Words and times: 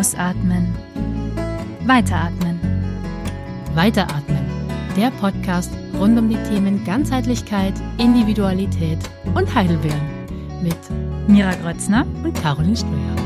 Ausatmen. 0.00 0.74
Weiteratmen. 1.84 2.58
Weiteratmen. 3.74 4.38
Der 4.96 5.10
Podcast 5.10 5.70
rund 5.98 6.18
um 6.18 6.30
die 6.30 6.42
Themen 6.48 6.82
Ganzheitlichkeit, 6.86 7.74
Individualität 7.98 8.98
und 9.34 9.54
Heidelbeeren 9.54 10.00
mit 10.62 10.78
Mira 11.28 11.52
Grötzner 11.56 12.06
und 12.24 12.32
Caroline 12.32 12.78
Ströer. 12.78 13.16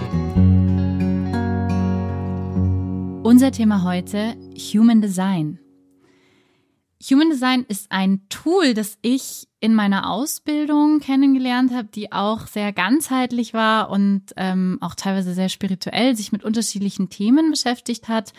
Unser 3.22 3.52
Thema 3.52 3.84
heute 3.84 4.34
Human 4.72 5.00
Design. 5.00 5.60
Human 7.10 7.30
Design 7.30 7.64
ist 7.68 7.92
ein 7.92 8.22
Tool, 8.28 8.72
das 8.72 8.98
ich 9.02 9.46
in 9.60 9.74
meiner 9.74 10.10
Ausbildung 10.10 11.00
kennengelernt 11.00 11.72
habe, 11.72 11.88
die 11.88 12.12
auch 12.12 12.46
sehr 12.46 12.72
ganzheitlich 12.72 13.52
war 13.52 13.90
und 13.90 14.22
ähm, 14.36 14.78
auch 14.80 14.94
teilweise 14.94 15.34
sehr 15.34 15.48
spirituell 15.48 16.16
sich 16.16 16.32
mit 16.32 16.44
unterschiedlichen 16.44 17.10
Themen 17.10 17.50
beschäftigt 17.50 18.08
hat. 18.08 18.32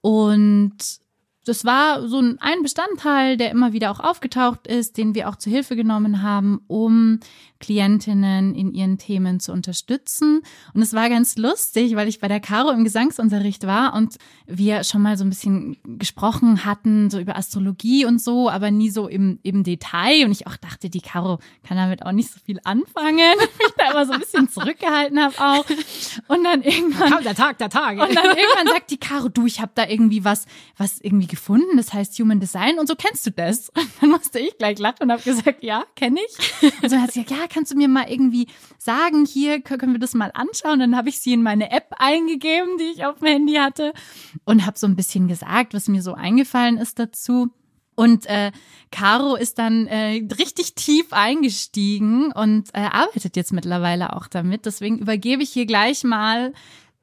Und 0.00 0.76
das 1.44 1.64
war 1.64 2.06
so 2.06 2.22
ein 2.38 2.62
Bestandteil, 2.62 3.36
der 3.36 3.50
immer 3.50 3.72
wieder 3.72 3.90
auch 3.90 4.00
aufgetaucht 4.00 4.66
ist, 4.66 4.96
den 4.96 5.14
wir 5.14 5.28
auch 5.28 5.36
zu 5.36 5.50
Hilfe 5.50 5.74
genommen 5.74 6.22
haben, 6.22 6.60
um 6.66 7.20
Klientinnen 7.60 8.54
in 8.54 8.72
ihren 8.72 8.98
Themen 8.98 9.38
zu 9.38 9.52
unterstützen. 9.52 10.42
Und 10.74 10.82
es 10.82 10.94
war 10.94 11.08
ganz 11.08 11.36
lustig, 11.36 11.94
weil 11.94 12.08
ich 12.08 12.18
bei 12.18 12.28
der 12.28 12.40
Caro 12.40 12.70
im 12.70 12.84
Gesangsunterricht 12.84 13.66
war 13.66 13.94
und 13.94 14.16
wir 14.46 14.82
schon 14.82 15.02
mal 15.02 15.16
so 15.16 15.24
ein 15.24 15.30
bisschen 15.30 15.76
gesprochen 15.84 16.64
hatten, 16.64 17.10
so 17.10 17.20
über 17.20 17.36
Astrologie 17.36 18.06
und 18.06 18.20
so, 18.20 18.50
aber 18.50 18.70
nie 18.70 18.90
so 18.90 19.06
im, 19.06 19.38
im 19.42 19.62
Detail. 19.62 20.24
Und 20.24 20.32
ich 20.32 20.46
auch 20.46 20.56
dachte, 20.56 20.90
die 20.90 21.02
Caro 21.02 21.38
kann 21.62 21.76
damit 21.76 22.04
auch 22.04 22.12
nicht 22.12 22.32
so 22.32 22.40
viel 22.40 22.58
anfangen. 22.64 23.18
ich 23.40 23.74
da 23.76 23.90
immer 23.90 24.06
so 24.06 24.12
ein 24.12 24.20
bisschen 24.20 24.48
zurückgehalten 24.48 25.20
habe 25.20 25.34
auch. 25.38 25.64
Und 26.28 26.44
dann 26.44 26.62
irgendwann. 26.62 27.10
Kam 27.10 27.22
der 27.22 27.34
Tag 27.34 27.58
der 27.58 27.68
Tage. 27.68 28.02
Und 28.02 28.14
dann 28.14 28.24
irgendwann 28.24 28.68
sagt 28.68 28.90
die 28.90 28.98
Caro, 28.98 29.28
du, 29.28 29.46
ich 29.46 29.60
habe 29.60 29.72
da 29.74 29.86
irgendwie 29.86 30.24
was, 30.24 30.46
was 30.76 31.00
irgendwie 31.00 31.26
gefunden, 31.26 31.76
das 31.76 31.92
heißt 31.92 32.18
Human 32.18 32.40
Design 32.40 32.78
und 32.78 32.88
so 32.88 32.94
kennst 32.96 33.26
du 33.26 33.30
das? 33.30 33.68
Und 33.70 33.88
dann 34.00 34.10
musste 34.10 34.38
ich 34.38 34.56
gleich 34.56 34.78
lachen 34.78 35.02
und 35.02 35.12
habe 35.12 35.22
gesagt, 35.22 35.62
ja, 35.62 35.84
kenne 35.94 36.20
ich. 36.20 36.72
Und 36.82 36.88
so 36.88 36.96
hat 36.96 37.12
sie 37.12 37.22
gesagt, 37.22 37.40
ja, 37.40 37.46
kannst 37.50 37.72
du 37.72 37.76
mir 37.76 37.88
mal 37.88 38.08
irgendwie 38.08 38.46
sagen, 38.78 39.26
hier 39.26 39.60
können 39.60 39.92
wir 39.92 40.00
das 40.00 40.14
mal 40.14 40.30
anschauen? 40.34 40.78
Dann 40.80 40.96
habe 40.96 41.08
ich 41.08 41.20
sie 41.20 41.32
in 41.32 41.42
meine 41.42 41.70
App 41.70 41.94
eingegeben, 41.98 42.78
die 42.78 42.92
ich 42.94 43.04
auf 43.04 43.18
dem 43.18 43.28
Handy 43.28 43.54
hatte 43.54 43.92
und 44.44 44.64
habe 44.64 44.78
so 44.78 44.86
ein 44.86 44.96
bisschen 44.96 45.28
gesagt, 45.28 45.74
was 45.74 45.88
mir 45.88 46.02
so 46.02 46.14
eingefallen 46.14 46.78
ist 46.78 46.98
dazu. 46.98 47.50
Und 47.94 48.24
äh, 48.26 48.50
Caro 48.90 49.34
ist 49.34 49.58
dann 49.58 49.86
äh, 49.86 50.26
richtig 50.38 50.74
tief 50.74 51.12
eingestiegen 51.12 52.32
und 52.32 52.70
äh, 52.72 52.80
arbeitet 52.80 53.36
jetzt 53.36 53.52
mittlerweile 53.52 54.16
auch 54.16 54.26
damit. 54.26 54.64
Deswegen 54.64 54.98
übergebe 54.98 55.42
ich 55.42 55.50
hier 55.50 55.66
gleich 55.66 56.02
mal 56.02 56.54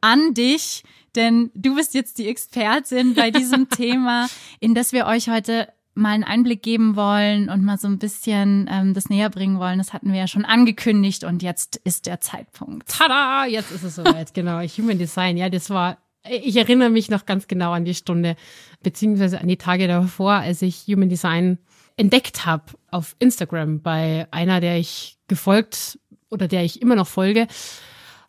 an 0.01 0.33
dich, 0.33 0.83
denn 1.15 1.51
du 1.53 1.75
bist 1.75 1.93
jetzt 1.93 2.17
die 2.17 2.27
Expertin 2.27 3.13
bei 3.13 3.29
diesem 3.29 3.69
Thema, 3.69 4.27
in 4.59 4.73
das 4.73 4.91
wir 4.91 5.05
euch 5.05 5.29
heute 5.29 5.67
mal 5.97 6.11
einen 6.11 6.23
Einblick 6.23 6.61
geben 6.61 6.95
wollen 6.95 7.49
und 7.49 7.63
mal 7.63 7.77
so 7.77 7.87
ein 7.87 7.99
bisschen 7.99 8.69
ähm, 8.71 8.93
das 8.93 9.09
näher 9.09 9.29
bringen 9.29 9.59
wollen. 9.59 9.77
Das 9.77 9.93
hatten 9.93 10.11
wir 10.11 10.19
ja 10.19 10.27
schon 10.27 10.45
angekündigt 10.45 11.23
und 11.23 11.43
jetzt 11.43 11.77
ist 11.77 12.05
der 12.05 12.21
Zeitpunkt. 12.21 12.87
Tada, 12.89 13.45
jetzt 13.45 13.71
ist 13.71 13.83
es 13.83 13.95
soweit, 13.95 14.33
genau. 14.33 14.61
Human 14.61 14.97
Design, 14.97 15.37
ja, 15.37 15.49
das 15.49 15.69
war, 15.69 15.97
ich 16.29 16.55
erinnere 16.55 16.89
mich 16.89 17.09
noch 17.09 17.25
ganz 17.25 17.47
genau 17.47 17.71
an 17.71 17.85
die 17.85 17.95
Stunde, 17.95 18.35
beziehungsweise 18.83 19.41
an 19.41 19.47
die 19.47 19.57
Tage 19.57 19.87
davor, 19.87 20.33
als 20.33 20.61
ich 20.61 20.85
Human 20.87 21.09
Design 21.09 21.57
entdeckt 21.97 22.45
habe 22.45 22.63
auf 22.91 23.15
Instagram 23.19 23.81
bei 23.81 24.27
einer, 24.31 24.61
der 24.61 24.77
ich 24.77 25.17
gefolgt 25.27 25.99
oder 26.29 26.47
der 26.47 26.63
ich 26.63 26.81
immer 26.81 26.95
noch 26.95 27.07
folge 27.07 27.47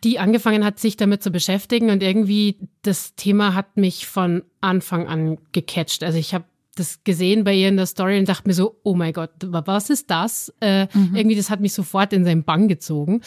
die 0.05 0.19
angefangen 0.19 0.65
hat, 0.65 0.79
sich 0.79 0.97
damit 0.97 1.23
zu 1.23 1.31
beschäftigen 1.31 1.91
und 1.91 2.03
irgendwie 2.03 2.59
das 2.83 3.15
Thema 3.17 3.55
hat 3.55 3.77
mich 3.77 4.07
von 4.07 4.45
Anfang 4.61 5.09
an 5.09 5.39
gecatcht. 5.53 6.05
Also 6.05 6.19
ich 6.19 6.35
habe 6.35 6.45
das 6.79 7.05
gesehen 7.05 7.45
bei 7.45 7.55
ihr 7.55 7.69
in 7.69 7.77
der 7.77 7.87
Story 7.87 8.19
und 8.19 8.29
dachte 8.29 8.49
mir 8.49 8.55
so, 8.55 8.79
oh 8.83 8.95
mein 8.95 9.13
Gott, 9.13 9.31
was 9.41 9.91
ist 9.91 10.11
das? 10.11 10.53
Äh, 10.61 10.87
mhm. 10.93 11.15
Irgendwie, 11.15 11.37
das 11.37 11.51
hat 11.51 11.61
mich 11.61 11.73
sofort 11.73 12.13
in 12.13 12.25
seinen 12.25 12.45
Bann 12.45 12.69
gezogen. 12.69 13.23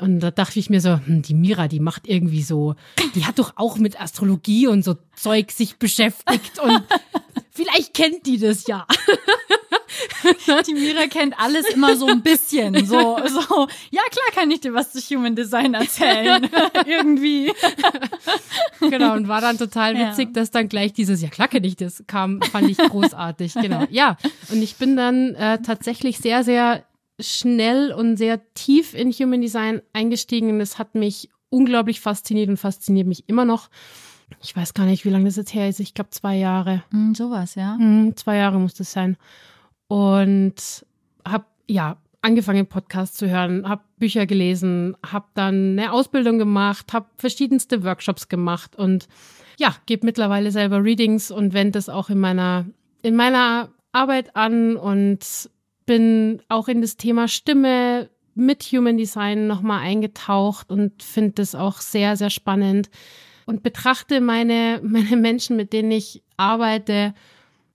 Und 0.00 0.20
da 0.20 0.30
dachte 0.30 0.58
ich 0.58 0.70
mir 0.70 0.80
so, 0.80 0.98
hm, 1.04 1.22
die 1.22 1.34
Mira, 1.34 1.68
die 1.68 1.78
macht 1.78 2.08
irgendwie 2.08 2.42
so, 2.42 2.74
die 3.14 3.24
hat 3.24 3.38
doch 3.38 3.52
auch 3.56 3.78
mit 3.78 4.00
Astrologie 4.00 4.66
und 4.66 4.84
so 4.84 4.96
Zeug 5.14 5.52
sich 5.52 5.76
beschäftigt 5.76 6.58
und 6.58 6.82
vielleicht 7.50 7.94
kennt 7.94 8.26
die 8.26 8.38
das 8.38 8.66
ja. 8.66 8.86
Die 10.66 10.74
Mira 10.74 11.06
kennt 11.06 11.38
alles 11.38 11.68
immer 11.68 11.96
so 11.96 12.06
ein 12.06 12.22
bisschen. 12.22 12.86
So, 12.86 13.18
so, 13.26 13.68
ja 13.90 14.02
klar 14.10 14.30
kann 14.34 14.50
ich 14.50 14.60
dir 14.60 14.74
was 14.74 14.92
zu 14.92 15.00
Human 15.00 15.36
Design 15.36 15.74
erzählen. 15.74 16.48
Irgendwie. 16.86 17.52
Genau, 18.80 19.14
und 19.14 19.28
war 19.28 19.40
dann 19.40 19.56
total 19.56 19.94
witzig, 19.94 20.28
ja. 20.28 20.32
dass 20.34 20.50
dann 20.50 20.68
gleich 20.68 20.92
dieses, 20.92 21.22
ja 21.22 21.28
klar 21.28 21.48
kenne 21.48 21.66
ich 21.66 21.76
das, 21.76 22.04
kam, 22.06 22.42
fand 22.42 22.68
ich 22.68 22.76
großartig. 22.76 23.54
Genau. 23.54 23.86
Ja. 23.90 24.16
Und 24.50 24.62
ich 24.62 24.76
bin 24.76 24.96
dann 24.96 25.34
äh, 25.34 25.60
tatsächlich 25.62 26.18
sehr, 26.18 26.44
sehr 26.44 26.84
schnell 27.18 27.92
und 27.92 28.16
sehr 28.16 28.40
tief 28.54 28.94
in 28.94 29.10
Human 29.12 29.40
Design 29.40 29.80
eingestiegen 29.92 30.50
und 30.50 30.60
es 30.60 30.78
hat 30.78 30.94
mich 30.94 31.30
unglaublich 31.50 32.00
fasziniert 32.00 32.48
und 32.48 32.56
fasziniert 32.56 33.06
mich 33.06 33.28
immer 33.28 33.44
noch. 33.44 33.70
Ich 34.42 34.56
weiß 34.56 34.74
gar 34.74 34.86
nicht, 34.86 35.04
wie 35.04 35.10
lange 35.10 35.26
das 35.26 35.36
jetzt 35.36 35.54
her 35.54 35.68
ist. 35.68 35.80
Ich 35.80 35.94
glaube 35.94 36.10
zwei 36.10 36.36
Jahre. 36.36 36.82
Mm, 36.90 37.14
sowas, 37.14 37.54
ja. 37.54 37.76
Mm, 37.76 38.16
zwei 38.16 38.36
Jahre 38.36 38.58
muss 38.58 38.74
das 38.74 38.92
sein. 38.92 39.16
Und 39.88 40.86
habe 41.26 41.44
ja 41.68 41.98
angefangen 42.22 42.66
Podcasts 42.66 43.16
zu 43.16 43.28
hören, 43.28 43.68
habe 43.68 43.82
Bücher 43.98 44.26
gelesen, 44.26 44.96
habe 45.04 45.26
dann 45.34 45.78
eine 45.78 45.92
Ausbildung 45.92 46.38
gemacht, 46.38 46.92
habe 46.92 47.06
verschiedenste 47.16 47.84
Workshops 47.84 48.28
gemacht 48.28 48.76
und 48.76 49.08
ja, 49.58 49.76
gebe 49.86 50.06
mittlerweile 50.06 50.50
selber 50.50 50.82
Readings 50.82 51.30
und 51.30 51.52
wende 51.52 51.72
das 51.72 51.88
auch 51.88 52.08
in 52.08 52.18
meiner 52.18 52.66
in 53.02 53.14
meiner 53.14 53.68
Arbeit 53.92 54.34
an 54.34 54.76
und 54.76 55.50
bin 55.86 56.42
auch 56.48 56.68
in 56.68 56.80
das 56.80 56.96
Thema 56.96 57.28
Stimme 57.28 58.08
mit 58.34 58.62
Human 58.64 58.96
Design 58.96 59.46
nochmal 59.46 59.80
eingetaucht 59.80 60.70
und 60.70 61.02
finde 61.02 61.32
das 61.32 61.54
auch 61.54 61.78
sehr, 61.78 62.16
sehr 62.16 62.30
spannend 62.30 62.90
und 63.46 63.62
betrachte 63.62 64.20
meine, 64.20 64.80
meine 64.84 65.16
Menschen, 65.16 65.56
mit 65.56 65.72
denen 65.72 65.90
ich 65.90 66.22
arbeite, 66.36 67.14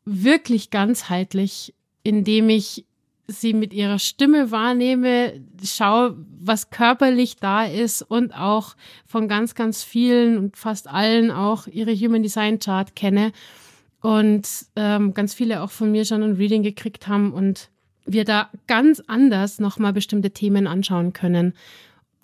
wirklich 0.05 0.69
ganzheitlich, 0.71 1.73
indem 2.09 2.49
ich 2.49 2.85
sie 3.27 3.53
mit 3.53 3.73
ihrer 3.73 3.99
Stimme 3.99 4.49
wahrnehme, 4.49 5.39
schaue, 5.63 6.17
was 6.39 6.71
körperlich 6.71 7.35
da 7.35 7.63
ist 7.65 8.01
und 8.01 8.33
auch 8.33 8.75
von 9.05 9.27
ganz, 9.27 9.53
ganz 9.53 9.83
vielen 9.83 10.37
und 10.37 10.57
fast 10.57 10.87
allen 10.87 11.29
auch 11.29 11.67
ihre 11.67 11.93
Human 11.93 12.23
Design 12.23 12.57
Chart 12.57 12.95
kenne 12.95 13.31
und 14.01 14.47
ähm, 14.75 15.13
ganz 15.13 15.35
viele 15.35 15.61
auch 15.61 15.69
von 15.69 15.91
mir 15.91 16.05
schon 16.05 16.23
ein 16.23 16.37
Reading 16.37 16.63
gekriegt 16.63 17.07
haben 17.07 17.31
und 17.31 17.69
wir 18.05 18.25
da 18.25 18.49
ganz 18.65 19.03
anders 19.05 19.59
nochmal 19.59 19.93
bestimmte 19.93 20.31
Themen 20.31 20.65
anschauen 20.65 21.13
können. 21.13 21.53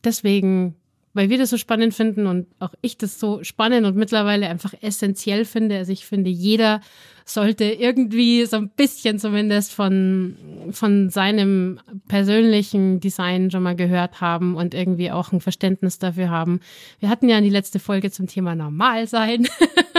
Deswegen, 0.04 0.76
weil 1.16 1.30
wir 1.30 1.38
das 1.38 1.50
so 1.50 1.58
spannend 1.58 1.94
finden 1.94 2.28
und 2.28 2.46
auch 2.60 2.74
ich 2.82 2.98
das 2.98 3.20
so 3.20 3.42
spannend 3.42 3.88
und 3.88 3.96
mittlerweile 3.96 4.50
einfach 4.50 4.74
essentiell 4.82 5.46
finde. 5.46 5.78
Also 5.78 5.94
ich 5.94 6.06
finde, 6.06 6.30
jeder 6.30 6.82
sollte 7.24 7.64
irgendwie 7.64 8.46
so 8.46 8.58
ein 8.58 8.70
bisschen 8.70 9.18
zumindest 9.18 9.74
von, 9.74 10.36
von 10.72 11.10
seinem 11.10 11.80
persönlichen 12.10 13.00
Design 13.00 13.50
schon 13.50 13.64
mal 13.64 13.78
gehört 13.78 14.20
haben 14.20 14.56
und 14.56 14.74
irgendwie 14.74 15.10
auch 15.10 15.32
ein 15.32 15.40
Verständnis 15.40 16.00
dafür 16.00 16.30
haben. 16.30 16.60
Wir 17.00 17.10
hatten 17.10 17.30
ja 17.30 17.38
in 17.38 17.46
die 17.46 17.50
letzte 17.50 17.80
Folge 17.80 18.12
zum 18.12 18.28
Thema 18.28 18.54
Normal 18.54 19.08
sein. 19.08 19.48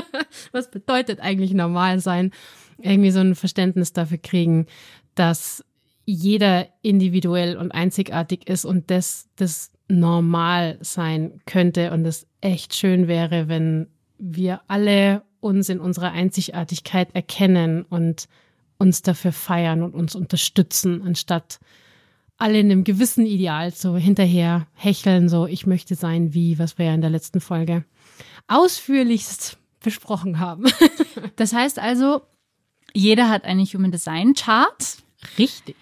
Was 0.53 0.71
bedeutet 0.71 1.21
eigentlich 1.21 1.55
normal 1.55 1.99
sein? 1.99 2.31
Irgendwie 2.79 3.11
so 3.11 3.21
ein 3.21 3.35
Verständnis 3.35 3.95
dafür 3.95 4.19
kriegen, 4.19 4.67
dass 5.15 5.65
jeder 6.05 6.69
individuell 6.83 7.57
und 7.57 7.73
einzigartig 7.73 8.49
ist 8.49 8.67
und 8.67 8.91
das, 8.91 9.29
das 9.37 9.73
normal 9.89 10.79
sein 10.81 11.41
könnte 11.47 11.93
und 11.93 12.05
es 12.05 12.27
echt 12.41 12.75
schön 12.75 13.09
wäre, 13.09 13.49
wenn 13.49 13.89
wir 14.19 14.61
alle 14.69 15.23
uns 15.41 15.69
in 15.69 15.81
unserer 15.81 16.13
Einzigartigkeit 16.13 17.15
erkennen 17.15 17.83
und 17.83 18.29
uns 18.79 19.03
dafür 19.03 19.33
feiern 19.33 19.83
und 19.83 19.95
uns 19.95 20.15
unterstützen, 20.15 21.03
anstatt 21.03 21.61
alle 22.37 22.61
in 22.61 22.71
einem 22.71 22.85
gewissen 22.85 23.25
Ideal 23.25 23.73
so 23.73 23.97
hinterher 23.97 24.67
hecheln, 24.75 25.29
so 25.29 25.47
ich 25.47 25.67
möchte 25.67 25.95
sein 25.95 26.35
wie, 26.35 26.59
was 26.59 26.79
wir 26.79 26.87
ja 26.87 26.95
in 26.95 27.01
der 27.01 27.11
letzten 27.11 27.41
Folge 27.41 27.85
ausführlichst 28.49 29.57
besprochen 29.81 30.39
haben. 30.39 30.65
das 31.37 31.53
heißt 31.53 31.79
also, 31.79 32.23
jeder 32.93 33.29
hat 33.29 33.45
eine 33.45 33.65
Human 33.65 33.93
Design 33.93 34.35
Chart. 34.35 34.99
Richtig. 35.39 35.77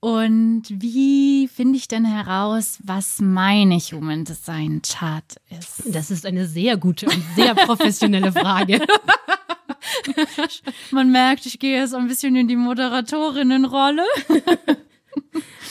Und 0.00 0.62
wie 0.68 1.48
finde 1.48 1.76
ich 1.76 1.88
denn 1.88 2.04
heraus, 2.04 2.78
was 2.84 3.20
meine 3.20 3.78
Human 3.78 4.24
Design 4.24 4.80
Chart 4.82 5.24
ist? 5.50 5.82
Das 5.92 6.12
ist 6.12 6.24
eine 6.24 6.46
sehr 6.46 6.76
gute 6.76 7.06
und 7.06 7.24
sehr 7.34 7.54
professionelle 7.54 8.30
Frage. 8.30 8.80
Man 10.92 11.10
merkt, 11.10 11.46
ich 11.46 11.58
gehe 11.58 11.80
jetzt 11.80 11.94
ein 11.94 12.06
bisschen 12.06 12.36
in 12.36 12.48
die 12.48 12.56
Moderatorinnenrolle. 12.56 14.04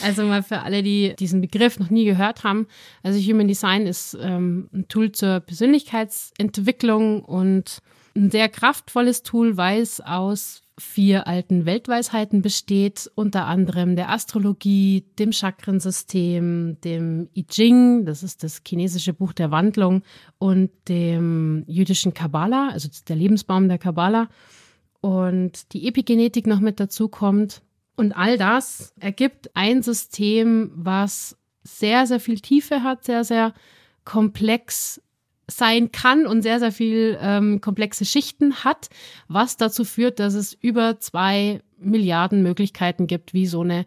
Also 0.02 0.24
mal 0.24 0.42
für 0.42 0.60
alle, 0.60 0.82
die 0.82 1.14
diesen 1.18 1.40
Begriff 1.40 1.78
noch 1.78 1.90
nie 1.90 2.04
gehört 2.04 2.44
haben. 2.44 2.66
Also 3.02 3.18
Human 3.18 3.48
Design 3.48 3.86
ist 3.86 4.16
ähm, 4.20 4.68
ein 4.72 4.86
Tool 4.88 5.10
zur 5.10 5.40
Persönlichkeitsentwicklung 5.40 7.24
und 7.24 7.78
ein 8.14 8.30
sehr 8.30 8.48
kraftvolles 8.48 9.22
Tool, 9.22 9.56
weil 9.56 9.80
es 9.80 10.00
aus 10.00 10.62
vier 10.78 11.26
alten 11.26 11.66
Weltweisheiten 11.66 12.40
besteht, 12.40 13.10
unter 13.14 13.46
anderem 13.46 13.96
der 13.96 14.10
Astrologie, 14.10 15.04
dem 15.18 15.32
Chakrensystem, 15.32 16.80
dem 16.82 17.28
I 17.36 17.44
Ching, 17.44 18.04
das 18.04 18.22
ist 18.22 18.42
das 18.42 18.62
chinesische 18.66 19.12
Buch 19.12 19.32
der 19.32 19.50
Wandlung, 19.50 20.02
und 20.38 20.70
dem 20.88 21.64
jüdischen 21.66 22.14
Kabbala, 22.14 22.70
also 22.70 22.88
der 23.08 23.16
Lebensbaum 23.16 23.68
der 23.68 23.78
Kabbala, 23.78 24.28
und 25.00 25.72
die 25.72 25.86
Epigenetik 25.86 26.46
noch 26.46 26.60
mit 26.60 26.80
dazu 26.80 27.08
kommt. 27.08 27.62
Und 27.96 28.12
all 28.12 28.38
das 28.38 28.92
ergibt 29.00 29.50
ein 29.54 29.82
System, 29.82 30.70
was 30.74 31.36
sehr, 31.64 32.06
sehr 32.06 32.20
viel 32.20 32.40
Tiefe 32.40 32.82
hat, 32.82 33.04
sehr, 33.04 33.24
sehr 33.24 33.52
komplex 34.04 35.02
sein 35.50 35.90
kann 35.92 36.26
und 36.26 36.42
sehr, 36.42 36.58
sehr 36.58 36.72
viel 36.72 37.18
ähm, 37.20 37.60
komplexe 37.60 38.04
Schichten 38.04 38.64
hat, 38.64 38.90
was 39.28 39.56
dazu 39.56 39.84
führt, 39.84 40.20
dass 40.20 40.34
es 40.34 40.52
über 40.52 41.00
zwei 41.00 41.62
Milliarden 41.78 42.42
Möglichkeiten 42.42 43.06
gibt, 43.06 43.34
wie 43.34 43.46
so 43.46 43.62
eine 43.62 43.86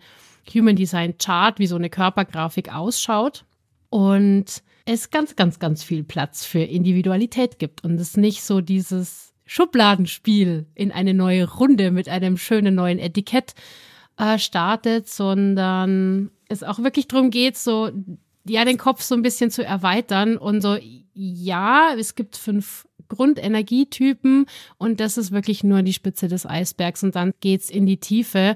Human 0.53 0.75
Design 0.75 1.17
Chart, 1.17 1.59
wie 1.59 1.67
so 1.67 1.75
eine 1.75 1.89
Körpergrafik 1.89 2.73
ausschaut. 2.73 3.45
Und 3.89 4.63
es 4.85 5.11
ganz, 5.11 5.35
ganz, 5.35 5.59
ganz 5.59 5.83
viel 5.83 6.03
Platz 6.03 6.45
für 6.45 6.61
Individualität 6.61 7.59
gibt 7.59 7.83
und 7.83 7.99
es 7.99 8.17
nicht 8.17 8.43
so 8.43 8.61
dieses 8.61 9.33
Schubladenspiel 9.45 10.65
in 10.75 10.91
eine 10.91 11.13
neue 11.13 11.49
Runde 11.49 11.91
mit 11.91 12.09
einem 12.09 12.37
schönen 12.37 12.75
neuen 12.75 12.99
Etikett 12.99 13.53
äh, 14.17 14.39
startet, 14.39 15.09
sondern 15.09 16.31
es 16.47 16.63
auch 16.63 16.79
wirklich 16.79 17.07
darum 17.07 17.29
geht, 17.29 17.57
so 17.57 17.91
ja, 18.45 18.65
den 18.65 18.77
Kopf 18.77 19.01
so 19.01 19.15
ein 19.15 19.21
bisschen 19.21 19.51
zu 19.51 19.63
erweitern 19.63 20.38
und 20.38 20.61
so, 20.61 20.77
ja, 21.13 21.93
es 21.97 22.15
gibt 22.15 22.38
fünf 22.38 22.88
Grundenergietypen 23.07 24.45
und 24.77 24.99
das 24.99 25.17
ist 25.17 25.31
wirklich 25.31 25.63
nur 25.63 25.81
die 25.81 25.93
Spitze 25.93 26.27
des 26.27 26.45
Eisbergs 26.45 27.03
und 27.03 27.15
dann 27.15 27.33
geht's 27.41 27.69
in 27.69 27.85
die 27.85 27.97
Tiefe 27.97 28.55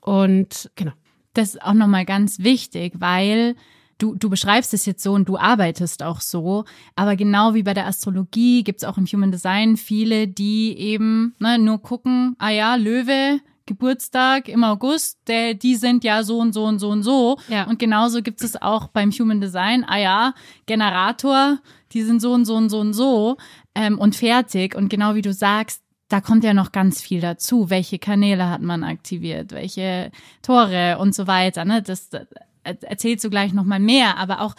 und 0.00 0.70
genau. 0.74 0.92
Das 1.34 1.54
ist 1.54 1.62
auch 1.62 1.72
nochmal 1.72 2.04
ganz 2.04 2.40
wichtig, 2.40 2.92
weil 2.98 3.54
du, 3.96 4.14
du 4.14 4.28
beschreibst 4.28 4.74
es 4.74 4.84
jetzt 4.84 5.02
so 5.02 5.14
und 5.14 5.28
du 5.28 5.38
arbeitest 5.38 6.02
auch 6.02 6.20
so, 6.20 6.64
aber 6.94 7.16
genau 7.16 7.54
wie 7.54 7.62
bei 7.62 7.72
der 7.72 7.86
Astrologie 7.86 8.64
gibt's 8.64 8.84
auch 8.84 8.98
im 8.98 9.06
Human 9.06 9.32
Design 9.32 9.78
viele, 9.78 10.28
die 10.28 10.76
eben 10.76 11.34
ne, 11.38 11.58
nur 11.58 11.80
gucken, 11.80 12.34
ah 12.38 12.50
ja, 12.50 12.74
Löwe, 12.74 13.40
Geburtstag 13.66 14.48
im 14.48 14.64
August, 14.64 15.18
der, 15.26 15.54
die 15.54 15.76
sind 15.76 16.04
ja 16.04 16.22
so 16.22 16.38
und 16.38 16.52
so 16.52 16.64
und 16.64 16.78
so 16.78 16.88
und 16.88 17.02
so. 17.02 17.38
Ja. 17.48 17.64
Und 17.64 17.78
genauso 17.78 18.22
gibt 18.22 18.42
es 18.42 18.60
auch 18.60 18.88
beim 18.88 19.10
Human 19.10 19.40
Design, 19.40 19.84
ah 19.86 19.98
ja, 19.98 20.34
Generator, 20.66 21.58
die 21.92 22.02
sind 22.02 22.20
so 22.20 22.32
und 22.32 22.44
so 22.44 22.56
und 22.56 22.70
so 22.70 22.80
und 22.80 22.92
so 22.92 23.36
ähm, 23.74 23.98
und 23.98 24.16
fertig. 24.16 24.74
Und 24.74 24.88
genau 24.88 25.14
wie 25.14 25.22
du 25.22 25.32
sagst, 25.32 25.82
da 26.08 26.20
kommt 26.20 26.44
ja 26.44 26.52
noch 26.52 26.72
ganz 26.72 27.00
viel 27.00 27.20
dazu. 27.20 27.70
Welche 27.70 27.98
Kanäle 27.98 28.48
hat 28.50 28.60
man 28.60 28.84
aktiviert, 28.84 29.52
welche 29.52 30.10
Tore 30.42 30.98
und 30.98 31.14
so 31.14 31.26
weiter. 31.26 31.64
Ne? 31.64 31.82
Das, 31.82 32.10
das 32.10 32.26
erzählst 32.64 33.24
du 33.24 33.30
gleich 33.30 33.52
nochmal 33.52 33.80
mehr, 33.80 34.18
aber 34.18 34.42
auch, 34.42 34.54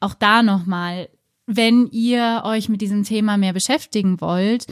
auch 0.00 0.14
da 0.14 0.42
nochmal, 0.42 1.08
wenn 1.46 1.88
ihr 1.88 2.42
euch 2.44 2.68
mit 2.68 2.80
diesem 2.80 3.04
Thema 3.04 3.36
mehr 3.36 3.52
beschäftigen 3.52 4.20
wollt, 4.20 4.66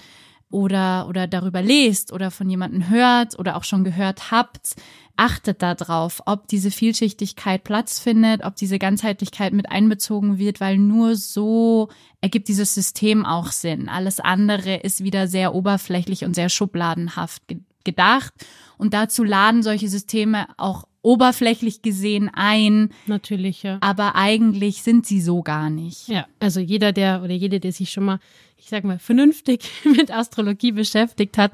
oder, 0.52 1.06
oder 1.08 1.26
darüber 1.26 1.62
lest 1.62 2.12
oder 2.12 2.30
von 2.30 2.48
jemandem 2.48 2.88
hört 2.88 3.38
oder 3.38 3.56
auch 3.56 3.64
schon 3.64 3.84
gehört 3.84 4.30
habt, 4.30 4.76
achtet 5.16 5.62
darauf, 5.62 6.22
ob 6.26 6.48
diese 6.48 6.70
Vielschichtigkeit 6.70 7.64
Platz 7.64 7.98
findet, 7.98 8.44
ob 8.44 8.56
diese 8.56 8.78
Ganzheitlichkeit 8.78 9.52
mit 9.52 9.70
einbezogen 9.70 10.38
wird, 10.38 10.60
weil 10.60 10.78
nur 10.78 11.16
so 11.16 11.88
ergibt 12.20 12.48
dieses 12.48 12.74
System 12.74 13.26
auch 13.26 13.52
Sinn. 13.52 13.88
Alles 13.88 14.20
andere 14.20 14.76
ist 14.76 15.04
wieder 15.04 15.28
sehr 15.28 15.54
oberflächlich 15.54 16.24
und 16.24 16.34
sehr 16.34 16.48
schubladenhaft 16.48 17.42
gedacht. 17.84 18.32
Und 18.78 18.94
dazu 18.94 19.24
laden 19.24 19.62
solche 19.62 19.88
Systeme 19.88 20.46
auch 20.56 20.84
oberflächlich 21.02 21.82
gesehen 21.82 22.30
ein. 22.32 22.90
Natürlich, 23.06 23.62
ja. 23.62 23.78
Aber 23.80 24.14
eigentlich 24.14 24.82
sind 24.82 25.06
sie 25.06 25.20
so 25.20 25.42
gar 25.42 25.68
nicht. 25.68 26.08
Ja, 26.08 26.26
also 26.40 26.60
jeder, 26.60 26.92
der 26.92 27.22
oder 27.22 27.34
jede, 27.34 27.60
der 27.60 27.72
sich 27.72 27.90
schon 27.90 28.04
mal, 28.04 28.20
ich 28.56 28.68
sag 28.68 28.84
mal, 28.84 28.98
vernünftig 28.98 29.68
mit 29.84 30.10
Astrologie 30.10 30.72
beschäftigt 30.72 31.38
hat, 31.38 31.52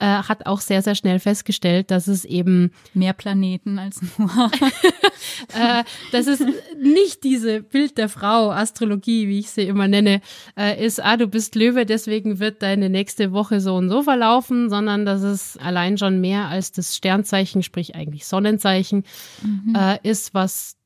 äh, 0.00 0.06
hat 0.06 0.46
auch 0.46 0.60
sehr, 0.60 0.82
sehr 0.82 0.94
schnell 0.94 1.18
festgestellt, 1.18 1.90
dass 1.90 2.06
es 2.06 2.24
eben 2.24 2.72
mehr 2.94 3.12
Planeten 3.12 3.78
als 3.78 4.00
nur, 4.16 4.28
äh, 5.54 5.84
dass 6.12 6.26
es 6.26 6.42
nicht 6.80 7.24
diese 7.24 7.62
Bild 7.62 7.98
der 7.98 8.08
Frau, 8.08 8.50
Astrologie, 8.50 9.28
wie 9.28 9.40
ich 9.40 9.50
sie 9.50 9.62
immer 9.62 9.88
nenne, 9.88 10.20
äh, 10.56 10.84
ist, 10.84 11.02
ah, 11.02 11.16
du 11.16 11.26
bist 11.26 11.54
Löwe, 11.54 11.86
deswegen 11.86 12.38
wird 12.38 12.62
deine 12.62 12.88
nächste 12.88 13.32
Woche 13.32 13.60
so 13.60 13.74
und 13.74 13.88
so 13.88 14.02
verlaufen, 14.02 14.70
sondern 14.70 15.04
dass 15.04 15.22
es 15.22 15.56
allein 15.58 15.98
schon 15.98 16.20
mehr 16.20 16.46
als 16.46 16.72
das 16.72 16.96
Sternzeichen, 16.96 17.62
sprich 17.62 17.94
eigentlich 17.94 18.26
Sonnenzeichen, 18.26 19.04
mhm. 19.42 19.74
äh, 19.74 19.98
ist, 20.08 20.34
was 20.34 20.77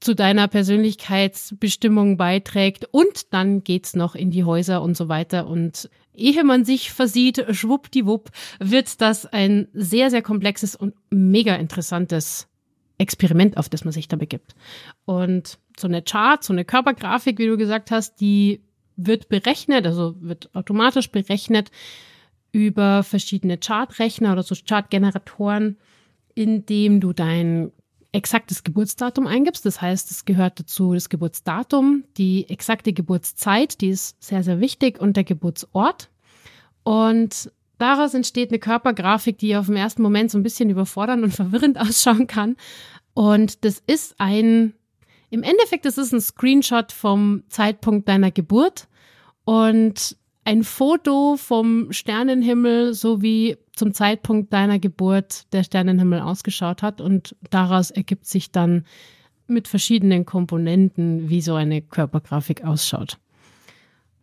zu 0.00 0.14
deiner 0.14 0.48
Persönlichkeitsbestimmung 0.48 2.16
beiträgt 2.16 2.86
und 2.90 3.32
dann 3.32 3.62
geht's 3.62 3.94
noch 3.94 4.14
in 4.14 4.30
die 4.30 4.44
Häuser 4.44 4.82
und 4.82 4.96
so 4.96 5.08
weiter 5.08 5.46
und 5.46 5.90
ehe 6.14 6.42
man 6.44 6.64
sich 6.64 6.90
versieht, 6.90 7.44
schwuppdiwupp, 7.50 8.30
wird 8.58 9.00
das 9.00 9.26
ein 9.26 9.68
sehr, 9.72 10.10
sehr 10.10 10.22
komplexes 10.22 10.74
und 10.74 10.94
mega 11.10 11.54
interessantes 11.54 12.48
Experiment, 12.98 13.56
auf 13.56 13.68
das 13.68 13.84
man 13.84 13.92
sich 13.92 14.08
da 14.08 14.16
begibt. 14.16 14.54
Und 15.06 15.58
so 15.78 15.88
eine 15.88 16.02
Chart, 16.02 16.42
so 16.44 16.52
eine 16.52 16.64
Körpergrafik, 16.64 17.38
wie 17.38 17.46
du 17.46 17.56
gesagt 17.56 17.90
hast, 17.90 18.20
die 18.20 18.60
wird 18.96 19.28
berechnet, 19.28 19.86
also 19.86 20.14
wird 20.20 20.50
automatisch 20.54 21.10
berechnet 21.10 21.70
über 22.52 23.02
verschiedene 23.02 23.58
Chartrechner 23.58 24.32
oder 24.32 24.42
so 24.42 24.54
Chartgeneratoren, 24.54 25.78
indem 26.34 27.00
du 27.00 27.12
dein 27.12 27.72
exaktes 28.12 28.64
Geburtsdatum 28.64 29.26
eingibst. 29.26 29.64
Das 29.64 29.80
heißt, 29.80 30.10
es 30.10 30.24
gehört 30.24 30.58
dazu 30.58 30.94
das 30.94 31.08
Geburtsdatum, 31.08 32.04
die 32.16 32.48
exakte 32.48 32.92
Geburtszeit, 32.92 33.80
die 33.80 33.90
ist 33.90 34.22
sehr, 34.22 34.42
sehr 34.42 34.60
wichtig 34.60 35.00
und 35.00 35.16
der 35.16 35.24
Geburtsort. 35.24 36.10
Und 36.82 37.52
daraus 37.78 38.14
entsteht 38.14 38.50
eine 38.50 38.58
Körpergrafik, 38.58 39.38
die 39.38 39.56
auf 39.56 39.66
den 39.66 39.76
ersten 39.76 40.02
Moment 40.02 40.30
so 40.30 40.38
ein 40.38 40.42
bisschen 40.42 40.70
überfordernd 40.70 41.22
und 41.22 41.30
verwirrend 41.34 41.78
ausschauen 41.78 42.26
kann. 42.26 42.56
Und 43.14 43.64
das 43.64 43.82
ist 43.86 44.14
ein, 44.18 44.74
im 45.30 45.42
Endeffekt, 45.42 45.84
das 45.84 45.98
ist 45.98 46.12
ein 46.12 46.20
Screenshot 46.20 46.92
vom 46.92 47.44
Zeitpunkt 47.48 48.08
deiner 48.08 48.30
Geburt 48.30 48.88
und 49.44 50.16
ein 50.44 50.64
Foto 50.64 51.36
vom 51.36 51.92
Sternenhimmel, 51.92 52.94
so 52.94 53.22
wie 53.22 53.56
zum 53.74 53.92
Zeitpunkt 53.94 54.52
deiner 54.52 54.78
Geburt 54.78 55.52
der 55.52 55.62
Sternenhimmel 55.62 56.20
ausgeschaut 56.20 56.82
hat. 56.82 57.00
Und 57.00 57.36
daraus 57.50 57.90
ergibt 57.90 58.26
sich 58.26 58.50
dann 58.50 58.84
mit 59.46 59.68
verschiedenen 59.68 60.24
Komponenten, 60.24 61.28
wie 61.28 61.40
so 61.42 61.54
eine 61.54 61.82
Körpergrafik 61.82 62.64
ausschaut. 62.64 63.18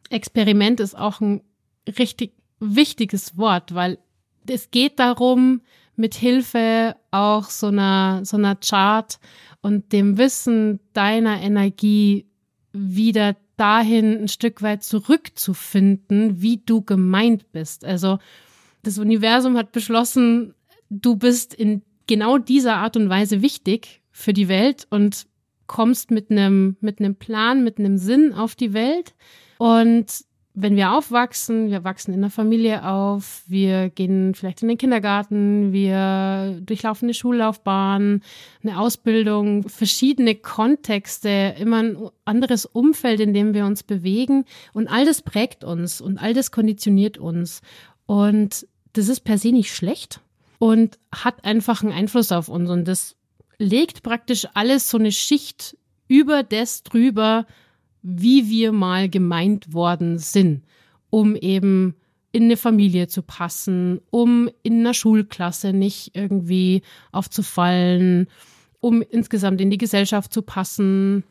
Experiment 0.09 0.79
ist 0.79 0.97
auch 0.97 1.21
ein 1.21 1.41
richtig 1.97 2.33
wichtiges 2.59 3.37
Wort, 3.37 3.75
weil 3.75 3.99
es 4.49 4.71
geht 4.71 4.99
darum, 4.99 5.61
mit 5.95 6.15
Hilfe 6.15 6.95
auch 7.11 7.49
so 7.49 7.67
einer, 7.67 8.23
so 8.23 8.37
einer 8.37 8.55
Chart 8.55 9.19
und 9.61 9.91
dem 9.91 10.17
Wissen 10.17 10.79
deiner 10.93 11.41
Energie 11.41 12.27
wieder 12.71 13.35
dahin 13.57 14.23
ein 14.23 14.27
Stück 14.27 14.61
weit 14.61 14.83
zurückzufinden, 14.83 16.41
wie 16.41 16.57
du 16.57 16.81
gemeint 16.81 17.51
bist. 17.51 17.83
Also 17.83 18.19
das 18.83 18.99
Universum 18.99 19.57
hat 19.57 19.71
beschlossen, 19.71 20.53
du 20.89 21.15
bist 21.15 21.53
in 21.53 21.81
genau 22.07 22.37
dieser 22.37 22.77
Art 22.77 22.95
und 22.95 23.09
Weise 23.09 23.41
wichtig 23.41 24.01
für 24.11 24.33
die 24.33 24.47
Welt 24.47 24.87
und 24.89 25.27
kommst 25.65 26.11
mit 26.11 26.31
einem 26.31 26.77
mit 26.79 26.99
einem 26.99 27.15
Plan, 27.15 27.63
mit 27.63 27.77
einem 27.77 27.97
Sinn 27.97 28.33
auf 28.33 28.55
die 28.55 28.73
Welt 28.73 29.13
und 29.57 30.05
wenn 30.59 30.75
wir 30.75 30.93
aufwachsen, 30.93 31.69
wir 31.69 31.83
wachsen 31.83 32.15
in 32.15 32.21
der 32.21 32.31
Familie 32.31 32.83
auf, 32.83 33.43
wir 33.45 33.91
gehen 33.91 34.33
vielleicht 34.33 34.63
in 34.63 34.67
den 34.67 34.79
Kindergarten, 34.79 35.71
wir 35.71 36.59
durchlaufen 36.65 37.05
eine 37.05 37.13
Schullaufbahn, 37.13 38.23
eine 38.63 38.79
Ausbildung, 38.79 39.69
verschiedene 39.69 40.33
Kontexte, 40.33 41.53
immer 41.59 41.83
ein 41.83 41.97
anderes 42.25 42.65
Umfeld, 42.65 43.19
in 43.19 43.35
dem 43.35 43.53
wir 43.53 43.67
uns 43.67 43.83
bewegen. 43.83 44.45
Und 44.73 44.87
all 44.87 45.05
das 45.05 45.21
prägt 45.21 45.63
uns 45.63 46.01
und 46.01 46.17
all 46.17 46.33
das 46.33 46.49
konditioniert 46.49 47.19
uns. 47.19 47.61
Und 48.07 48.65
das 48.93 49.09
ist 49.09 49.19
per 49.19 49.37
se 49.37 49.51
nicht 49.51 49.75
schlecht 49.75 50.21
und 50.57 50.97
hat 51.13 51.45
einfach 51.45 51.83
einen 51.83 51.93
Einfluss 51.93 52.31
auf 52.31 52.49
uns. 52.49 52.67
Und 52.67 52.87
das 52.87 53.15
legt 53.59 54.01
praktisch 54.01 54.47
alles 54.55 54.89
so 54.89 54.97
eine 54.97 55.11
Schicht 55.11 55.77
über 56.07 56.41
das 56.41 56.81
drüber, 56.81 57.45
wie 58.09 58.49
wir 58.49 58.71
mal 58.71 59.09
gemeint 59.09 59.73
worden 59.73 60.17
sind, 60.17 60.63
um 61.09 61.35
eben 61.35 61.95
in 62.31 62.43
eine 62.43 62.55
Familie 62.55 63.07
zu 63.07 63.21
passen, 63.21 63.99
um 64.11 64.49
in 64.63 64.79
einer 64.79 64.93
Schulklasse 64.93 65.73
nicht 65.73 66.11
irgendwie 66.15 66.83
aufzufallen, 67.11 68.27
um 68.79 69.01
insgesamt 69.01 69.59
in 69.59 69.69
die 69.69 69.77
Gesellschaft 69.77 70.31
zu 70.31 70.41
passen, 70.41 71.23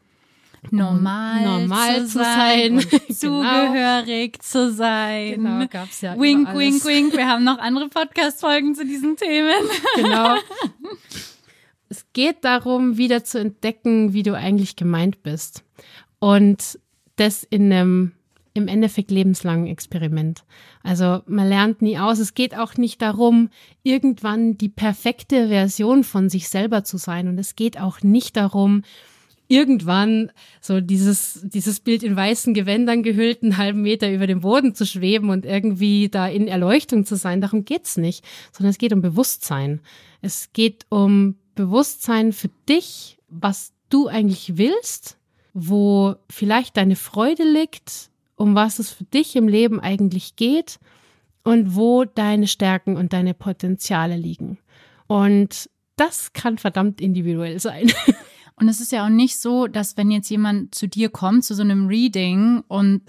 normal, 0.71 1.45
normal 1.45 2.01
zu 2.01 2.09
zu 2.09 2.19
sein, 2.19 2.81
sein. 2.81 3.01
und 3.09 3.17
zugehörig 3.17 4.43
zu 4.43 4.73
sein. 4.73 5.35
Genau, 5.35 5.67
gab's 5.69 6.03
ja 6.03 6.19
Wink, 6.19 6.53
wink, 6.55 6.85
wink. 6.85 7.17
Wir 7.17 7.27
haben 7.27 7.45
noch 7.45 7.59
andere 7.59 7.89
Podcast-Folgen 7.89 8.75
zu 8.75 8.85
diesen 8.85 9.17
Themen. 9.17 9.65
Genau. 9.95 10.37
es 11.89 12.05
geht 12.13 12.45
darum, 12.45 12.99
wieder 12.99 13.25
zu 13.25 13.39
entdecken, 13.39 14.13
wie 14.13 14.23
du 14.23 14.35
eigentlich 14.35 14.77
gemeint 14.77 15.23
bist. 15.23 15.63
Und 16.27 16.81
das 17.15 17.45
in 17.45 17.73
einem 17.73 18.13
im 18.53 18.67
Endeffekt 18.67 19.13
lebenslangen 19.13 19.69
Experiment. 19.69 20.43
Also 20.83 21.21
man 21.27 21.49
lernt 21.49 21.83
nie 21.83 21.99
aus. 21.99 22.19
Es 22.19 22.35
geht 22.35 22.57
auch 22.57 22.75
nicht 22.75 23.01
darum, 23.01 23.49
irgendwann 23.85 24.59
die 24.59 24.69
perfekte 24.69 25.47
Version 25.47 26.03
von 26.03 26.29
sich 26.29 26.49
selber 26.49 26.83
zu 26.83 26.97
sein. 26.97 27.29
Und 27.29 27.39
es 27.39 27.55
geht 27.55 27.79
auch 27.79 28.03
nicht 28.03 28.37
darum, 28.37 28.83
irgendwann 29.47 30.33
so 30.61 30.81
dieses, 30.81 31.43
dieses 31.45 31.79
Bild 31.79 32.03
in 32.03 32.17
weißen 32.17 32.55
Gewändern 32.55 33.05
gehüllt, 33.05 33.45
einen 33.45 33.57
halben 33.57 33.83
Meter 33.83 34.13
über 34.13 34.27
dem 34.27 34.41
Boden 34.41 34.75
zu 34.75 34.85
schweben 34.85 35.31
und 35.31 35.47
irgendwie 35.47 36.09
da 36.09 36.27
in 36.27 36.49
Erleuchtung 36.49 37.05
zu 37.07 37.15
sein. 37.15 37.41
Darum 37.41 37.65
geht's 37.65 37.99
nicht, 37.99 38.25
sondern 38.51 38.71
es 38.71 38.79
geht 38.79 38.93
um 38.93 39.01
Bewusstsein. 39.01 39.81
Es 40.23 40.53
geht 40.53 40.87
um 40.89 41.37
Bewusstsein 41.55 42.33
für 42.33 42.51
dich, 42.69 43.19
was 43.29 43.75
du 43.91 44.09
eigentlich 44.09 44.57
willst, 44.57 45.16
wo 45.59 46.17
vielleicht 46.29 46.77
deine 46.77 46.97
Freude 46.97 47.43
liegt, 47.43 48.11
um 48.35 48.55
was 48.55 48.79
es 48.79 48.91
für 48.91 49.05
dich 49.05 49.37
im 49.37 49.49
Leben 49.49 49.81
eigentlich 49.81 50.37
geht 50.37 50.79
und 51.45 51.75
wo 51.75 52.05
deine 52.05 52.47
Stärken 52.47 52.99
und 52.99 53.15
deine 53.15 53.33
Potenziale 53.33 54.17
liegen. 54.17 54.59
Und 55.07 55.71
das 55.97 56.35
kann 56.35 56.59
verdammt 56.59 57.01
individuell 57.01 57.59
sein. 57.59 57.91
Und 58.59 58.71
es 58.71 58.81
ist 58.81 58.91
ja 58.91 59.05
auch 59.05 59.11
nicht 59.11 59.39
so, 59.39 59.67
dass 59.67 59.99
wenn 59.99 60.11
jetzt 60.11 60.31
jemand 60.31 60.75
zu 60.75 60.89
dir 60.89 61.11
kommt, 61.11 61.45
zu 61.45 61.55
so 61.55 61.61
einem 61.61 61.89
Reading 61.89 62.65
und 62.69 63.03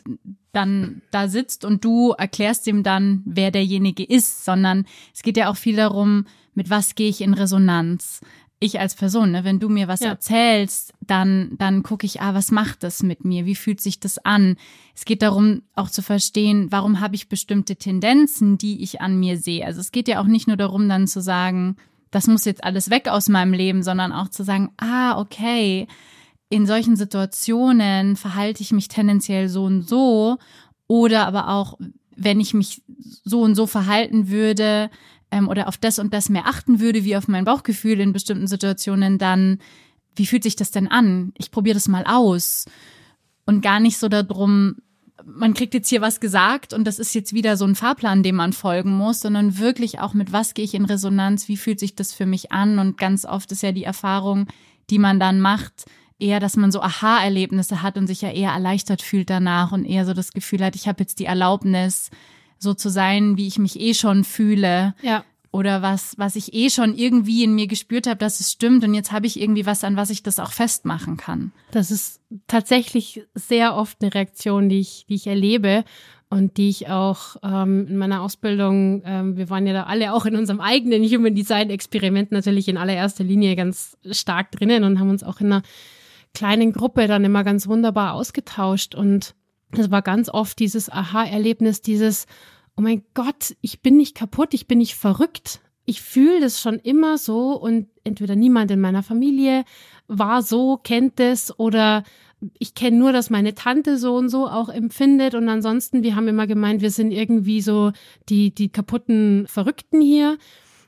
dann 0.52 1.02
da 1.10 1.30
sitzt 1.30 1.64
und 1.64 1.86
du 1.86 2.12
erklärst 2.12 2.68
ihm 2.68 2.84
dann, 2.84 3.22
wer 3.24 3.50
derjenige 3.50 4.04
ist, 4.04 4.44
sondern 4.44 4.86
es 5.16 5.24
geht 5.24 5.38
ja 5.38 5.50
auch 5.50 5.56
viel 5.56 5.78
darum, 5.78 6.26
mit 6.54 6.70
was 6.70 6.96
gehe 6.96 7.08
ich 7.08 7.22
in 7.22 7.34
Resonanz. 7.34 8.20
Ich 8.60 8.80
als 8.80 8.96
Person, 8.96 9.32
ne, 9.32 9.44
wenn 9.44 9.60
du 9.60 9.70
mir 9.70 9.88
was 9.88 10.00
Ja. 10.00 10.10
erzählst, 10.10 10.94
dann, 11.02 11.52
dann 11.60 11.84
gucke 11.84 12.06
ich, 12.08 12.22
ah, 12.22 12.34
was 12.34 12.50
macht 12.52 12.82
das 12.82 13.04
mit 13.04 13.24
mir? 13.24 13.46
Wie 13.46 13.54
fühlt 13.56 13.80
sich 13.82 14.00
das 14.00 14.18
an? 14.26 14.56
Es 14.96 15.06
geht 15.06 15.22
darum, 15.22 15.62
auch 15.76 15.92
zu 15.92 16.02
verstehen, 16.02 16.72
warum 16.72 17.00
habe 17.00 17.14
ich 17.14 17.30
bestimmte 17.30 17.76
Tendenzen, 17.76 18.58
die 18.58 18.82
ich 18.82 19.00
an 19.00 19.20
mir 19.20 19.38
sehe. 19.38 19.64
Also 19.66 19.80
es 19.80 19.92
geht 19.92 20.08
ja 20.08 20.20
auch 20.20 20.26
nicht 20.26 20.48
nur 20.48 20.58
darum, 20.58 20.90
dann 20.90 21.06
zu 21.08 21.22
sagen, 21.22 21.76
das 22.10 22.26
muss 22.26 22.46
jetzt 22.46 22.64
alles 22.64 22.90
weg 22.90 23.08
aus 23.10 23.30
meinem 23.30 23.54
Leben, 23.54 23.84
sondern 23.84 24.12
auch 24.12 24.30
zu 24.30 24.44
sagen, 24.44 24.72
ah, 24.78 25.20
okay, 25.20 25.88
in 26.50 26.66
solchen 26.66 26.96
Situationen 26.96 28.16
verhalte 28.16 28.64
ich 28.64 28.72
mich 28.72 28.88
tendenziell 28.88 29.50
so 29.50 29.66
und 29.66 29.88
so 29.88 30.38
oder 30.88 31.28
aber 31.28 31.50
auch, 31.50 31.78
wenn 32.16 32.40
ich 32.40 32.54
mich 32.56 32.82
so 33.24 33.42
und 33.42 33.54
so 33.56 33.68
verhalten 33.68 34.30
würde 34.30 34.90
ähm, 35.32 35.48
oder 35.48 35.68
auf 35.68 35.78
das 35.78 36.00
und 36.00 36.14
das 36.14 36.30
mehr 36.30 36.48
achten 36.48 36.80
würde, 36.80 37.04
wie 37.04 37.16
auf 37.16 37.28
mein 37.28 37.46
Bauchgefühl 37.46 38.00
in 38.00 38.14
bestimmten 38.14 38.48
Situationen, 38.48 39.18
dann, 39.18 39.60
wie 40.16 40.26
fühlt 40.26 40.44
sich 40.44 40.56
das 40.56 40.72
denn 40.72 40.88
an? 40.88 41.34
Ich 41.38 41.52
probiere 41.52 41.76
das 41.76 41.88
mal 41.88 42.06
aus 42.06 42.66
und 43.46 43.62
gar 43.62 43.80
nicht 43.80 43.98
so 43.98 44.10
darum, 44.10 44.78
man 45.26 45.54
kriegt 45.54 45.74
jetzt 45.74 45.90
hier 45.90 46.02
was 46.02 46.20
gesagt 46.20 46.74
und 46.74 46.86
das 46.86 47.00
ist 47.00 47.14
jetzt 47.14 47.34
wieder 47.34 47.58
so 47.58 47.66
ein 47.66 47.76
Fahrplan, 47.76 48.24
dem 48.24 48.36
man 48.36 48.54
folgen 48.54 48.92
muss, 48.92 49.20
sondern 49.20 49.58
wirklich 49.58 50.00
auch 50.00 50.14
mit 50.14 50.32
was 50.32 50.54
gehe 50.54 50.66
ich 50.66 50.74
in 50.74 50.86
Resonanz, 50.86 51.48
wie 51.48 51.58
fühlt 51.58 51.80
sich 51.80 51.96
das 51.96 52.14
für 52.14 52.26
mich 52.26 52.52
an 52.52 52.80
und 52.80 52.98
ganz 52.98 53.26
oft 53.26 53.52
ist 53.52 53.64
ja 53.64 53.72
die 53.72 53.84
Erfahrung, 53.84 54.48
die 54.90 55.00
man 55.00 55.20
dann 55.20 55.42
macht, 55.42 55.86
eher, 56.20 56.40
dass 56.40 56.56
man 56.56 56.72
so 56.72 56.82
Aha-Erlebnisse 56.82 57.82
hat 57.82 57.98
und 57.98 58.08
sich 58.08 58.22
ja 58.22 58.30
eher 58.30 58.52
erleichtert 58.52 59.02
fühlt 59.02 59.30
danach 59.30 59.72
und 59.72 59.86
eher 59.86 60.06
so 60.06 60.14
das 60.14 60.34
Gefühl 60.34 60.64
hat, 60.64 60.76
ich 60.76 60.88
habe 60.88 61.02
jetzt 61.02 61.20
die 61.20 61.26
Erlaubnis, 61.26 62.10
so 62.60 62.74
zu 62.74 62.90
sein, 62.90 63.38
wie 63.38 63.48
ich 63.48 63.58
mich 63.60 63.80
eh 63.80 63.94
schon 63.94 64.24
fühle 64.24 64.94
Ja. 65.02 65.24
oder 65.52 65.82
was, 65.82 66.14
was 66.18 66.36
ich 66.36 66.54
eh 66.54 66.70
schon 66.70 66.96
irgendwie 66.96 67.44
in 67.44 67.54
mir 67.56 67.68
gespürt 67.68 68.08
habe, 68.08 68.18
dass 68.18 68.40
es 68.40 68.52
stimmt 68.52 68.84
und 68.84 68.94
jetzt 68.94 69.12
habe 69.12 69.28
ich 69.28 69.40
irgendwie 69.40 69.66
was, 69.66 69.84
an 69.84 69.96
was 69.96 70.10
ich 70.10 70.24
das 70.24 70.40
auch 70.40 70.52
festmachen 70.52 71.18
kann. 71.18 71.52
Das 71.72 71.92
ist 71.92 72.22
tatsächlich 72.48 73.24
sehr 73.36 73.76
oft 73.76 73.98
eine 74.02 74.14
Reaktion, 74.14 74.70
die 74.70 74.80
ich, 74.80 75.06
die 75.10 75.16
ich 75.16 75.28
erlebe 75.28 75.84
und 76.30 76.58
die 76.58 76.68
ich 76.68 76.90
auch 76.90 77.38
ähm, 77.42 77.88
in 77.88 77.98
meiner 77.98 78.22
Ausbildung, 78.22 79.02
ähm, 79.06 79.38
wir 79.38 79.50
waren 79.50 79.66
ja 79.66 79.72
da 79.74 79.84
alle 79.84 80.14
auch 80.14 80.26
in 80.26 80.36
unserem 80.36 80.60
eigenen 80.60 81.04
Human 81.04 81.34
Design 81.36 81.70
Experiment 81.70 82.32
natürlich 82.34 82.68
in 82.68 82.76
allererster 82.78 83.24
Linie 83.24 83.56
ganz 83.56 83.98
stark 84.12 84.52
drinnen 84.52 84.84
und 84.84 85.00
haben 85.00 85.10
uns 85.10 85.24
auch 85.24 85.40
in 85.40 85.48
einer 85.54 85.62
kleinen 86.34 86.74
Gruppe 86.74 87.08
dann 87.08 87.24
immer 87.24 87.44
ganz 87.46 87.68
wunderbar 87.68 88.14
ausgetauscht 88.14 88.94
und 88.94 89.36
es 89.72 89.92
war 89.92 90.02
ganz 90.02 90.30
oft 90.30 90.60
dieses 90.60 90.90
Aha-Erlebnis, 90.90 91.82
dieses, 91.82 92.26
oh 92.76 92.82
mein 92.82 93.04
Gott, 93.14 93.56
ich 93.62 93.82
bin 93.82 93.98
nicht 93.98 94.16
kaputt, 94.16 94.54
ich 94.54 94.68
bin 94.68 94.78
nicht 94.78 94.96
verrückt. 94.96 95.60
Ich 95.86 96.02
fühle 96.02 96.42
das 96.42 96.60
schon 96.60 96.80
immer 96.80 97.18
so 97.18 97.54
und 97.54 97.88
entweder 98.04 98.36
niemand 98.36 98.72
in 98.72 98.82
meiner 98.82 99.04
Familie 99.04 99.64
war 100.08 100.42
so, 100.42 100.78
kennt 100.78 101.20
es 101.20 101.58
oder 101.58 102.04
ich 102.60 102.76
kenne 102.76 102.98
nur, 102.98 103.12
dass 103.12 103.30
meine 103.30 103.56
Tante 103.56 103.98
so 103.98 104.16
und 104.16 104.30
so 104.30 104.48
auch 104.48 104.70
empfindet 104.70 105.34
und 105.34 105.50
ansonsten, 105.50 106.04
wir 106.04 106.16
haben 106.16 106.28
immer 106.28 106.46
gemeint, 106.46 106.82
wir 106.82 106.92
sind 106.92 107.12
irgendwie 107.12 107.62
so 107.62 107.94
die, 108.30 108.54
die 108.54 108.70
kaputten 108.70 109.48
Verrückten 109.48 110.02
hier 110.02 110.38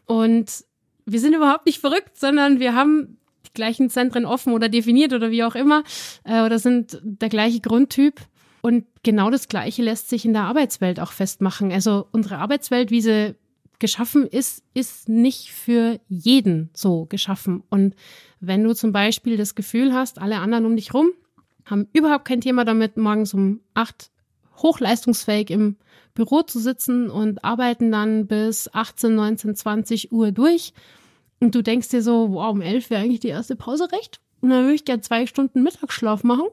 und 0.05 0.65
wir 1.05 1.19
sind 1.19 1.35
überhaupt 1.35 1.65
nicht 1.65 1.79
verrückt, 1.79 2.17
sondern 2.17 2.59
wir 2.59 2.75
haben 2.75 3.17
die 3.47 3.53
gleichen 3.53 3.89
Zentren 3.89 4.25
offen 4.25 4.53
oder 4.53 4.69
definiert 4.69 5.13
oder 5.13 5.31
wie 5.31 5.43
auch 5.43 5.55
immer 5.55 5.83
äh, 6.23 6.43
oder 6.43 6.59
sind 6.59 6.99
der 7.03 7.29
gleiche 7.29 7.61
Grundtyp. 7.61 8.21
Und 8.61 8.85
genau 9.03 9.29
das 9.29 9.47
Gleiche 9.47 9.83
lässt 9.83 10.09
sich 10.09 10.25
in 10.25 10.33
der 10.33 10.43
Arbeitswelt 10.43 10.99
auch 10.99 11.11
festmachen. 11.11 11.71
Also 11.71 12.07
unsere 12.11 12.37
Arbeitswelt, 12.37 12.91
wie 12.91 13.01
sie 13.01 13.35
geschaffen 13.79 14.27
ist, 14.27 14.63
ist 14.73 15.07
nicht 15.07 15.51
für 15.51 15.99
jeden 16.09 16.69
so 16.73 17.05
geschaffen. 17.05 17.63
Und 17.69 17.95
wenn 18.39 18.63
du 18.63 18.75
zum 18.75 18.91
Beispiel 18.91 19.37
das 19.37 19.55
Gefühl 19.55 19.93
hast, 19.93 20.19
alle 20.19 20.39
anderen 20.39 20.65
um 20.65 20.75
dich 20.75 20.93
rum 20.93 21.11
haben 21.65 21.87
überhaupt 21.93 22.25
kein 22.25 22.41
Thema 22.41 22.65
damit, 22.65 22.97
morgens 22.97 23.33
um 23.33 23.61
acht 23.73 24.11
hochleistungsfähig 24.57 25.51
im 25.51 25.77
Büro 26.13 26.41
zu 26.41 26.59
sitzen 26.59 27.09
und 27.09 27.43
arbeiten 27.45 27.91
dann 27.91 28.27
bis 28.27 28.73
18, 28.73 29.15
19, 29.15 29.55
20 29.55 30.11
Uhr 30.11 30.31
durch. 30.31 30.73
Und 31.39 31.55
du 31.55 31.61
denkst 31.61 31.89
dir 31.89 32.01
so, 32.01 32.31
wow, 32.31 32.51
um 32.51 32.61
elf 32.61 32.89
wäre 32.89 33.01
eigentlich 33.03 33.21
die 33.21 33.29
erste 33.29 33.55
Pause 33.55 33.89
recht. 33.91 34.19
Und 34.41 34.49
dann 34.49 34.63
würde 34.63 34.75
ich 34.75 34.85
gerne 34.85 35.01
zwei 35.01 35.25
Stunden 35.25 35.63
Mittagsschlaf 35.63 36.23
machen. 36.23 36.47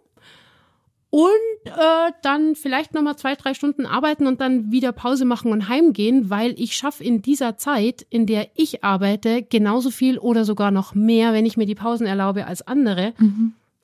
Und 1.10 1.30
äh, 1.64 2.12
dann 2.22 2.56
vielleicht 2.56 2.92
nochmal 2.92 3.16
zwei, 3.16 3.36
drei 3.36 3.54
Stunden 3.54 3.86
arbeiten 3.86 4.26
und 4.26 4.40
dann 4.40 4.72
wieder 4.72 4.92
Pause 4.92 5.24
machen 5.24 5.52
und 5.52 5.68
heimgehen, 5.68 6.30
weil 6.30 6.54
ich 6.58 6.76
schaffe 6.76 7.04
in 7.04 7.22
dieser 7.22 7.56
Zeit, 7.56 8.04
in 8.10 8.26
der 8.26 8.48
ich 8.54 8.82
arbeite, 8.84 9.42
genauso 9.42 9.90
viel 9.90 10.18
oder 10.18 10.44
sogar 10.44 10.70
noch 10.70 10.94
mehr, 10.94 11.32
wenn 11.32 11.46
ich 11.46 11.56
mir 11.56 11.66
die 11.66 11.74
Pausen 11.74 12.06
erlaube, 12.06 12.46
als 12.46 12.62
andere. 12.62 13.14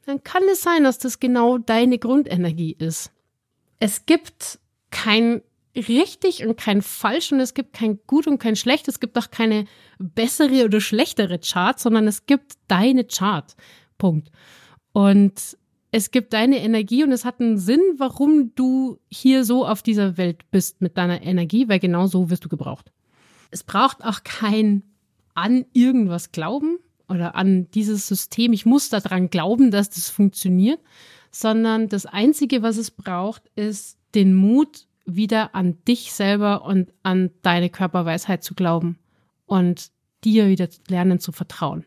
Dann 0.04 0.22
kann 0.24 0.42
es 0.50 0.62
sein, 0.62 0.84
dass 0.84 0.98
das 0.98 1.20
genau 1.20 1.58
deine 1.58 1.98
Grundenergie 1.98 2.76
ist. 2.78 3.12
Es 3.78 4.04
gibt 4.04 4.58
kein 4.90 5.42
richtig 5.74 6.44
und 6.46 6.56
kein 6.56 6.82
falsch 6.82 7.32
und 7.32 7.40
es 7.40 7.54
gibt 7.54 7.72
kein 7.72 7.98
gut 8.06 8.26
und 8.26 8.38
kein 8.38 8.56
schlecht. 8.56 8.88
Es 8.88 9.00
gibt 9.00 9.16
auch 9.16 9.30
keine 9.30 9.64
bessere 9.98 10.64
oder 10.64 10.80
schlechtere 10.80 11.38
Chart, 11.38 11.78
sondern 11.78 12.06
es 12.06 12.26
gibt 12.26 12.54
deine 12.68 13.04
Chart. 13.04 13.54
Punkt. 13.96 14.30
Und 14.92 15.56
es 15.94 16.10
gibt 16.10 16.32
deine 16.32 16.58
Energie 16.64 17.04
und 17.04 17.12
es 17.12 17.26
hat 17.26 17.40
einen 17.40 17.58
Sinn, 17.58 17.82
warum 17.98 18.54
du 18.54 18.98
hier 19.10 19.44
so 19.44 19.66
auf 19.66 19.82
dieser 19.82 20.16
Welt 20.16 20.50
bist 20.50 20.80
mit 20.80 20.96
deiner 20.96 21.22
Energie, 21.22 21.68
weil 21.68 21.78
genau 21.78 22.06
so 22.06 22.30
wirst 22.30 22.44
du 22.46 22.48
gebraucht. 22.48 22.90
Es 23.50 23.62
braucht 23.62 24.02
auch 24.02 24.24
kein 24.24 24.82
an 25.34 25.66
irgendwas 25.74 26.32
glauben 26.32 26.78
oder 27.08 27.34
an 27.34 27.70
dieses 27.72 28.08
System. 28.08 28.54
Ich 28.54 28.64
muss 28.64 28.88
daran 28.88 29.28
glauben, 29.28 29.70
dass 29.70 29.90
das 29.90 30.08
funktioniert, 30.08 30.80
sondern 31.30 31.90
das 31.90 32.06
Einzige, 32.06 32.62
was 32.62 32.78
es 32.78 32.90
braucht, 32.90 33.42
ist 33.54 33.98
den 34.14 34.34
Mut, 34.34 34.86
wieder 35.04 35.54
an 35.54 35.76
dich 35.84 36.12
selber 36.12 36.64
und 36.64 36.90
an 37.02 37.32
deine 37.42 37.68
Körperweisheit 37.68 38.42
zu 38.42 38.54
glauben 38.54 38.98
und 39.46 39.90
dir 40.24 40.48
wieder 40.48 40.68
lernen 40.88 41.18
zu 41.18 41.32
vertrauen. 41.32 41.84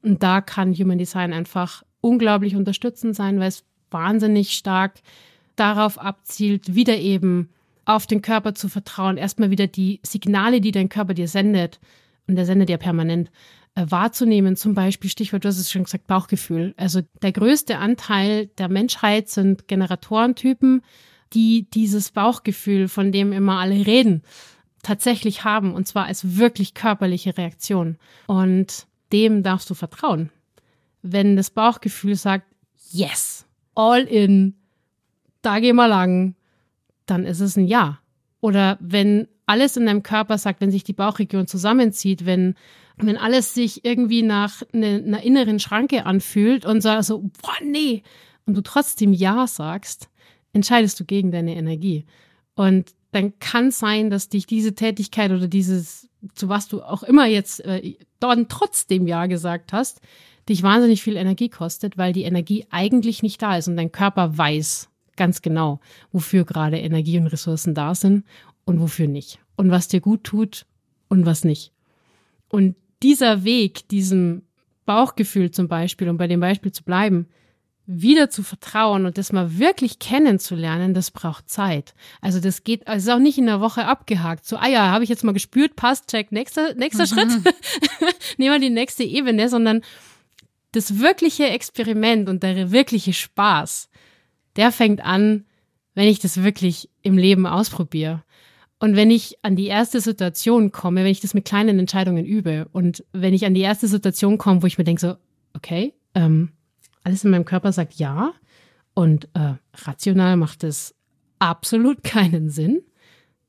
Und 0.00 0.22
da 0.22 0.40
kann 0.40 0.72
Human 0.72 0.98
Design 0.98 1.32
einfach 1.32 1.82
unglaublich 2.02 2.54
unterstützend 2.54 3.16
sein, 3.16 3.40
weil 3.40 3.48
es 3.48 3.64
wahnsinnig 3.90 4.52
stark 4.52 5.00
darauf 5.56 5.98
abzielt, 5.98 6.74
wieder 6.74 6.98
eben 6.98 7.48
auf 7.84 8.06
den 8.06 8.20
Körper 8.20 8.54
zu 8.54 8.68
vertrauen, 8.68 9.16
erstmal 9.16 9.50
wieder 9.50 9.66
die 9.66 10.00
Signale, 10.02 10.60
die 10.60 10.72
dein 10.72 10.90
Körper 10.90 11.14
dir 11.14 11.28
sendet, 11.28 11.80
und 12.28 12.36
der 12.36 12.46
sendet 12.46 12.70
ja 12.70 12.76
permanent, 12.76 13.30
äh, 13.74 13.86
wahrzunehmen. 13.88 14.56
Zum 14.56 14.74
Beispiel, 14.74 15.10
Stichwort, 15.10 15.44
du 15.44 15.48
hast 15.48 15.58
es 15.58 15.70
schon 15.70 15.84
gesagt, 15.84 16.06
Bauchgefühl. 16.06 16.74
Also 16.76 17.00
der 17.22 17.32
größte 17.32 17.78
Anteil 17.78 18.46
der 18.58 18.68
Menschheit 18.68 19.28
sind 19.28 19.66
Generatorentypen, 19.66 20.82
die 21.32 21.68
dieses 21.70 22.10
Bauchgefühl, 22.10 22.88
von 22.88 23.12
dem 23.12 23.32
immer 23.32 23.58
alle 23.58 23.86
reden, 23.86 24.22
tatsächlich 24.82 25.44
haben, 25.44 25.74
und 25.74 25.88
zwar 25.88 26.04
als 26.06 26.36
wirklich 26.36 26.74
körperliche 26.74 27.38
Reaktion. 27.38 27.96
Und 28.26 28.86
dem 29.12 29.42
darfst 29.42 29.70
du 29.70 29.74
vertrauen. 29.74 30.30
Wenn 31.02 31.36
das 31.36 31.50
Bauchgefühl 31.50 32.14
sagt, 32.14 32.46
yes, 32.90 33.46
all 33.74 34.02
in, 34.02 34.54
da 35.42 35.60
gehen 35.60 35.76
wir 35.76 35.88
lang, 35.88 36.34
dann 37.06 37.24
ist 37.24 37.40
es 37.40 37.56
ein 37.56 37.66
Ja. 37.66 37.98
Oder 38.40 38.78
wenn 38.80 39.28
alles 39.46 39.76
in 39.76 39.86
deinem 39.86 40.02
Körper 40.02 40.38
sagt, 40.38 40.60
wenn 40.60 40.70
sich 40.70 40.84
die 40.84 40.92
Bauchregion 40.92 41.46
zusammenzieht, 41.46 42.26
wenn, 42.26 42.54
wenn 42.96 43.16
alles 43.16 43.54
sich 43.54 43.84
irgendwie 43.84 44.22
nach 44.22 44.62
ne, 44.72 45.02
einer 45.04 45.22
inneren 45.22 45.58
Schranke 45.60 46.06
anfühlt 46.06 46.64
und 46.64 46.80
sagt 46.80 47.04
so, 47.04 47.18
boah, 47.20 47.54
nee, 47.64 48.02
und 48.46 48.56
du 48.56 48.62
trotzdem 48.62 49.12
Ja 49.12 49.46
sagst, 49.46 50.08
entscheidest 50.52 50.98
du 50.98 51.04
gegen 51.04 51.30
deine 51.30 51.56
Energie. 51.56 52.04
Und 52.54 52.94
dann 53.12 53.38
kann 53.38 53.70
sein, 53.70 54.10
dass 54.10 54.28
dich 54.28 54.46
diese 54.46 54.74
Tätigkeit 54.74 55.30
oder 55.30 55.46
dieses, 55.46 56.08
zu 56.34 56.48
was 56.48 56.68
du 56.68 56.82
auch 56.82 57.02
immer 57.02 57.26
jetzt 57.26 57.60
äh, 57.64 57.96
dann 58.20 58.48
trotzdem 58.48 59.06
Ja 59.06 59.26
gesagt 59.26 59.72
hast, 59.72 60.00
dich 60.48 60.62
wahnsinnig 60.62 61.02
viel 61.02 61.16
Energie 61.16 61.48
kostet, 61.48 61.98
weil 61.98 62.12
die 62.12 62.24
Energie 62.24 62.66
eigentlich 62.70 63.22
nicht 63.22 63.40
da 63.42 63.56
ist 63.56 63.68
und 63.68 63.76
dein 63.76 63.92
Körper 63.92 64.36
weiß 64.36 64.88
ganz 65.16 65.42
genau, 65.42 65.80
wofür 66.10 66.44
gerade 66.44 66.78
Energie 66.78 67.18
und 67.18 67.26
Ressourcen 67.26 67.74
da 67.74 67.94
sind 67.94 68.24
und 68.64 68.80
wofür 68.80 69.06
nicht. 69.06 69.38
Und 69.56 69.70
was 69.70 69.88
dir 69.88 70.00
gut 70.00 70.24
tut 70.24 70.66
und 71.08 71.26
was 71.26 71.44
nicht. 71.44 71.72
Und 72.48 72.76
dieser 73.02 73.44
Weg, 73.44 73.88
diesem 73.88 74.42
Bauchgefühl 74.86 75.50
zum 75.50 75.68
Beispiel, 75.68 76.08
um 76.08 76.16
bei 76.16 76.26
dem 76.26 76.40
Beispiel 76.40 76.72
zu 76.72 76.82
bleiben, 76.82 77.26
wieder 77.86 78.30
zu 78.30 78.42
vertrauen 78.42 79.06
und 79.06 79.18
das 79.18 79.32
mal 79.32 79.58
wirklich 79.58 79.98
kennenzulernen, 79.98 80.94
das 80.94 81.10
braucht 81.10 81.50
Zeit. 81.50 81.94
Also 82.20 82.40
das 82.40 82.62
geht, 82.62 82.86
also 82.86 83.10
ist 83.10 83.14
auch 83.14 83.20
nicht 83.20 83.38
in 83.38 83.46
der 83.46 83.60
Woche 83.60 83.86
abgehakt. 83.86 84.44
So, 84.44 84.56
ah 84.56 84.68
ja, 84.68 84.90
habe 84.90 85.02
ich 85.04 85.10
jetzt 85.10 85.24
mal 85.24 85.32
gespürt, 85.32 85.74
passt, 85.74 86.08
check, 86.08 86.30
nächster, 86.30 86.74
nächster 86.74 87.04
mhm. 87.04 87.08
Schritt. 87.08 87.54
Nehmen 88.38 88.54
wir 88.54 88.60
die 88.60 88.70
nächste 88.70 89.02
Ebene, 89.02 89.48
sondern 89.48 89.82
das 90.72 90.98
wirkliche 90.98 91.48
Experiment 91.48 92.28
und 92.28 92.42
der 92.42 92.72
wirkliche 92.72 93.12
Spaß, 93.12 93.88
der 94.56 94.72
fängt 94.72 95.02
an, 95.04 95.44
wenn 95.94 96.08
ich 96.08 96.18
das 96.18 96.42
wirklich 96.42 96.88
im 97.02 97.18
Leben 97.18 97.46
ausprobiere. 97.46 98.22
Und 98.78 98.96
wenn 98.96 99.10
ich 99.10 99.38
an 99.42 99.54
die 99.54 99.66
erste 99.66 100.00
Situation 100.00 100.72
komme, 100.72 101.04
wenn 101.04 101.10
ich 101.10 101.20
das 101.20 101.34
mit 101.34 101.44
kleinen 101.44 101.78
Entscheidungen 101.78 102.24
übe 102.24 102.66
und 102.72 103.04
wenn 103.12 103.34
ich 103.34 103.46
an 103.46 103.54
die 103.54 103.60
erste 103.60 103.86
Situation 103.86 104.38
komme, 104.38 104.62
wo 104.62 104.66
ich 104.66 104.78
mir 104.78 104.84
denke 104.84 105.00
so, 105.00 105.14
okay, 105.54 105.94
ähm, 106.14 106.50
alles 107.04 107.24
in 107.24 107.30
meinem 107.30 107.44
Körper 107.44 107.72
sagt 107.72 107.94
ja 107.94 108.32
und 108.94 109.28
äh, 109.34 109.54
rational 109.74 110.36
macht 110.36 110.64
es 110.64 110.94
absolut 111.38 112.02
keinen 112.02 112.50
Sinn. 112.50 112.82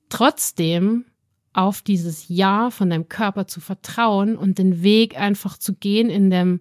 Trotzdem 0.09 1.05
auf 1.53 1.81
dieses 1.81 2.27
Ja 2.27 2.69
von 2.69 2.89
deinem 2.89 3.09
Körper 3.09 3.47
zu 3.47 3.61
vertrauen 3.61 4.35
und 4.35 4.57
den 4.57 4.83
Weg 4.83 5.19
einfach 5.19 5.57
zu 5.57 5.73
gehen 5.73 6.09
in 6.09 6.29
dem 6.29 6.59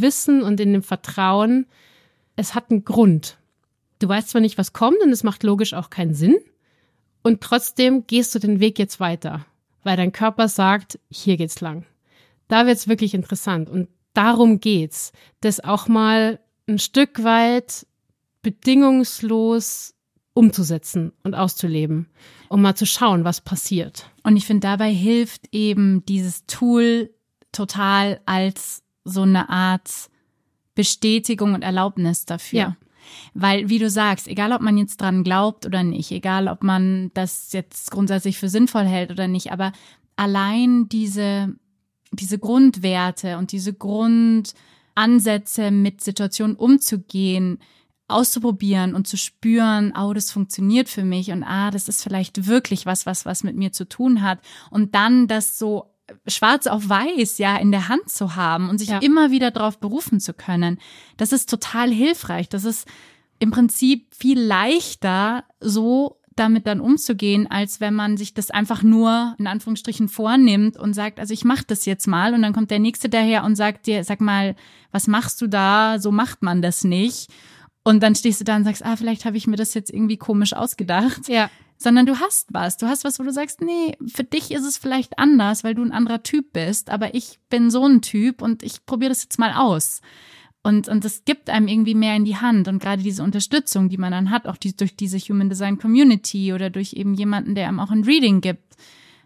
Wissen 0.00 0.42
und 0.42 0.60
in 0.60 0.72
dem 0.72 0.82
Vertrauen, 0.82 1.66
es 2.36 2.54
hat 2.54 2.70
einen 2.70 2.84
Grund. 2.84 3.38
Du 3.98 4.08
weißt 4.08 4.30
zwar 4.30 4.40
nicht, 4.40 4.58
was 4.58 4.72
kommt 4.72 4.98
und 5.02 5.10
es 5.10 5.22
macht 5.22 5.42
logisch 5.42 5.74
auch 5.74 5.90
keinen 5.90 6.14
Sinn. 6.14 6.36
Und 7.22 7.40
trotzdem 7.40 8.06
gehst 8.06 8.34
du 8.34 8.38
den 8.38 8.58
Weg 8.58 8.78
jetzt 8.78 8.98
weiter, 8.98 9.46
weil 9.84 9.96
dein 9.96 10.12
Körper 10.12 10.48
sagt, 10.48 10.98
hier 11.08 11.36
geht's 11.36 11.60
lang. 11.60 11.84
Da 12.48 12.66
wird's 12.66 12.88
wirklich 12.88 13.14
interessant. 13.14 13.70
Und 13.70 13.88
darum 14.12 14.60
geht's, 14.60 15.12
das 15.40 15.60
auch 15.60 15.88
mal 15.88 16.40
ein 16.68 16.78
Stück 16.78 17.22
weit 17.22 17.86
bedingungslos 18.42 19.94
umzusetzen 20.34 21.12
und 21.22 21.34
auszuleben, 21.34 22.08
um 22.48 22.62
mal 22.62 22.74
zu 22.74 22.86
schauen, 22.86 23.24
was 23.24 23.40
passiert. 23.40 24.10
Und 24.22 24.36
ich 24.36 24.46
finde, 24.46 24.66
dabei 24.66 24.92
hilft 24.92 25.48
eben 25.52 26.04
dieses 26.06 26.46
Tool 26.46 27.10
total 27.52 28.20
als 28.24 28.82
so 29.04 29.22
eine 29.22 29.48
Art 29.48 30.10
Bestätigung 30.74 31.54
und 31.54 31.62
Erlaubnis 31.62 32.24
dafür. 32.24 32.58
Ja. 32.58 32.76
Weil, 33.34 33.68
wie 33.68 33.78
du 33.78 33.90
sagst, 33.90 34.28
egal 34.28 34.52
ob 34.52 34.62
man 34.62 34.78
jetzt 34.78 35.00
dran 35.00 35.24
glaubt 35.24 35.66
oder 35.66 35.82
nicht, 35.82 36.10
egal 36.12 36.48
ob 36.48 36.62
man 36.62 37.10
das 37.14 37.52
jetzt 37.52 37.90
grundsätzlich 37.90 38.38
für 38.38 38.48
sinnvoll 38.48 38.84
hält 38.84 39.10
oder 39.10 39.26
nicht, 39.28 39.50
aber 39.50 39.72
allein 40.16 40.88
diese 40.88 41.54
diese 42.12 42.38
Grundwerte 42.38 43.38
und 43.38 43.52
diese 43.52 43.72
Grundansätze 43.72 45.70
mit 45.70 46.02
Situationen 46.02 46.56
umzugehen, 46.56 47.58
auszuprobieren 48.08 48.94
und 48.94 49.08
zu 49.08 49.16
spüren, 49.16 49.94
oh, 49.98 50.12
das 50.12 50.30
funktioniert 50.30 50.90
für 50.90 51.04
mich 51.04 51.30
und 51.30 51.42
ah, 51.42 51.70
das 51.70 51.88
ist 51.88 52.02
vielleicht 52.02 52.46
wirklich 52.46 52.84
was, 52.84 53.06
was 53.06 53.24
was 53.24 53.42
mit 53.42 53.56
mir 53.56 53.72
zu 53.72 53.88
tun 53.88 54.20
hat 54.22 54.40
und 54.70 54.94
dann 54.94 55.26
das 55.28 55.58
so 55.58 55.91
schwarz 56.26 56.66
auf 56.66 56.88
weiß 56.88 57.38
ja 57.38 57.56
in 57.56 57.72
der 57.72 57.88
Hand 57.88 58.10
zu 58.10 58.36
haben 58.36 58.68
und 58.68 58.78
sich 58.78 58.88
ja. 58.88 58.98
immer 58.98 59.30
wieder 59.30 59.50
darauf 59.50 59.78
berufen 59.78 60.20
zu 60.20 60.34
können, 60.34 60.78
das 61.16 61.32
ist 61.32 61.48
total 61.50 61.90
hilfreich. 61.90 62.48
Das 62.48 62.64
ist 62.64 62.86
im 63.38 63.50
Prinzip 63.50 64.14
viel 64.14 64.40
leichter, 64.40 65.44
so 65.60 66.18
damit 66.36 66.66
dann 66.66 66.80
umzugehen, 66.80 67.46
als 67.50 67.80
wenn 67.80 67.94
man 67.94 68.16
sich 68.16 68.34
das 68.34 68.50
einfach 68.50 68.82
nur 68.82 69.34
in 69.38 69.46
Anführungsstrichen 69.46 70.08
vornimmt 70.08 70.76
und 70.76 70.94
sagt, 70.94 71.20
also 71.20 71.34
ich 71.34 71.44
mache 71.44 71.64
das 71.66 71.84
jetzt 71.84 72.06
mal 72.06 72.34
und 72.34 72.42
dann 72.42 72.52
kommt 72.52 72.70
der 72.70 72.78
nächste 72.78 73.08
daher 73.08 73.44
und 73.44 73.56
sagt 73.56 73.86
dir, 73.86 74.04
sag 74.04 74.20
mal, 74.20 74.56
was 74.90 75.06
machst 75.06 75.40
du 75.40 75.46
da? 75.46 75.98
So 75.98 76.10
macht 76.10 76.42
man 76.42 76.62
das 76.62 76.84
nicht. 76.84 77.30
Und 77.84 78.02
dann 78.02 78.14
stehst 78.14 78.40
du 78.40 78.44
da 78.44 78.56
und 78.56 78.64
sagst, 78.64 78.84
ah, 78.84 78.96
vielleicht 78.96 79.24
habe 79.24 79.36
ich 79.36 79.46
mir 79.46 79.56
das 79.56 79.74
jetzt 79.74 79.92
irgendwie 79.92 80.16
komisch 80.16 80.52
ausgedacht. 80.52 81.28
Ja. 81.28 81.50
Sondern 81.82 82.06
du 82.06 82.20
hast 82.20 82.48
was. 82.52 82.76
Du 82.76 82.86
hast 82.86 83.04
was, 83.04 83.18
wo 83.18 83.24
du 83.24 83.32
sagst, 83.32 83.60
nee, 83.60 83.96
für 84.06 84.24
dich 84.24 84.52
ist 84.52 84.64
es 84.64 84.76
vielleicht 84.76 85.18
anders, 85.18 85.64
weil 85.64 85.74
du 85.74 85.82
ein 85.82 85.92
anderer 85.92 86.22
Typ 86.22 86.52
bist, 86.52 86.90
aber 86.90 87.14
ich 87.14 87.40
bin 87.50 87.70
so 87.70 87.84
ein 87.86 88.02
Typ 88.02 88.40
und 88.40 88.62
ich 88.62 88.86
probiere 88.86 89.10
das 89.10 89.24
jetzt 89.24 89.38
mal 89.38 89.52
aus. 89.52 90.00
Und, 90.62 90.88
und 90.88 91.04
das 91.04 91.24
gibt 91.24 91.50
einem 91.50 91.66
irgendwie 91.66 91.96
mehr 91.96 92.14
in 92.14 92.24
die 92.24 92.36
Hand. 92.36 92.68
Und 92.68 92.80
gerade 92.80 93.02
diese 93.02 93.24
Unterstützung, 93.24 93.88
die 93.88 93.96
man 93.96 94.12
dann 94.12 94.30
hat, 94.30 94.46
auch 94.46 94.56
die, 94.56 94.76
durch 94.76 94.94
diese 94.94 95.18
Human 95.18 95.48
Design 95.48 95.78
Community 95.78 96.52
oder 96.52 96.70
durch 96.70 96.92
eben 96.92 97.14
jemanden, 97.14 97.56
der 97.56 97.66
einem 97.66 97.80
auch 97.80 97.90
ein 97.90 98.04
Reading 98.04 98.40
gibt, 98.40 98.76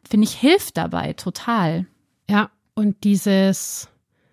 finde 0.08 0.26
ich, 0.26 0.34
hilft 0.34 0.78
dabei 0.78 1.12
total. 1.12 1.86
Ja, 2.28 2.50
und 2.74 3.04
dieses 3.04 3.90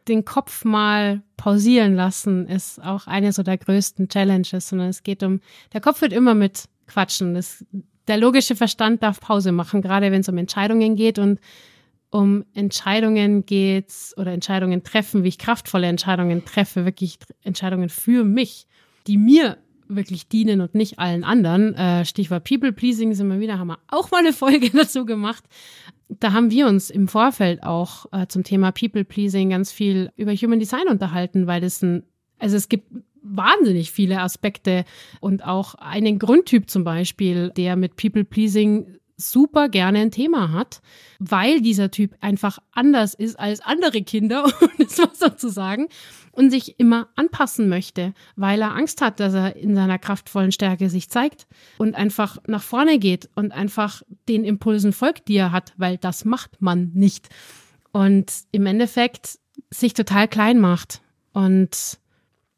den 0.08 0.26
Kopf 0.26 0.66
mal 0.66 1.22
pausieren 1.38 1.96
lassen 1.96 2.48
ist 2.48 2.82
auch 2.84 3.08
eine 3.08 3.32
so 3.32 3.44
der 3.44 3.58
größten 3.58 4.10
Challenges, 4.10 4.70
sondern 4.70 4.90
es 4.90 5.04
geht 5.04 5.24
um, 5.24 5.40
der 5.72 5.82
Kopf 5.82 6.02
wird 6.02 6.14
immer 6.14 6.36
mit 6.36 6.66
quatschen. 6.88 7.34
Das, 7.34 7.66
der 8.08 8.18
logische 8.18 8.56
Verstand 8.56 9.04
darf 9.04 9.20
Pause 9.20 9.52
machen, 9.52 9.82
gerade 9.82 10.12
wenn 10.12 10.22
es 10.22 10.30
um 10.30 10.38
Entscheidungen 10.38 10.96
geht 10.96 11.20
und 11.20 11.40
um 12.10 12.46
Entscheidungen 12.54 13.46
geht's 13.46 14.14
oder 14.18 14.32
Entscheidungen 14.32 14.84
treffen, 14.84 15.24
wie 15.24 15.30
ich 15.30 15.40
kraftvolle 15.40 15.88
Entscheidungen 15.88 16.46
treffe, 16.46 16.86
wirklich 16.86 17.18
Entscheidungen 17.42 17.90
für 17.90 18.24
mich, 18.24 18.68
die 19.08 19.18
mir 19.18 19.58
wirklich 19.88 20.28
dienen 20.28 20.62
und 20.62 20.76
nicht 20.76 21.00
allen 21.00 21.24
anderen. 21.24 21.74
Äh, 21.76 22.06
Stichwort 22.06 22.44
People 22.44 22.72
Pleasing 22.72 23.14
sind 23.16 23.28
wir 23.30 23.40
wieder, 23.40 23.58
haben 23.58 23.68
wir 23.68 23.80
auch 23.88 24.12
mal 24.12 24.20
eine 24.20 24.34
Folge 24.34 24.70
dazu 24.74 25.06
gemacht. 25.06 25.44
Da 26.08 26.34
haben 26.34 26.52
wir 26.52 26.68
uns 26.68 26.90
im 26.90 27.08
Vorfeld 27.08 27.64
auch 27.64 28.06
äh, 28.12 28.28
zum 28.28 28.44
Thema 28.44 28.72
People 28.72 29.04
Pleasing 29.04 29.50
ganz 29.50 29.72
viel 29.72 30.12
über 30.16 30.34
Human 30.34 30.60
Design 30.60 30.88
unterhalten, 30.88 31.48
weil 31.48 31.64
es 31.64 31.82
ein, 31.82 32.04
also 32.38 32.56
es 32.56 32.70
gibt 32.70 32.86
wahnsinnig 33.24 33.92
viele 33.92 34.22
Aspekte 34.22 34.86
und 35.20 35.44
auch 35.44 35.76
einen 35.76 36.20
Grundtyp 36.20 36.70
zum 36.70 36.84
Beispiel, 36.84 37.50
der 37.52 37.76
mit 37.76 37.96
People 37.96 38.24
Pleasing 38.24 38.98
super 39.18 39.70
gerne 39.70 40.00
ein 40.00 40.12
Thema 40.12 40.52
hat, 40.52 40.82
weil 41.20 41.62
dieser 41.62 41.92
Typ 41.92 42.16
einfach 42.20 42.60
anders 42.72 43.14
ist 43.14 43.40
als 43.40 43.62
andere 43.62 44.02
Kinder, 44.02 44.46
um 44.62 44.70
es 44.80 44.98
mal 44.98 45.10
so 45.14 45.30
zu 45.30 45.50
sagen, 45.50 45.88
und 46.32 46.50
sich 46.50 46.80
immer 46.80 47.10
anpassen 47.16 47.70
möchte, 47.70 48.14
weil 48.36 48.62
er 48.62 48.76
Angst 48.76 49.02
hat, 49.02 49.20
dass 49.20 49.34
er 49.34 49.56
in 49.56 49.76
seiner 49.76 50.00
kraftvollen 50.00 50.52
Stärke 50.52 50.90
sich 50.90 51.10
zeigt 51.10 51.48
und 51.78 51.96
einfach 51.96 52.38
nach 52.48 52.64
vorne 52.64 52.98
geht 52.98 53.30
und 53.36 53.52
einfach 53.52 54.02
den 54.28 54.44
Impulsen 54.44 54.94
folgt, 54.94 55.28
die 55.28 55.36
er 55.36 55.52
hat, 55.52 55.74
weil 55.78 55.98
das 55.98 56.26
macht 56.26 56.62
man 56.62 56.92
nicht. 56.94 57.30
Und 57.92 58.32
im 58.52 58.66
Endeffekt 58.66 59.38
sich 59.70 59.94
total 59.94 60.28
klein 60.28 60.60
macht. 60.60 61.02
Und 61.34 62.00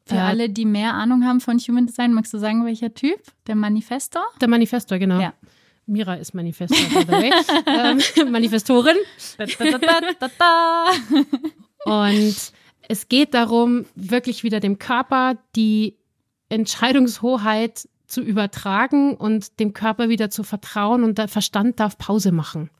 für 0.06 0.16
äh, 0.16 0.20
alle, 0.20 0.48
die 0.48 0.64
mehr 0.64 0.94
Ahnung 0.94 1.24
haben 1.24 1.40
von 1.40 1.58
Human 1.58 1.86
Design, 1.86 2.12
magst 2.12 2.32
du 2.32 2.38
sagen, 2.38 2.64
welcher 2.64 2.94
Typ? 2.94 3.20
Der 3.46 3.56
Manifestor? 3.56 4.24
Der 4.40 4.48
Manifestor, 4.48 4.98
genau. 4.98 5.20
Ja. 5.20 5.34
Mira 5.86 6.14
ist 6.14 6.34
Manifestor, 6.34 6.88
by 6.88 7.04
the 7.06 7.12
way. 7.12 7.30
ähm, 7.66 8.00
Manifestorin. 8.32 8.96
Und 11.84 12.36
es 12.88 13.08
geht 13.08 13.34
darum, 13.34 13.84
wirklich 13.94 14.42
wieder 14.42 14.60
dem 14.60 14.78
Körper 14.78 15.36
die 15.54 15.96
Entscheidungshoheit 16.48 17.88
zu 18.06 18.20
übertragen 18.20 19.14
und 19.14 19.58
dem 19.58 19.72
Körper 19.72 20.08
wieder 20.08 20.30
zu 20.30 20.44
vertrauen 20.44 21.02
und 21.02 21.18
der 21.18 21.26
Verstand 21.26 21.80
darf 21.80 21.98
Pause 21.98 22.30
machen. 22.30 22.70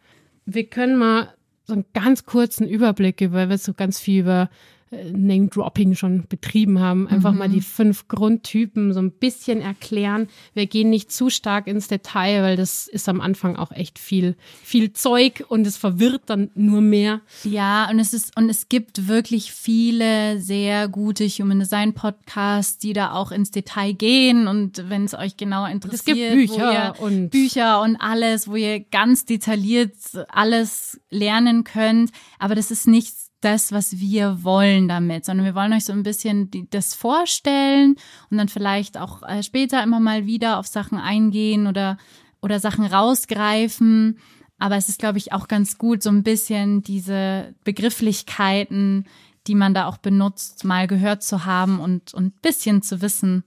Wir 0.45 0.69
können 0.69 0.97
mal 0.97 1.35
so 1.65 1.73
einen 1.73 1.85
ganz 1.93 2.25
kurzen 2.25 2.69
Überblick 2.69 3.21
über, 3.21 3.35
weil 3.35 3.49
wir 3.49 3.59
so 3.59 3.75
ganz 3.75 3.99
viel 3.99 4.21
über 4.21 4.49
Name-Dropping 4.91 5.95
schon 5.95 6.25
betrieben 6.29 6.79
haben. 6.81 7.09
Einfach 7.09 7.33
Mhm. 7.33 7.39
mal 7.39 7.49
die 7.49 7.61
fünf 7.61 8.07
Grundtypen 8.09 8.93
so 8.93 9.01
ein 9.01 9.11
bisschen 9.11 9.61
erklären. 9.61 10.29
Wir 10.55 10.67
gehen 10.67 10.91
nicht 10.91 11.11
zu 11.11 11.29
stark 11.29 11.67
ins 11.67 11.89
Detail, 11.89 12.43
weil 12.43 12.57
das 12.57 12.87
ist 12.87 13.09
am 13.09 13.21
Anfang 13.21 13.57
auch 13.57 13.73
echt 13.73 13.99
viel, 13.99 14.37
viel 14.63 14.93
Zeug 14.93 15.45
und 15.49 15.67
es 15.67 15.77
verwirrt 15.77 16.23
dann 16.27 16.51
nur 16.55 16.81
mehr. 16.81 17.21
Ja, 17.45 17.89
und 17.91 17.99
es 17.99 18.13
ist, 18.13 18.37
und 18.37 18.49
es 18.49 18.69
gibt 18.69 19.09
wirklich 19.09 19.53
viele 19.53 20.41
sehr 20.41 20.89
gute 20.89 21.27
Human 21.27 21.59
Design 21.59 21.93
Podcasts, 21.93 22.79
die 22.79 22.93
da 22.93 23.13
auch 23.13 23.33
ins 23.33 23.51
Detail 23.51 23.93
gehen 23.93 24.47
und 24.47 24.89
wenn 24.89 25.05
es 25.05 25.15
euch 25.15 25.37
genauer 25.37 25.69
interessiert. 25.69 26.09
Es 26.09 26.15
gibt 26.15 26.33
Bücher 26.33 26.95
und- 27.01 27.31
Bücher 27.31 27.81
und 27.83 27.97
alles, 27.97 28.49
wo 28.49 28.55
ihr 28.57 28.81
ganz 28.81 29.25
detailliert 29.25 29.95
alles 30.29 31.01
lernen 31.11 31.65
könnt. 31.65 32.11
Aber 32.39 32.55
das 32.55 32.71
ist 32.71 32.87
nicht 32.87 33.15
das, 33.47 33.71
was 33.71 34.01
wir 34.01 34.43
wollen 34.43 34.89
damit, 34.89 35.25
sondern 35.25 35.47
wir 35.47 35.55
wollen 35.55 35.73
euch 35.73 35.85
so 35.85 35.93
ein 35.93 36.03
bisschen 36.03 36.51
die, 36.51 36.69
das 36.69 36.95
vorstellen 36.95 37.95
und 38.29 38.39
dann 38.39 38.49
vielleicht 38.49 38.99
auch 38.99 39.23
äh, 39.23 39.45
später 39.45 39.85
immer 39.85 40.01
mal 40.01 40.27
wieder 40.27 40.59
auf 40.59 40.67
Sachen 40.67 40.99
eingehen 40.99 41.69
oder, 41.69 41.97
oder 42.43 42.59
Sachen 42.59 42.85
rausgreifen. 42.85 44.19
Aber 44.59 44.77
es 44.77 44.89
ist, 44.89 44.99
glaube 44.99 45.19
ich, 45.19 45.33
auch 45.33 45.47
ganz 45.47 45.79
gut, 45.79 46.03
so 46.03 46.11
ein 46.11 46.25
bisschen 46.25 46.83
diese 46.83 47.55
Begrifflichkeiten, 47.63 49.07
die 49.47 49.55
man 49.55 49.75
da 49.75 49.87
auch 49.87 49.99
benutzt, 49.99 50.65
mal 50.65 50.89
gehört 50.89 51.23
zu 51.23 51.45
haben 51.45 51.79
und, 51.79 52.15
und 52.15 52.25
ein 52.25 52.41
bisschen 52.43 52.83
zu 52.83 53.01
wissen, 53.01 53.45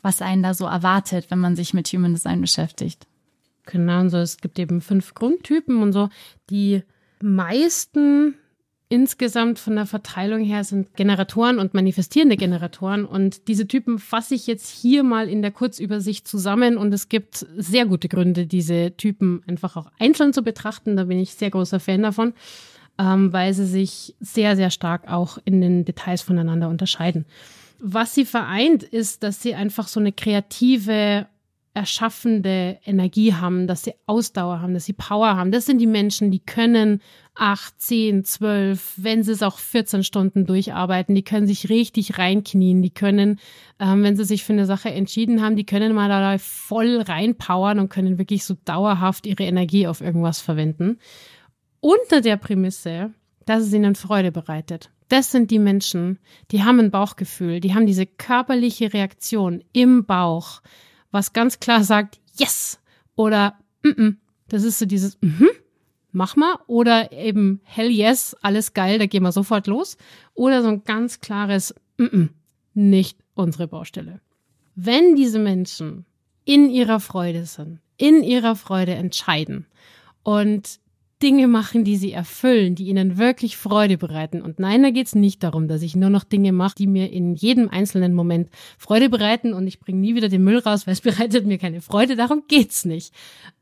was 0.00 0.22
einen 0.22 0.42
da 0.42 0.54
so 0.54 0.64
erwartet, 0.64 1.30
wenn 1.30 1.40
man 1.40 1.56
sich 1.56 1.74
mit 1.74 1.88
Human 1.88 2.14
Design 2.14 2.40
beschäftigt. 2.40 3.06
Genau, 3.66 4.00
und 4.00 4.08
so. 4.08 4.16
Es 4.16 4.38
gibt 4.38 4.58
eben 4.58 4.80
fünf 4.80 5.12
Grundtypen 5.12 5.82
und 5.82 5.92
so. 5.92 6.08
Die 6.48 6.82
meisten 7.20 8.36
insgesamt 8.92 9.58
von 9.58 9.74
der 9.74 9.86
Verteilung 9.86 10.44
her 10.44 10.64
sind 10.64 10.94
Generatoren 10.96 11.58
und 11.58 11.72
manifestierende 11.72 12.36
Generatoren. 12.36 13.06
Und 13.06 13.48
diese 13.48 13.66
Typen 13.66 13.98
fasse 13.98 14.34
ich 14.34 14.46
jetzt 14.46 14.68
hier 14.68 15.02
mal 15.02 15.30
in 15.30 15.40
der 15.40 15.50
Kurzübersicht 15.50 16.28
zusammen. 16.28 16.76
Und 16.76 16.92
es 16.92 17.08
gibt 17.08 17.46
sehr 17.56 17.86
gute 17.86 18.10
Gründe, 18.10 18.46
diese 18.46 18.94
Typen 18.94 19.42
einfach 19.46 19.78
auch 19.78 19.90
einzeln 19.98 20.34
zu 20.34 20.42
betrachten. 20.42 20.94
Da 20.94 21.04
bin 21.04 21.18
ich 21.18 21.32
sehr 21.32 21.48
großer 21.48 21.80
Fan 21.80 22.02
davon, 22.02 22.34
ähm, 22.98 23.32
weil 23.32 23.54
sie 23.54 23.64
sich 23.64 24.14
sehr, 24.20 24.56
sehr 24.56 24.68
stark 24.68 25.10
auch 25.10 25.38
in 25.46 25.62
den 25.62 25.86
Details 25.86 26.20
voneinander 26.20 26.68
unterscheiden. 26.68 27.24
Was 27.78 28.14
sie 28.14 28.26
vereint, 28.26 28.82
ist, 28.82 29.22
dass 29.22 29.40
sie 29.40 29.54
einfach 29.54 29.88
so 29.88 30.00
eine 30.00 30.12
kreative 30.12 31.26
erschaffende 31.74 32.78
Energie 32.84 33.32
haben, 33.32 33.66
dass 33.66 33.84
sie 33.84 33.94
Ausdauer 34.06 34.60
haben, 34.60 34.74
dass 34.74 34.84
sie 34.84 34.92
Power 34.92 35.36
haben. 35.36 35.52
Das 35.52 35.64
sind 35.64 35.78
die 35.78 35.86
Menschen, 35.86 36.30
die 36.30 36.40
können 36.40 37.00
acht, 37.34 37.80
zehn, 37.80 38.24
zwölf, 38.24 38.92
wenn 38.96 39.22
sie 39.22 39.32
es 39.32 39.42
auch 39.42 39.58
14 39.58 40.04
Stunden 40.04 40.44
durcharbeiten, 40.44 41.14
die 41.14 41.24
können 41.24 41.46
sich 41.46 41.70
richtig 41.70 42.18
reinknien, 42.18 42.82
die 42.82 42.90
können, 42.90 43.40
ähm, 43.78 44.02
wenn 44.02 44.16
sie 44.16 44.24
sich 44.24 44.44
für 44.44 44.52
eine 44.52 44.66
Sache 44.66 44.90
entschieden 44.90 45.40
haben, 45.40 45.56
die 45.56 45.64
können 45.64 45.94
mal 45.94 46.10
da 46.10 46.36
voll 46.38 47.00
reinpowern 47.00 47.78
und 47.78 47.88
können 47.88 48.18
wirklich 48.18 48.44
so 48.44 48.54
dauerhaft 48.66 49.26
ihre 49.26 49.44
Energie 49.44 49.86
auf 49.86 50.02
irgendwas 50.02 50.40
verwenden. 50.42 50.98
Unter 51.80 52.20
der 52.20 52.36
Prämisse, 52.36 53.12
dass 53.46 53.62
es 53.62 53.72
ihnen 53.72 53.94
Freude 53.94 54.30
bereitet. 54.30 54.90
Das 55.08 55.30
sind 55.30 55.50
die 55.50 55.58
Menschen, 55.58 56.18
die 56.50 56.62
haben 56.64 56.78
ein 56.80 56.90
Bauchgefühl, 56.90 57.60
die 57.60 57.74
haben 57.74 57.86
diese 57.86 58.06
körperliche 58.06 58.92
Reaktion 58.92 59.62
im 59.72 60.04
Bauch, 60.04 60.60
was 61.12 61.32
ganz 61.32 61.60
klar 61.60 61.84
sagt, 61.84 62.18
yes 62.36 62.80
oder 63.14 63.56
mm 63.84 63.88
-mm. 63.88 64.16
das 64.48 64.64
ist 64.64 64.80
so 64.80 64.86
dieses 64.86 65.16
mhm, 65.20 65.48
mach 66.10 66.34
mal 66.34 66.56
oder 66.66 67.12
eben 67.12 67.60
hell 67.64 67.90
yes, 67.90 68.36
alles 68.42 68.74
geil, 68.74 68.98
da 68.98 69.06
gehen 69.06 69.22
wir 69.22 69.32
sofort 69.32 69.68
los 69.68 69.96
oder 70.34 70.62
so 70.62 70.68
ein 70.68 70.84
ganz 70.84 71.20
klares 71.20 71.74
mm 71.98 72.04
-mm, 72.04 72.28
nicht 72.74 73.18
unsere 73.34 73.68
Baustelle. 73.68 74.20
Wenn 74.74 75.14
diese 75.14 75.38
Menschen 75.38 76.06
in 76.44 76.70
ihrer 76.70 76.98
Freude 76.98 77.44
sind, 77.44 77.80
in 77.98 78.24
ihrer 78.24 78.56
Freude 78.56 78.94
entscheiden 78.94 79.66
und 80.22 80.80
Dinge 81.22 81.46
machen, 81.46 81.84
die 81.84 81.96
sie 81.96 82.12
erfüllen, 82.12 82.74
die 82.74 82.88
ihnen 82.88 83.16
wirklich 83.16 83.56
Freude 83.56 83.96
bereiten. 83.96 84.42
Und 84.42 84.58
nein, 84.58 84.82
da 84.82 84.90
geht's 84.90 85.14
nicht 85.14 85.42
darum, 85.42 85.68
dass 85.68 85.82
ich 85.82 85.94
nur 85.94 86.10
noch 86.10 86.24
Dinge 86.24 86.52
mache, 86.52 86.74
die 86.76 86.88
mir 86.88 87.12
in 87.12 87.34
jedem 87.34 87.68
einzelnen 87.68 88.12
Moment 88.12 88.50
Freude 88.76 89.08
bereiten 89.08 89.52
und 89.52 89.66
ich 89.66 89.78
bringe 89.78 90.00
nie 90.00 90.14
wieder 90.14 90.28
den 90.28 90.42
Müll 90.42 90.58
raus, 90.58 90.86
weil 90.86 90.94
es 90.94 91.00
bereitet 91.02 91.46
mir 91.46 91.58
keine 91.58 91.80
Freude. 91.80 92.16
Darum 92.16 92.42
geht's 92.48 92.84
nicht. 92.84 93.14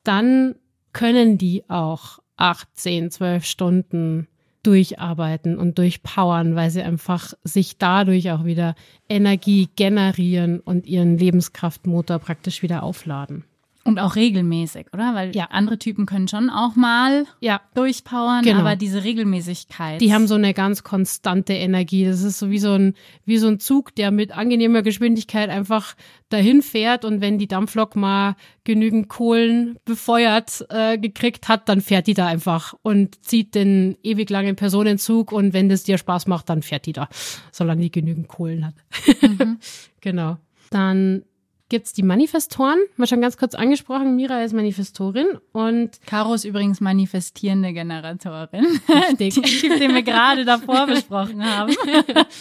Dann 0.03 0.55
können 0.93 1.39
die 1.39 1.69
auch 1.69 2.19
acht, 2.37 2.69
zehn, 2.73 3.11
zwölf 3.11 3.45
Stunden 3.45 4.27
durcharbeiten 4.63 5.59
und 5.59 5.79
durchpowern, 5.79 6.55
weil 6.55 6.71
sie 6.71 6.83
einfach 6.83 7.35
sich 7.45 7.79
dadurch 7.79 8.31
auch 8.31 8.45
wieder 8.45 8.75
Energie 9.09 9.69
generieren 9.77 10.61
und 10.61 10.87
ihren 10.87 11.17
Lebenskraftmotor 11.19 12.19
praktisch 12.19 12.63
wieder 12.63 12.83
aufladen. 12.83 13.45
Und 13.83 13.99
auch 13.99 14.15
regelmäßig, 14.15 14.89
oder? 14.93 15.15
Weil 15.15 15.35
Ja. 15.35 15.47
andere 15.47 15.79
Typen 15.79 16.05
können 16.05 16.29
schon 16.29 16.51
auch 16.51 16.77
mal 16.77 17.25
Ja, 17.41 17.63
durchpowern, 17.75 18.43
Genau. 18.45 18.61
aber 18.61 18.77
diese 18.77 19.05
Regelmäßigkeit. 19.05 20.01
Die 20.03 20.13
haben 20.13 20.27
so 20.27 20.35
eine 20.35 20.53
ganz 20.53 20.85
konstante 20.85 21.55
Energie. 21.55 22.05
Das 22.05 22.23
ist 22.23 22.39
so 22.39 22.51
wie 22.51 22.59
so 22.59 22.73
ein, 22.73 22.95
wie 23.25 23.39
so 23.39 23.49
ein 23.49 23.59
Zug, 23.59 23.95
der 23.95 24.11
mit 24.11 24.33
angenehmer 24.37 24.83
Geschwindigkeit 24.83 25.49
einfach 25.49 25.95
dahin 26.29 26.61
fährt 26.61 27.05
und 27.07 27.23
wenn 27.23 27.39
die 27.39 27.49
Dampflok 27.49 27.97
mal 27.97 28.37
genügend 28.65 29.09
Kohlen 29.09 29.79
befeuert 29.87 30.65
äh, 30.69 30.99
gekriegt 30.99 31.49
hat, 31.49 31.69
dann 31.69 31.81
fährt 31.81 32.07
die 32.07 32.15
da 32.15 32.27
einfach 32.27 32.75
und 32.83 33.25
zieht 33.25 33.55
den 33.55 33.97
ewig 34.03 34.29
langen 34.31 34.57
Personenzug 34.57 35.33
und 35.33 35.55
wenn 35.55 35.69
das 35.71 35.83
dir 35.85 35.97
Spaß 35.99 36.27
macht, 36.27 36.51
dann 36.51 36.63
fährt 36.63 36.85
die 36.87 36.93
da, 36.93 37.09
solange 37.51 37.81
die 37.81 37.91
genügend 37.91 38.29
Kohlen 38.29 38.67
hat. 38.67 38.75
genau. 40.01 40.37
Dann 40.71 41.23
gibt's 41.71 41.95
die 41.95 42.03
Manifestoren, 42.03 42.79
mal 42.97 43.07
schon 43.07 43.23
ganz 43.23 43.39
kurz 43.39 43.55
angesprochen. 43.55 44.17
Mira 44.17 44.43
ist 44.43 44.53
Manifestorin 44.53 45.39
und 45.53 45.99
Caro 46.05 46.35
ist 46.35 46.45
übrigens 46.45 46.81
manifestierende 46.81 47.73
Generatorin. 47.73 48.67
Richtig. 48.89 49.35
Der 49.37 49.43
Typ, 49.43 49.79
den 49.79 49.95
wir 49.95 50.03
gerade 50.03 50.45
davor 50.45 50.87
besprochen 50.87 51.43
haben. 51.43 51.75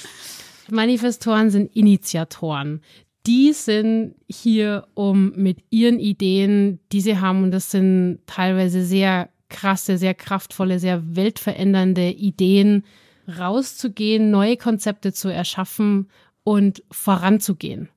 Manifestoren 0.70 1.50
sind 1.50 1.74
Initiatoren. 1.76 2.82
Die 3.26 3.54
sind 3.54 4.15
hier, 4.28 4.88
um 4.96 5.32
mit 5.36 5.60
ihren 5.70 6.00
Ideen, 6.00 6.80
die 6.92 7.02
sie 7.02 7.20
haben, 7.20 7.44
und 7.44 7.52
das 7.52 7.72
sind 7.72 8.20
teilweise 8.26 8.84
sehr 8.84 9.30
krasse, 9.50 9.98
sehr 9.98 10.13
kraftvolle, 10.13 10.80
sehr 10.80 11.15
weltverändernde 11.15 12.10
Ideen, 12.12 12.84
rauszugehen, 13.28 14.32
neue 14.32 14.58
Konzepte 14.58 15.13
zu 15.13 15.30
erschaffen 15.30 16.10
und 16.44 16.84
voranzugehen. 16.92 17.89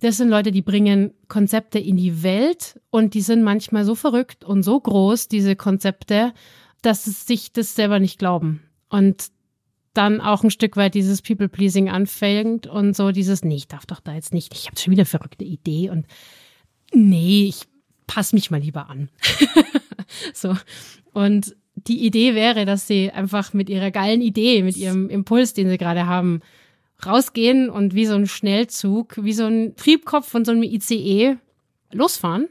Das 0.00 0.18
sind 0.18 0.28
Leute, 0.28 0.52
die 0.52 0.62
bringen 0.62 1.14
Konzepte 1.28 1.78
in 1.78 1.96
die 1.96 2.22
Welt 2.22 2.80
und 2.90 3.14
die 3.14 3.22
sind 3.22 3.42
manchmal 3.42 3.84
so 3.84 3.94
verrückt 3.94 4.44
und 4.44 4.62
so 4.62 4.78
groß, 4.78 5.28
diese 5.28 5.56
Konzepte, 5.56 6.34
dass 6.82 7.06
es 7.06 7.26
sich 7.26 7.52
das 7.52 7.74
selber 7.74 7.98
nicht 7.98 8.18
glauben. 8.18 8.62
Und 8.90 9.28
dann 9.94 10.20
auch 10.20 10.44
ein 10.44 10.50
Stück 10.50 10.76
weit 10.76 10.94
dieses 10.94 11.22
People-Pleasing 11.22 11.88
anfängt 11.88 12.66
und 12.66 12.94
so 12.94 13.10
dieses, 13.10 13.42
nee, 13.42 13.56
ich 13.56 13.68
darf 13.68 13.86
doch 13.86 14.00
da 14.00 14.14
jetzt 14.14 14.34
nicht, 14.34 14.52
ich 14.54 14.66
habe 14.66 14.78
schon 14.78 14.90
wieder 14.90 15.02
eine 15.02 15.06
verrückte 15.06 15.44
Idee 15.44 15.88
und 15.88 16.06
nee, 16.92 17.46
ich 17.48 17.62
passe 18.06 18.36
mich 18.36 18.50
mal 18.50 18.60
lieber 18.60 18.90
an. 18.90 19.08
so. 20.34 20.54
Und 21.12 21.56
die 21.74 22.04
Idee 22.04 22.34
wäre, 22.34 22.64
dass 22.66 22.86
sie 22.86 23.10
einfach 23.10 23.52
mit 23.52 23.70
ihrer 23.70 23.90
geilen 23.90 24.20
Idee, 24.20 24.62
mit 24.62 24.76
ihrem 24.76 25.08
Impuls, 25.08 25.54
den 25.54 25.68
sie 25.68 25.78
gerade 25.78 26.06
haben, 26.06 26.40
rausgehen 27.04 27.68
und 27.68 27.94
wie 27.94 28.06
so 28.06 28.14
ein 28.14 28.26
Schnellzug, 28.26 29.22
wie 29.22 29.32
so 29.32 29.44
ein 29.44 29.76
Triebkopf 29.76 30.28
von 30.28 30.44
so 30.44 30.52
einem 30.52 30.62
ICE 30.62 31.36
losfahren. 31.92 32.48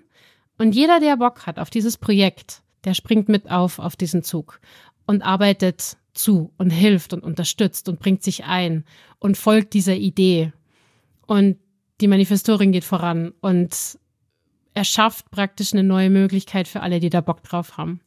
Und 0.58 0.76
jeder, 0.76 1.00
der 1.00 1.18
Bock 1.18 1.46
hat 1.46 1.60
auf 1.60 1.70
dieses 1.70 1.98
Projekt, 1.98 2.62
der 2.84 2.94
springt 2.94 3.30
mit 3.30 3.50
auf, 3.50 3.80
auf 3.80 3.96
diesen 3.96 4.24
Zug 4.24 4.60
und 5.06 5.22
arbeitet 5.22 5.98
zu 6.14 6.54
und 6.58 6.70
hilft 6.70 7.14
und 7.14 7.24
unterstützt 7.24 7.90
und 7.90 8.00
bringt 8.00 8.24
sich 8.24 8.46
ein 8.46 8.86
und 9.20 9.38
folgt 9.38 9.74
dieser 9.74 9.96
Idee. 9.96 10.54
Und 11.26 11.58
die 12.02 12.08
Manifestorin 12.08 12.72
geht 12.72 12.84
voran 12.84 13.34
und 13.42 13.98
erschafft 14.74 15.32
praktisch 15.32 15.74
eine 15.74 15.84
neue 15.84 16.10
Möglichkeit 16.10 16.68
für 16.68 16.82
alle, 16.82 17.00
die 17.00 17.10
da 17.10 17.22
Bock 17.22 17.44
drauf 17.44 17.78
haben. 17.78 18.02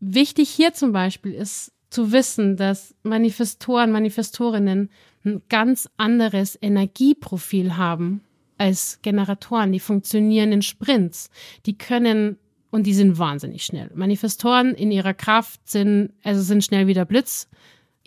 Wichtig 0.00 0.50
hier 0.50 0.74
zum 0.74 0.92
Beispiel 0.92 1.32
ist 1.32 1.72
zu 1.92 2.12
wissen, 2.12 2.56
dass 2.56 2.94
Manifestoren, 3.02 3.92
Manifestorinnen 3.92 4.90
ein 5.24 5.42
ganz 5.48 5.88
anderes 5.96 6.58
Energieprofil 6.60 7.76
haben 7.76 8.22
als 8.58 8.98
Generatoren. 9.02 9.72
Die 9.72 9.80
funktionieren 9.80 10.52
in 10.52 10.62
Sprints. 10.62 11.30
Die 11.66 11.76
können 11.76 12.38
und 12.70 12.86
die 12.86 12.94
sind 12.94 13.18
wahnsinnig 13.18 13.64
schnell. 13.64 13.90
Manifestoren 13.94 14.74
in 14.74 14.90
ihrer 14.90 15.14
Kraft 15.14 15.68
sind, 15.68 16.12
also 16.24 16.40
sind 16.40 16.64
schnell 16.64 16.86
wie 16.86 16.94
der 16.94 17.04
Blitz. 17.04 17.48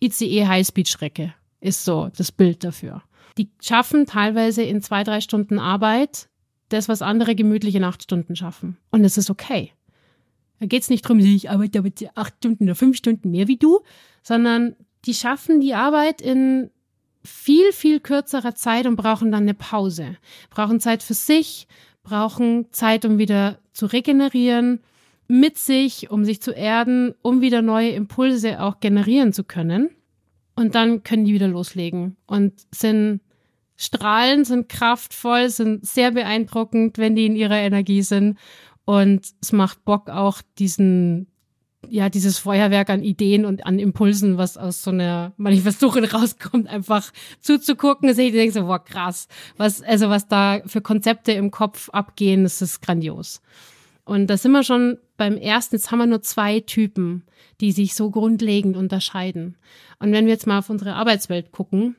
ICE 0.01 0.47
Highspeed-Schrecke 0.47 1.33
ist 1.61 1.85
so 1.85 2.09
das 2.17 2.31
Bild 2.31 2.63
dafür. 2.63 3.03
Die 3.37 3.49
schaffen 3.61 4.05
teilweise 4.05 4.63
in 4.63 4.81
zwei, 4.81 5.03
drei 5.03 5.21
Stunden 5.21 5.59
Arbeit 5.59 6.29
das, 6.69 6.89
was 6.89 7.03
andere 7.03 7.35
gemütlich 7.35 7.75
in 7.75 7.83
acht 7.83 8.01
Stunden 8.01 8.35
schaffen. 8.35 8.77
Und 8.89 9.03
es 9.03 9.17
ist 9.17 9.29
okay. 9.29 9.71
Da 10.59 10.65
geht's 10.65 10.89
nicht 10.89 11.01
drum, 11.01 11.19
ich 11.19 11.49
arbeite 11.49 11.79
aber 11.79 11.89
acht 12.15 12.35
Stunden 12.37 12.63
oder 12.63 12.75
fünf 12.75 12.97
Stunden 12.97 13.31
mehr 13.31 13.47
wie 13.47 13.57
du, 13.57 13.81
sondern 14.23 14.75
die 15.05 15.13
schaffen 15.13 15.59
die 15.59 15.73
Arbeit 15.73 16.21
in 16.21 16.69
viel, 17.23 17.71
viel 17.71 17.99
kürzerer 17.99 18.55
Zeit 18.55 18.85
und 18.85 18.95
brauchen 18.95 19.31
dann 19.31 19.43
eine 19.43 19.53
Pause. 19.53 20.17
Brauchen 20.49 20.79
Zeit 20.79 21.03
für 21.03 21.13
sich, 21.13 21.67
brauchen 22.03 22.71
Zeit, 22.71 23.03
um 23.03 23.17
wieder 23.17 23.59
zu 23.73 23.87
regenerieren, 23.87 24.79
mit 25.27 25.57
sich, 25.57 26.11
um 26.11 26.23
sich 26.23 26.41
zu 26.41 26.51
erden, 26.51 27.15
um 27.21 27.41
wieder 27.41 27.61
neue 27.61 27.89
Impulse 27.89 28.61
auch 28.61 28.79
generieren 28.79 29.33
zu 29.33 29.43
können. 29.43 29.89
Und 30.55 30.75
dann 30.75 31.03
können 31.03 31.25
die 31.25 31.33
wieder 31.33 31.47
loslegen 31.47 32.15
und 32.27 32.53
sind 32.73 33.21
strahlend, 33.75 34.47
sind 34.47 34.69
kraftvoll, 34.69 35.49
sind 35.49 35.85
sehr 35.85 36.11
beeindruckend, 36.11 36.97
wenn 36.97 37.15
die 37.15 37.25
in 37.25 37.35
ihrer 37.35 37.57
Energie 37.57 38.03
sind. 38.03 38.37
Und 38.85 39.27
es 39.41 39.51
macht 39.51 39.83
Bock 39.83 40.09
auch 40.09 40.41
diesen, 40.59 41.27
ja, 41.89 42.09
dieses 42.09 42.37
Feuerwerk 42.37 42.89
an 42.89 43.03
Ideen 43.03 43.45
und 43.45 43.65
an 43.65 43.79
Impulsen, 43.79 44.37
was 44.37 44.57
aus 44.57 44.83
so 44.83 44.91
einer 44.91 45.33
Manifestorin 45.37 46.05
rauskommt, 46.13 46.67
einfach 46.67 47.11
zuzugucken. 47.39 48.09
Ich 48.09 48.15
denke 48.15 48.51
so, 48.51 48.65
boah, 48.65 48.83
krass. 48.83 49.27
Was, 49.57 49.81
also 49.81 50.09
was 50.09 50.27
da 50.27 50.61
für 50.65 50.81
Konzepte 50.81 51.31
im 51.31 51.51
Kopf 51.51 51.89
abgehen, 51.89 52.43
das 52.43 52.61
ist 52.61 52.81
grandios. 52.81 53.41
Und 54.03 54.27
da 54.27 54.37
sind 54.37 54.51
wir 54.51 54.63
schon 54.63 54.99
beim 55.17 55.35
ersten, 55.35 55.75
jetzt 55.75 55.91
haben 55.91 55.99
wir 55.99 56.05
nur 56.05 56.21
zwei 56.21 56.59
Typen, 56.59 57.23
die 57.59 57.71
sich 57.71 57.95
so 57.95 58.11
grundlegend 58.11 58.77
unterscheiden. 58.77 59.57
Und 59.99 60.11
wenn 60.11 60.25
wir 60.25 60.33
jetzt 60.33 60.45
mal 60.45 60.59
auf 60.59 60.69
unsere 60.69 60.93
Arbeitswelt 60.93 61.51
gucken, 61.51 61.95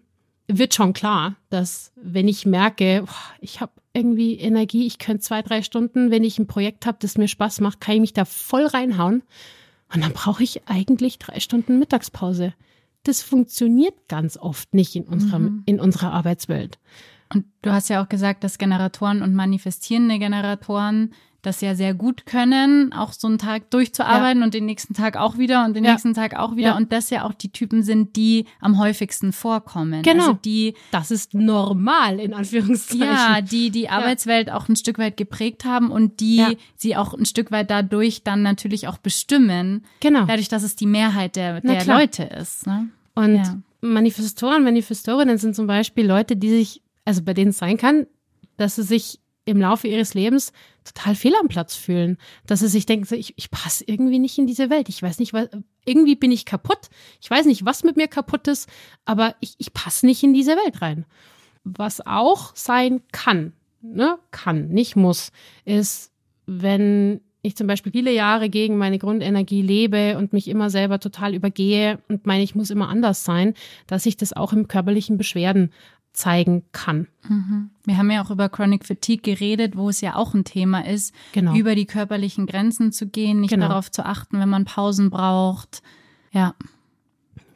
wird 0.46 0.75
schon 0.75 0.92
klar, 0.92 1.35
dass 1.51 1.92
wenn 1.96 2.29
ich 2.29 2.46
merke, 2.46 3.05
ich 3.40 3.61
habe 3.61 3.72
irgendwie 3.96 4.38
Energie, 4.38 4.87
ich 4.87 4.98
könnte 4.98 5.22
zwei, 5.22 5.42
drei 5.42 5.62
Stunden, 5.62 6.11
wenn 6.11 6.24
ich 6.24 6.38
ein 6.38 6.46
Projekt 6.46 6.87
habe, 6.87 6.98
das 7.00 7.18
mir 7.18 7.28
Spaß 7.28 7.61
macht, 7.61 7.80
kann 7.80 7.94
ich 7.96 8.00
mich 8.00 8.12
da 8.12 8.24
voll 8.24 8.66
reinhauen. 8.66 9.22
Und 9.92 10.04
dann 10.04 10.12
brauche 10.12 10.42
ich 10.42 10.68
eigentlich 10.68 11.18
drei 11.18 11.40
Stunden 11.40 11.78
Mittagspause. 11.78 12.54
Das 13.04 13.22
funktioniert 13.22 13.94
ganz 14.09 14.37
oft 14.37 14.74
nicht 14.74 14.96
in 14.96 15.04
unserer, 15.04 15.38
mhm. 15.38 15.62
in 15.64 15.80
unserer 15.80 16.12
Arbeitswelt. 16.12 16.78
Und 17.32 17.44
du 17.62 17.72
hast 17.72 17.88
ja 17.88 18.02
auch 18.02 18.09
gesagt, 18.09 18.44
dass 18.44 18.59
Generatoren 18.59 19.22
und 19.22 19.35
manifestierende 19.35 20.18
Generatoren 20.18 21.12
das 21.46 21.61
ja 21.61 21.74
sehr 21.74 21.94
gut 21.94 22.26
können, 22.26 22.92
auch 22.92 23.12
so 23.12 23.28
einen 23.28 23.38
Tag 23.38 23.70
durchzuarbeiten 23.70 24.40
ja. 24.40 24.44
und 24.44 24.54
den 24.54 24.66
nächsten 24.66 24.94
Tag 24.94 25.16
auch 25.16 25.38
wieder 25.38 25.64
und 25.64 25.74
den 25.74 25.85
ja. 25.85 25.92
nächsten 25.92 26.12
Tag 26.12 26.37
auch 26.37 26.56
wieder. 26.56 26.70
Ja. 26.70 26.76
Und 26.76 26.92
das 26.92 27.09
ja 27.11 27.24
auch 27.24 27.35
die 27.35 27.50
Typen 27.50 27.82
sind, 27.85 28.16
die 28.16 28.46
am 28.61 28.78
häufigsten 28.78 29.32
vorkommen. 29.32 30.02
Genau. 30.02 30.26
Also 30.26 30.38
die, 30.44 30.74
das 30.90 31.11
ist 31.11 31.35
normal, 31.35 32.18
in 32.18 32.35
Anführungszeichen. 32.35 33.06
Ja, 33.06 33.40
die 33.40 33.70
die 33.70 33.88
Arbeitswelt 33.88 34.50
auch 34.50 34.68
ein 34.68 34.76
Stück 34.76 34.98
weit 34.98 35.16
geprägt 35.16 35.64
haben 35.64 35.90
und 35.90 36.20
die 36.20 36.44
sie 36.76 36.96
auch 36.96 37.14
ein 37.14 37.26
Stück 37.26 37.50
weit 37.52 37.70
dadurch 37.70 38.24
dann 38.24 38.42
natürlich 38.42 38.88
auch 38.88 38.98
bestimmen. 38.98 39.85
Genau. 40.00 40.26
Dadurch, 40.26 40.48
dass 40.48 40.64
es 40.64 40.74
die 40.74 40.87
Mehrheit 40.87 41.37
der, 41.37 41.61
der 41.61 41.85
Leute 41.87 42.24
ist. 42.24 42.66
Ne? 42.66 42.88
Und 43.14 43.62
Manifestoren, 43.80 44.64
Manifestorinnen 44.64 45.38
sind 45.38 45.54
zum 45.54 45.66
Beispiel 45.66 46.06
Leute, 46.06 46.37
die 46.37 46.50
sich, 46.50 46.82
also 47.04 47.22
bei 47.22 47.35
denen 47.35 47.50
es 47.50 47.59
sein 47.59 47.76
kann, 47.76 48.06
dass 48.56 48.76
sie 48.76 48.82
sich 48.82 49.20
im 49.46 49.61
Laufe 49.61 49.88
ihres 49.88 50.12
Lebens 50.12 50.52
total 50.85 51.14
fehl 51.14 51.32
am 51.40 51.48
Platz 51.48 51.74
fühlen. 51.74 52.18
Dass 52.46 52.61
sie 52.61 52.68
sich 52.68 52.85
denken, 52.85 53.14
ich, 53.14 53.32
ich 53.37 53.50
passe 53.50 53.85
irgendwie 53.87 54.18
nicht 54.18 54.37
in 54.37 54.46
diese 54.46 54.68
Welt. 54.68 54.88
Ich 54.88 55.02
weiß 55.02 55.18
nicht, 55.18 55.32
was, 55.32 55.48
irgendwie 55.87 56.16
bin 56.16 56.32
ich 56.32 56.44
kaputt. 56.44 56.90
Ich 57.22 57.30
weiß 57.30 57.46
nicht, 57.46 57.64
was 57.64 57.85
mit 57.85 57.96
mir 57.96 58.09
kaputt 58.09 58.48
ist, 58.48 58.68
aber 59.04 59.35
ich, 59.40 59.54
ich 59.59 59.72
passe 59.72 60.04
nicht 60.04 60.22
in 60.22 60.35
diese 60.35 60.52
Welt 60.52 60.82
rein. 60.82 61.06
Was 61.64 62.04
auch 62.06 62.54
sein 62.54 63.00
kann, 63.12 63.52
ne, 63.80 64.18
kann, 64.32 64.68
nicht 64.68 64.96
muss, 64.96 65.32
ist, 65.64 66.12
wenn 66.46 67.20
ich 67.42 67.56
zum 67.56 67.68
Beispiel 67.68 67.92
viele 67.92 68.12
Jahre 68.12 68.50
gegen 68.50 68.76
meine 68.76 68.98
Grundenergie 68.98 69.62
lebe 69.62 70.18
und 70.18 70.32
mich 70.32 70.48
immer 70.48 70.68
selber 70.68 70.98
total 70.98 71.35
übergehe 71.35 72.00
und 72.09 72.26
meine, 72.26 72.42
ich 72.42 72.56
muss 72.56 72.70
immer 72.70 72.88
anders 72.88 73.24
sein, 73.24 73.54
dass 73.87 74.06
ich 74.06 74.16
das 74.16 74.32
auch 74.32 74.52
im 74.52 74.66
körperlichen 74.66 75.16
Beschwerden 75.16 75.70
zeigen 76.16 76.64
kann. 76.72 77.07
Mhm. 77.29 77.70
Wir 77.85 77.98
haben 77.98 78.11
ja 78.11 78.24
auch 78.24 78.31
über 78.31 78.48
Chronic 78.48 78.85
Fatigue 78.85 79.22
geredet, 79.22 79.76
wo 79.76 79.88
es 79.88 80.00
ja 80.00 80.16
auch 80.16 80.35
ein 80.35 80.44
Thema 80.44 80.87
ist, 80.87 81.14
genau. 81.33 81.55
über 81.55 81.74
die 81.74 81.87
körperlichen 81.87 82.46
Grenzen 82.46 82.90
zu 82.90 83.07
gehen, 83.07 83.40
nicht 83.40 83.50
genau. 83.50 83.68
darauf 83.68 83.90
zu 83.90 84.05
achten, 84.05 84.40
wenn 84.40 84.48
man 84.48 84.64
Pausen 84.64 85.11
braucht. 85.11 85.83
Ja. 86.33 86.55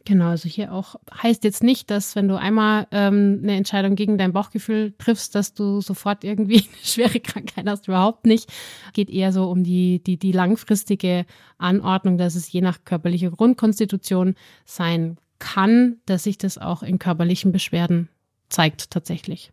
Genau, 0.04 0.28
also 0.28 0.48
hier 0.48 0.72
auch 0.72 0.96
heißt 1.22 1.44
jetzt 1.44 1.62
nicht, 1.62 1.90
dass 1.90 2.16
wenn 2.16 2.26
du 2.26 2.36
einmal 2.36 2.86
ähm, 2.90 3.40
eine 3.42 3.54
Entscheidung 3.54 3.96
gegen 3.96 4.18
dein 4.18 4.32
Bauchgefühl 4.32 4.94
triffst, 4.98 5.34
dass 5.34 5.54
du 5.54 5.80
sofort 5.80 6.24
irgendwie 6.24 6.56
eine 6.66 6.84
schwere 6.84 7.20
Krankheit 7.20 7.66
hast, 7.66 7.88
überhaupt 7.88 8.26
nicht. 8.26 8.50
Geht 8.92 9.10
eher 9.10 9.32
so 9.32 9.50
um 9.50 9.62
die, 9.62 10.02
die, 10.02 10.18
die 10.18 10.32
langfristige 10.32 11.26
Anordnung, 11.58 12.18
dass 12.18 12.34
es 12.34 12.50
je 12.50 12.60
nach 12.60 12.84
körperlicher 12.84 13.30
Grundkonstitution 13.30 14.34
sein 14.64 15.18
kann, 15.38 15.96
dass 16.06 16.24
sich 16.24 16.38
das 16.38 16.58
auch 16.58 16.82
in 16.82 16.98
körperlichen 16.98 17.52
Beschwerden 17.52 18.08
zeigt 18.50 18.90
tatsächlich. 18.90 19.52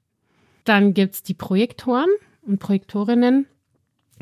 Dann 0.64 0.94
gibt's 0.94 1.24
die 1.24 1.34
Projektoren 1.34 2.10
und 2.42 2.60
Projektorinnen. 2.60 3.48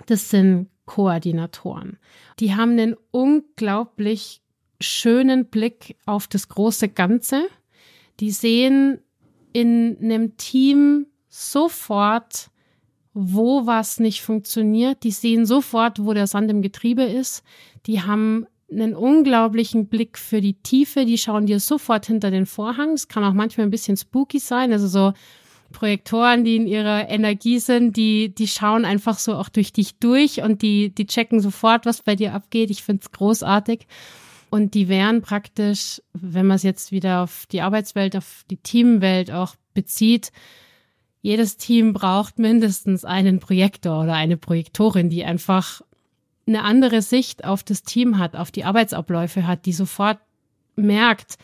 Das 0.05 0.29
sind 0.29 0.69
Koordinatoren. 0.85 1.97
Die 2.39 2.55
haben 2.55 2.71
einen 2.71 2.95
unglaublich 3.11 4.41
schönen 4.79 5.45
Blick 5.47 5.95
auf 6.05 6.27
das 6.27 6.49
große 6.49 6.89
Ganze. 6.89 7.47
Die 8.19 8.31
sehen 8.31 8.99
in 9.53 9.97
einem 10.01 10.37
Team 10.37 11.07
sofort, 11.27 12.51
wo 13.13 13.65
was 13.65 13.99
nicht 13.99 14.21
funktioniert. 14.21 15.03
Die 15.03 15.11
sehen 15.11 15.45
sofort, 15.45 16.03
wo 16.03 16.13
der 16.13 16.27
Sand 16.27 16.51
im 16.51 16.61
Getriebe 16.61 17.03
ist. 17.03 17.43
Die 17.85 18.01
haben 18.01 18.45
einen 18.71 18.95
unglaublichen 18.95 19.87
Blick 19.87 20.17
für 20.17 20.41
die 20.41 20.55
Tiefe. 20.55 21.05
Die 21.05 21.17
schauen 21.17 21.45
dir 21.45 21.59
sofort 21.59 22.07
hinter 22.07 22.31
den 22.31 22.45
Vorhang. 22.45 22.91
Das 22.91 23.07
kann 23.07 23.23
auch 23.23 23.33
manchmal 23.33 23.67
ein 23.67 23.71
bisschen 23.71 23.97
spooky 23.97 24.39
sein. 24.39 24.71
Also 24.71 24.87
so 24.87 25.13
Projektoren, 25.71 26.43
die 26.43 26.55
in 26.55 26.67
ihrer 26.67 27.09
Energie 27.09 27.59
sind, 27.59 27.97
die, 27.97 28.33
die 28.33 28.47
schauen 28.47 28.85
einfach 28.85 29.19
so 29.19 29.35
auch 29.35 29.49
durch 29.49 29.73
dich 29.73 29.99
durch 29.99 30.41
und 30.41 30.61
die, 30.61 30.93
die 30.93 31.05
checken 31.05 31.41
sofort, 31.41 31.85
was 31.85 32.01
bei 32.01 32.15
dir 32.15 32.33
abgeht. 32.33 32.69
Ich 32.71 32.83
finde 32.83 33.01
es 33.03 33.11
großartig. 33.11 33.87
Und 34.49 34.73
die 34.73 34.87
wären 34.87 35.21
praktisch, 35.21 36.01
wenn 36.13 36.47
man 36.47 36.55
es 36.55 36.63
jetzt 36.63 36.91
wieder 36.91 37.23
auf 37.23 37.45
die 37.51 37.61
Arbeitswelt, 37.61 38.15
auf 38.15 38.45
die 38.49 38.57
Teamwelt 38.57 39.31
auch 39.31 39.55
bezieht, 39.73 40.31
jedes 41.21 41.57
Team 41.57 41.93
braucht 41.93 42.39
mindestens 42.39 43.03
einen 43.03 43.39
Projektor 43.39 44.03
oder 44.03 44.13
eine 44.13 44.37
Projektorin, 44.37 45.09
die 45.09 45.25
einfach 45.25 45.81
eine 46.47 46.63
andere 46.63 47.01
Sicht 47.01 47.43
auf 47.43 47.63
das 47.63 47.83
Team 47.83 48.19
hat, 48.19 48.35
auf 48.35 48.51
die 48.51 48.65
Arbeitsabläufe 48.65 49.47
hat, 49.47 49.65
die 49.65 49.73
sofort 49.73 50.19
merkt, 50.75 51.37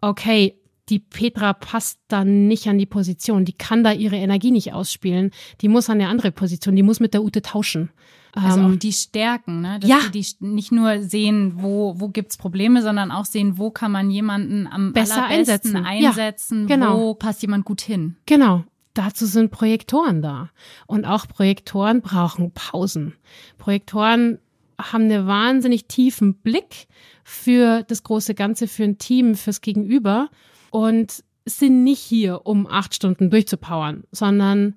okay, 0.00 0.58
die 0.88 0.98
Petra 0.98 1.52
passt 1.52 2.00
dann 2.08 2.48
nicht 2.48 2.66
an 2.66 2.76
die 2.76 2.86
Position, 2.86 3.44
die 3.44 3.52
kann 3.52 3.84
da 3.84 3.92
ihre 3.92 4.16
Energie 4.16 4.50
nicht 4.50 4.72
ausspielen, 4.72 5.30
die 5.60 5.68
muss 5.68 5.88
an 5.88 6.00
eine 6.00 6.08
andere 6.08 6.32
Position, 6.32 6.76
die 6.76 6.82
muss 6.82 7.00
mit 7.00 7.14
der 7.14 7.22
Ute 7.22 7.40
tauschen. 7.40 7.90
Also 8.34 8.60
ähm, 8.60 8.66
auch 8.66 8.76
die 8.76 8.92
Stärken, 8.92 9.60
ne? 9.60 9.78
Dass 9.78 9.90
ja. 9.90 9.98
die, 10.12 10.26
nicht 10.40 10.72
nur 10.72 11.02
sehen, 11.02 11.54
wo, 11.56 11.94
wo 11.98 12.08
gibt's 12.08 12.36
Probleme, 12.36 12.82
sondern 12.82 13.10
auch 13.10 13.26
sehen, 13.26 13.58
wo 13.58 13.70
kann 13.70 13.92
man 13.92 14.10
jemanden 14.10 14.66
am 14.66 14.92
besser 14.92 15.26
einsetzen, 15.26 15.76
einsetzen 15.76 16.66
ja, 16.66 16.76
genau. 16.76 16.98
wo 16.98 17.14
passt 17.14 17.42
jemand 17.42 17.64
gut 17.64 17.82
hin. 17.82 18.16
Genau 18.26 18.64
dazu 18.94 19.26
sind 19.26 19.50
Projektoren 19.50 20.22
da. 20.22 20.50
Und 20.86 21.04
auch 21.04 21.26
Projektoren 21.26 22.00
brauchen 22.00 22.52
Pausen. 22.52 23.14
Projektoren 23.58 24.38
haben 24.80 25.04
einen 25.04 25.26
wahnsinnig 25.26 25.86
tiefen 25.86 26.34
Blick 26.34 26.88
für 27.24 27.82
das 27.84 28.02
große 28.02 28.34
Ganze, 28.34 28.66
für 28.66 28.84
ein 28.84 28.98
Team, 28.98 29.34
fürs 29.34 29.60
Gegenüber 29.60 30.28
und 30.70 31.22
sind 31.44 31.84
nicht 31.84 32.00
hier, 32.00 32.46
um 32.46 32.66
acht 32.66 32.94
Stunden 32.94 33.30
durchzupowern, 33.30 34.04
sondern 34.12 34.74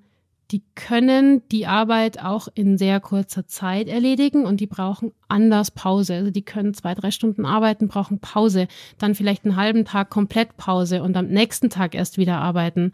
die 0.52 0.62
können 0.76 1.42
die 1.48 1.66
Arbeit 1.66 2.22
auch 2.22 2.46
in 2.54 2.78
sehr 2.78 3.00
kurzer 3.00 3.48
Zeit 3.48 3.88
erledigen 3.88 4.44
und 4.44 4.60
die 4.60 4.68
brauchen 4.68 5.12
anders 5.26 5.72
Pause. 5.72 6.14
Also 6.14 6.30
die 6.30 6.44
können 6.44 6.72
zwei, 6.72 6.94
drei 6.94 7.10
Stunden 7.10 7.44
arbeiten, 7.44 7.88
brauchen 7.88 8.20
Pause, 8.20 8.68
dann 8.98 9.16
vielleicht 9.16 9.44
einen 9.44 9.56
halben 9.56 9.84
Tag 9.84 10.08
komplett 10.08 10.56
Pause 10.56 11.02
und 11.02 11.16
am 11.16 11.26
nächsten 11.26 11.68
Tag 11.68 11.96
erst 11.96 12.16
wieder 12.16 12.38
arbeiten. 12.38 12.92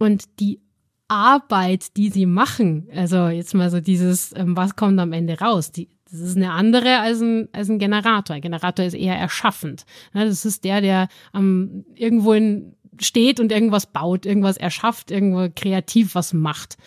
Und 0.00 0.40
die 0.40 0.62
Arbeit, 1.08 1.96
die 1.98 2.08
sie 2.08 2.24
machen, 2.24 2.88
also 2.94 3.28
jetzt 3.28 3.52
mal 3.52 3.68
so 3.68 3.80
dieses, 3.80 4.34
ähm, 4.34 4.56
was 4.56 4.74
kommt 4.74 4.98
am 4.98 5.12
Ende 5.12 5.38
raus, 5.38 5.72
die, 5.72 5.90
das 6.10 6.20
ist 6.20 6.36
eine 6.36 6.52
andere 6.52 7.00
als 7.00 7.20
ein, 7.20 7.48
als 7.52 7.68
ein 7.68 7.78
Generator. 7.78 8.34
Ein 8.34 8.40
Generator 8.42 8.86
ist 8.86 8.94
eher 8.94 9.16
erschaffend. 9.16 9.84
Das 10.14 10.46
ist 10.46 10.64
der, 10.64 10.80
der 10.80 11.08
ähm, 11.34 11.84
irgendwo 11.94 12.32
in, 12.32 12.76
steht 12.98 13.40
und 13.40 13.52
irgendwas 13.52 13.92
baut, 13.92 14.24
irgendwas 14.24 14.56
erschafft, 14.56 15.10
irgendwo 15.10 15.48
kreativ 15.54 16.14
was 16.14 16.32
macht, 16.32 16.78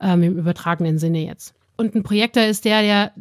ähm, 0.00 0.22
im 0.22 0.38
übertragenen 0.38 0.96
Sinne 0.98 1.26
jetzt. 1.26 1.54
Und 1.76 1.94
ein 1.94 2.02
Projektor 2.02 2.44
ist 2.44 2.64
der, 2.64 2.80
der 2.80 3.12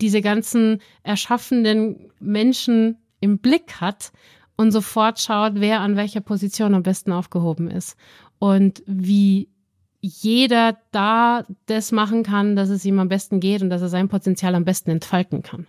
diese 0.00 0.22
ganzen 0.22 0.80
erschaffenden 1.02 2.12
Menschen 2.20 2.98
im 3.18 3.38
Blick 3.38 3.80
hat 3.80 4.12
und 4.56 4.70
sofort 4.70 5.20
schaut, 5.20 5.54
wer 5.56 5.80
an 5.80 5.96
welcher 5.96 6.20
Position 6.20 6.74
am 6.74 6.84
besten 6.84 7.10
aufgehoben 7.10 7.68
ist 7.68 7.96
und 8.38 8.82
wie 8.86 9.48
jeder 10.00 10.76
da 10.90 11.44
das 11.66 11.92
machen 11.92 12.22
kann, 12.24 12.56
dass 12.56 12.68
es 12.68 12.84
ihm 12.84 12.98
am 12.98 13.08
besten 13.08 13.40
geht 13.40 13.62
und 13.62 13.70
dass 13.70 13.80
er 13.80 13.88
sein 13.88 14.08
Potenzial 14.08 14.54
am 14.54 14.64
besten 14.64 14.90
entfalten 14.90 15.42
kann. 15.42 15.66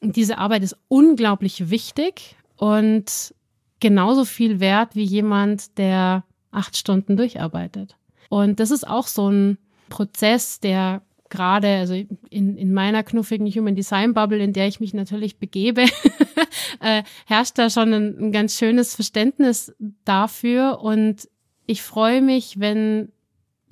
Und 0.00 0.16
diese 0.16 0.38
Arbeit 0.38 0.62
ist 0.62 0.76
unglaublich 0.88 1.68
wichtig 1.68 2.36
und 2.56 3.34
genauso 3.80 4.24
viel 4.24 4.60
wert 4.60 4.94
wie 4.94 5.04
jemand, 5.04 5.78
der 5.78 6.24
acht 6.50 6.76
Stunden 6.76 7.16
durcharbeitet. 7.16 7.96
Und 8.28 8.60
das 8.60 8.70
ist 8.70 8.86
auch 8.86 9.06
so 9.06 9.30
ein 9.30 9.58
Prozess, 9.88 10.60
der 10.60 11.02
gerade, 11.28 11.68
also 11.76 11.94
in, 11.94 12.56
in 12.56 12.72
meiner 12.72 13.02
knuffigen 13.02 13.46
Human 13.48 13.74
Design 13.74 14.14
Bubble, 14.14 14.38
in 14.38 14.52
der 14.52 14.68
ich 14.68 14.80
mich 14.80 14.94
natürlich 14.94 15.38
begebe, 15.38 15.82
äh, 16.80 17.02
herrscht 17.26 17.58
da 17.58 17.68
schon 17.68 17.92
ein, 17.92 18.18
ein 18.18 18.32
ganz 18.32 18.56
schönes 18.56 18.94
Verständnis 18.94 19.74
dafür. 20.04 20.80
Und 20.80 21.28
ich 21.66 21.82
freue 21.82 22.22
mich, 22.22 22.60
wenn 22.60 23.12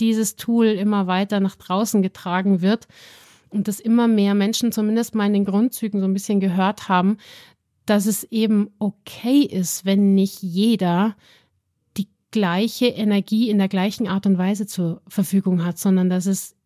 dieses 0.01 0.37
Tool 0.37 0.67
immer 0.67 1.07
weiter 1.07 1.41
nach 1.41 1.57
draußen 1.57 2.03
getragen 2.03 2.61
wird 2.61 2.89
und 3.51 3.69
dass 3.69 3.81
immer 3.81 4.09
mehr 4.09 4.35
Menschen 4.35 4.73
zumindest 4.73 5.15
mal 5.15 5.27
in 5.27 5.33
den 5.33 5.45
Grundzügen 5.45 6.01
so 6.01 6.07
ein 6.07 6.13
bisschen 6.13 6.41
gehört 6.41 6.89
haben, 6.89 7.19
dass 7.87 8.07
es 8.07 8.25
eben 8.25 8.71
okay 8.79 9.41
ist, 9.41 9.85
wenn 9.85 10.15
nicht 10.15 10.43
jeder 10.43 11.17
die 11.97 12.09
gleiche 12.31 12.87
Energie 12.87 13.51
in 13.51 13.59
der 13.59 13.69
gleichen 13.69 14.09
Art 14.09 14.27
und 14.27 14.39
Weise 14.39 14.67
zur 14.67 15.03
Verfügung 15.07 15.65
hat, 15.65 15.79
sondern 15.79 16.11
dass 16.11 16.27
es 16.27 16.57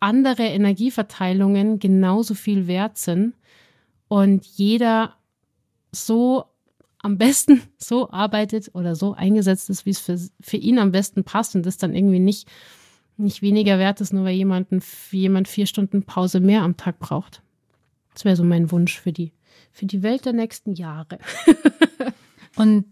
andere 0.00 0.42
Energieverteilungen 0.42 1.78
genauso 1.78 2.34
viel 2.34 2.66
wert 2.66 2.98
sind 2.98 3.34
und 4.08 4.44
jeder 4.44 5.14
so 5.92 6.44
am 7.04 7.18
besten 7.18 7.62
so 7.78 8.10
arbeitet 8.10 8.70
oder 8.74 8.96
so 8.96 9.12
eingesetzt 9.12 9.70
ist, 9.70 9.86
wie 9.86 9.90
es 9.90 10.00
für, 10.00 10.18
für 10.40 10.56
ihn 10.56 10.78
am 10.78 10.90
besten 10.90 11.22
passt 11.22 11.54
und 11.54 11.64
das 11.66 11.76
dann 11.76 11.94
irgendwie 11.94 12.18
nicht, 12.18 12.48
nicht 13.16 13.42
weniger 13.42 13.78
wert 13.78 14.00
ist, 14.00 14.12
nur 14.12 14.24
weil 14.24 14.34
jemanden, 14.34 14.82
jemand 15.10 15.46
vier 15.46 15.66
Stunden 15.66 16.02
Pause 16.02 16.40
mehr 16.40 16.62
am 16.62 16.76
Tag 16.76 16.98
braucht. 16.98 17.42
Das 18.14 18.24
wäre 18.24 18.36
so 18.36 18.44
mein 18.44 18.70
Wunsch 18.70 18.98
für 18.98 19.12
die, 19.12 19.32
für 19.70 19.86
die 19.86 20.02
Welt 20.02 20.24
der 20.24 20.32
nächsten 20.32 20.72
Jahre. 20.72 21.18
und 22.56 22.86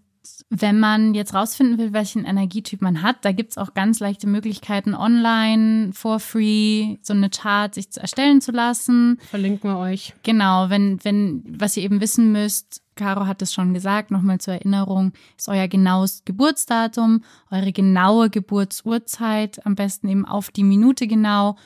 wenn 0.51 0.79
man 0.79 1.15
jetzt 1.15 1.35
rausfinden 1.35 1.79
will, 1.79 1.93
welchen 1.93 2.25
Energietyp 2.25 2.83
man 2.83 3.03
hat, 3.03 3.25
da 3.25 3.33
gibt's 3.33 3.59
auch 3.59 3.75
ganz 3.75 4.01
leichte 4.01 4.27
Möglichkeiten, 4.27 4.95
online, 4.95 5.93
for 5.93 6.21
free, 6.21 6.99
so 7.03 7.13
eine 7.13 7.31
Chart 7.31 7.75
sich 7.75 7.87
erstellen 7.97 8.41
zu 8.41 8.53
lassen. 8.53 9.19
Verlinken 9.31 9.71
wir 9.71 9.79
euch. 9.79 10.15
Genau, 10.23 10.69
wenn, 10.69 11.03
wenn, 11.05 11.43
was 11.59 11.77
ihr 11.77 11.85
eben 11.85 12.01
wissen 12.01 12.33
müsst, 12.33 12.83
Caro 12.95 13.27
hat 13.27 13.41
es 13.43 13.55
schon 13.55 13.73
gesagt, 13.73 14.11
nochmal 14.11 14.39
zur 14.39 14.55
Erinnerung, 14.55 15.13
ist 15.39 15.49
euer 15.49 15.69
genaues 15.69 16.23
Geburtsdatum, 16.25 17.25
eure 17.51 17.73
genaue 17.73 18.29
Geburtsurzeit, 18.29 19.65
am 19.65 19.75
besten 19.75 20.09
eben 20.09 20.27
auf 20.27 20.51
die 20.51 20.65
Minute 20.65 21.07
genau 21.07 21.57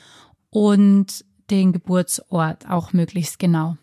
und 0.49 1.25
den 1.49 1.73
Geburtsort 1.73 2.69
auch 2.69 2.93
möglichst 2.93 3.39
genau. 3.39 3.77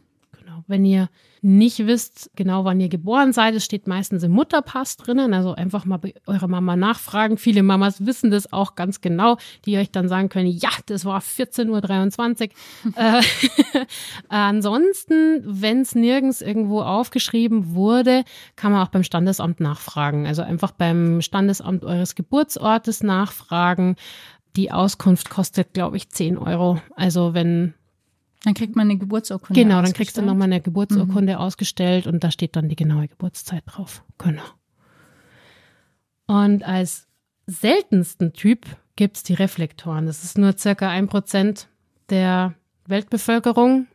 Wenn 0.66 0.84
ihr 0.84 1.08
nicht 1.44 1.86
wisst, 1.86 2.30
genau 2.36 2.64
wann 2.64 2.80
ihr 2.80 2.88
geboren 2.88 3.34
seid, 3.34 3.54
es 3.54 3.66
steht 3.66 3.86
meistens 3.86 4.22
im 4.22 4.32
Mutterpass 4.32 4.96
drinnen. 4.96 5.34
Also 5.34 5.54
einfach 5.54 5.84
mal 5.84 5.98
bei 5.98 6.14
eurer 6.26 6.48
Mama 6.48 6.74
nachfragen. 6.74 7.36
Viele 7.36 7.62
Mamas 7.62 8.06
wissen 8.06 8.30
das 8.30 8.50
auch 8.50 8.76
ganz 8.76 9.02
genau, 9.02 9.36
die 9.66 9.76
euch 9.76 9.90
dann 9.90 10.08
sagen 10.08 10.30
können, 10.30 10.46
ja, 10.46 10.70
das 10.86 11.04
war 11.04 11.20
14.23 11.20 12.50
Uhr. 12.86 12.92
äh, 12.96 13.84
ansonsten, 14.28 15.42
wenn 15.44 15.82
es 15.82 15.94
nirgends 15.94 16.40
irgendwo 16.40 16.80
aufgeschrieben 16.80 17.74
wurde, 17.74 18.24
kann 18.56 18.72
man 18.72 18.82
auch 18.82 18.90
beim 18.90 19.04
Standesamt 19.04 19.60
nachfragen. 19.60 20.26
Also 20.26 20.40
einfach 20.40 20.70
beim 20.72 21.20
Standesamt 21.20 21.84
eures 21.84 22.14
Geburtsortes 22.14 23.02
nachfragen. 23.02 23.96
Die 24.56 24.72
Auskunft 24.72 25.28
kostet, 25.28 25.74
glaube 25.74 25.98
ich, 25.98 26.08
10 26.08 26.38
Euro. 26.38 26.80
Also 26.96 27.34
wenn 27.34 27.74
dann 28.44 28.54
kriegt 28.54 28.76
man 28.76 28.88
eine 28.88 28.98
Geburtsurkunde. 28.98 29.60
Genau, 29.60 29.80
dann 29.80 29.92
kriegst 29.92 30.16
du 30.16 30.22
nochmal 30.22 30.46
eine 30.46 30.60
Geburtsurkunde 30.60 31.34
mhm. 31.34 31.38
ausgestellt 31.38 32.06
und 32.06 32.22
da 32.22 32.30
steht 32.30 32.56
dann 32.56 32.68
die 32.68 32.76
genaue 32.76 33.08
Geburtszeit 33.08 33.62
drauf. 33.66 34.04
Genau. 34.18 34.42
Und 36.26 36.62
als 36.62 37.06
seltensten 37.46 38.32
Typ 38.32 38.66
gibt's 38.96 39.22
die 39.22 39.34
Reflektoren. 39.34 40.06
Das 40.06 40.24
ist 40.24 40.38
nur 40.38 40.56
circa 40.56 40.88
ein 40.88 41.08
Prozent 41.08 41.68
der 42.10 42.54
Weltbevölkerung. 42.86 43.86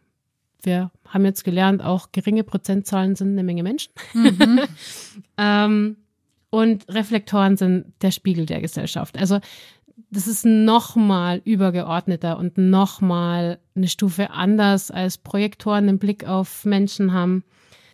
Wir 0.61 0.91
haben 1.07 1.25
jetzt 1.25 1.43
gelernt, 1.43 1.83
auch 1.83 2.11
geringe 2.11 2.43
Prozentzahlen 2.43 3.15
sind 3.15 3.31
eine 3.31 3.43
Menge 3.43 3.63
Menschen. 3.63 3.93
Mhm. 4.13 4.61
ähm, 5.37 5.97
und 6.49 6.89
Reflektoren 6.89 7.57
sind 7.57 7.93
der 8.01 8.11
Spiegel 8.11 8.45
der 8.45 8.59
Gesellschaft. 8.59 9.17
Also 9.17 9.39
das 10.09 10.27
ist 10.27 10.45
nochmal 10.45 11.41
übergeordneter 11.45 12.37
und 12.37 12.57
nochmal 12.57 13.59
eine 13.75 13.87
Stufe 13.87 14.31
anders 14.31 14.91
als 14.91 15.17
Projektoren 15.17 15.87
einen 15.87 15.99
Blick 15.99 16.27
auf 16.27 16.65
Menschen 16.65 17.13
haben. 17.13 17.43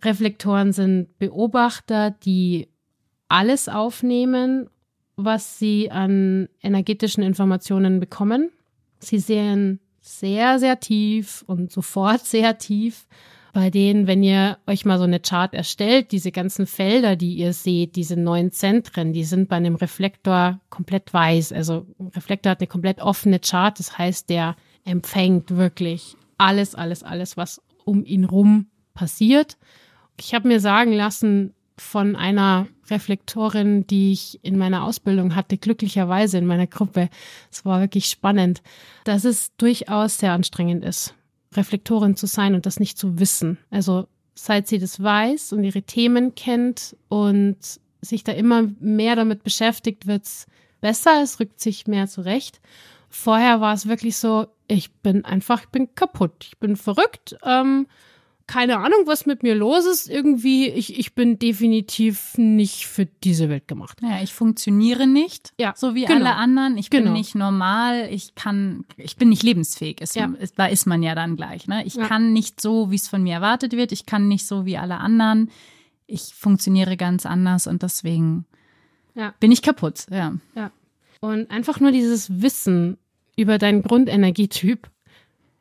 Reflektoren 0.04 0.72
sind 0.72 1.18
Beobachter, 1.18 2.10
die 2.10 2.68
alles 3.28 3.68
aufnehmen, 3.68 4.68
was 5.16 5.58
sie 5.58 5.90
an 5.90 6.48
energetischen 6.62 7.22
Informationen 7.22 8.00
bekommen. 8.00 8.50
Sie 8.98 9.18
sehen 9.18 9.80
sehr, 10.00 10.58
sehr 10.58 10.78
tief 10.78 11.44
und 11.46 11.72
sofort 11.72 12.20
sehr 12.24 12.58
tief 12.58 13.06
bei 13.56 13.70
denen, 13.70 14.06
wenn 14.06 14.22
ihr 14.22 14.58
euch 14.66 14.84
mal 14.84 14.98
so 14.98 15.04
eine 15.04 15.18
Chart 15.18 15.54
erstellt, 15.54 16.12
diese 16.12 16.30
ganzen 16.30 16.66
Felder, 16.66 17.16
die 17.16 17.36
ihr 17.36 17.54
seht, 17.54 17.96
diese 17.96 18.14
neuen 18.14 18.52
Zentren, 18.52 19.14
die 19.14 19.24
sind 19.24 19.48
bei 19.48 19.56
einem 19.56 19.76
Reflektor 19.76 20.60
komplett 20.68 21.14
weiß. 21.14 21.54
Also 21.54 21.86
ein 21.98 22.08
Reflektor 22.08 22.50
hat 22.50 22.60
eine 22.60 22.66
komplett 22.66 23.00
offene 23.00 23.40
Chart, 23.40 23.78
das 23.78 23.96
heißt, 23.96 24.28
der 24.28 24.56
empfängt 24.84 25.56
wirklich 25.56 26.16
alles, 26.36 26.74
alles, 26.74 27.02
alles, 27.02 27.38
was 27.38 27.62
um 27.86 28.04
ihn 28.04 28.26
rum 28.26 28.66
passiert. 28.92 29.56
Ich 30.20 30.34
habe 30.34 30.48
mir 30.48 30.60
sagen 30.60 30.92
lassen 30.92 31.54
von 31.78 32.14
einer 32.14 32.66
Reflektorin, 32.90 33.86
die 33.86 34.12
ich 34.12 34.38
in 34.44 34.58
meiner 34.58 34.84
Ausbildung 34.84 35.34
hatte, 35.34 35.56
glücklicherweise 35.56 36.36
in 36.36 36.44
meiner 36.44 36.66
Gruppe, 36.66 37.08
es 37.50 37.64
war 37.64 37.80
wirklich 37.80 38.04
spannend, 38.04 38.60
dass 39.04 39.24
es 39.24 39.56
durchaus 39.56 40.18
sehr 40.18 40.32
anstrengend 40.32 40.84
ist 40.84 41.14
Reflektorin 41.54 42.16
zu 42.16 42.26
sein 42.26 42.54
und 42.54 42.66
das 42.66 42.80
nicht 42.80 42.98
zu 42.98 43.18
wissen. 43.18 43.58
Also 43.70 44.06
seit 44.34 44.68
sie 44.68 44.78
das 44.78 45.02
weiß 45.02 45.52
und 45.52 45.64
ihre 45.64 45.82
Themen 45.82 46.34
kennt 46.34 46.96
und 47.08 47.56
sich 48.00 48.24
da 48.24 48.32
immer 48.32 48.64
mehr 48.80 49.16
damit 49.16 49.42
beschäftigt, 49.42 50.06
wird's 50.06 50.46
besser, 50.80 51.22
es 51.22 51.40
rückt 51.40 51.60
sich 51.60 51.86
mehr 51.86 52.06
zurecht. 52.06 52.60
Vorher 53.08 53.60
war 53.60 53.72
es 53.74 53.88
wirklich 53.88 54.16
so, 54.16 54.46
ich 54.68 54.92
bin 54.94 55.24
einfach, 55.24 55.62
ich 55.62 55.68
bin 55.68 55.94
kaputt, 55.94 56.44
ich 56.44 56.58
bin 56.58 56.76
verrückt, 56.76 57.36
ähm, 57.44 57.86
keine 58.46 58.78
Ahnung, 58.78 59.00
was 59.06 59.26
mit 59.26 59.42
mir 59.42 59.54
los 59.54 59.86
ist. 59.86 60.08
Irgendwie, 60.08 60.68
ich, 60.68 60.98
ich 60.98 61.14
bin 61.14 61.38
definitiv 61.38 62.38
nicht 62.38 62.86
für 62.86 63.06
diese 63.06 63.48
Welt 63.48 63.66
gemacht. 63.66 63.98
Ja, 64.02 64.22
ich 64.22 64.34
funktioniere 64.34 65.06
nicht, 65.06 65.52
ja, 65.58 65.74
so 65.76 65.94
wie 65.94 66.04
genau. 66.04 66.20
alle 66.20 66.36
anderen. 66.36 66.78
Ich 66.78 66.90
bin 66.90 67.04
genau. 67.04 67.16
nicht 67.16 67.34
normal, 67.34 68.08
ich 68.10 68.34
kann, 68.34 68.84
ich 68.96 69.16
bin 69.16 69.30
nicht 69.30 69.42
lebensfähig. 69.42 70.00
Ist, 70.00 70.14
ja. 70.14 70.32
ist, 70.38 70.58
da 70.58 70.66
ist 70.66 70.86
man 70.86 71.02
ja 71.02 71.14
dann 71.14 71.36
gleich. 71.36 71.66
Ne? 71.66 71.84
Ich 71.84 71.94
ja. 71.94 72.06
kann 72.06 72.32
nicht 72.32 72.60
so, 72.60 72.90
wie 72.90 72.96
es 72.96 73.08
von 73.08 73.22
mir 73.22 73.34
erwartet 73.34 73.72
wird. 73.72 73.90
Ich 73.90 74.06
kann 74.06 74.28
nicht 74.28 74.46
so 74.46 74.64
wie 74.64 74.78
alle 74.78 74.98
anderen. 74.98 75.50
Ich 76.06 76.34
funktioniere 76.34 76.96
ganz 76.96 77.26
anders 77.26 77.66
und 77.66 77.82
deswegen 77.82 78.46
ja. 79.14 79.34
bin 79.40 79.50
ich 79.50 79.62
kaputt. 79.62 80.06
Ja. 80.08 80.34
ja. 80.54 80.70
Und 81.20 81.50
einfach 81.50 81.80
nur 81.80 81.90
dieses 81.90 82.42
Wissen 82.42 82.98
über 83.36 83.58
deinen 83.58 83.82
Grundenergietyp 83.82 84.88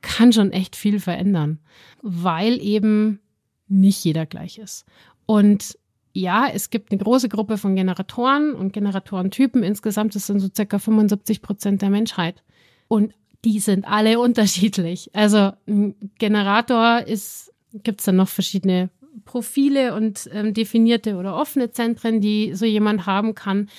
kann 0.05 0.31
schon 0.31 0.51
echt 0.51 0.75
viel 0.75 0.99
verändern, 0.99 1.59
weil 2.01 2.61
eben 2.61 3.19
nicht 3.67 4.05
jeder 4.05 4.25
gleich 4.25 4.59
ist. 4.59 4.85
Und 5.25 5.77
ja, 6.13 6.47
es 6.47 6.69
gibt 6.69 6.91
eine 6.91 7.01
große 7.01 7.27
Gruppe 7.27 7.57
von 7.57 7.75
Generatoren 7.75 8.53
und 8.53 8.71
Generatorentypen. 8.71 9.63
Insgesamt 9.63 10.15
das 10.15 10.27
sind 10.27 10.39
so 10.39 10.47
circa 10.55 10.79
75 10.79 11.41
Prozent 11.41 11.81
der 11.81 11.89
Menschheit. 11.89 12.43
Und 12.87 13.13
die 13.43 13.59
sind 13.59 13.85
alle 13.85 14.19
unterschiedlich. 14.21 15.09
Also 15.13 15.51
ein 15.67 15.95
Generator 16.17 17.01
ist, 17.05 17.51
gibt 17.83 17.99
es 17.99 18.05
dann 18.05 18.15
noch 18.15 18.29
verschiedene 18.29 18.89
Profile 19.25 19.95
und 19.95 20.29
ähm, 20.31 20.53
definierte 20.53 21.15
oder 21.15 21.35
offene 21.35 21.71
Zentren, 21.71 22.21
die 22.21 22.53
so 22.53 22.65
jemand 22.65 23.07
haben 23.07 23.33
kann. 23.33 23.69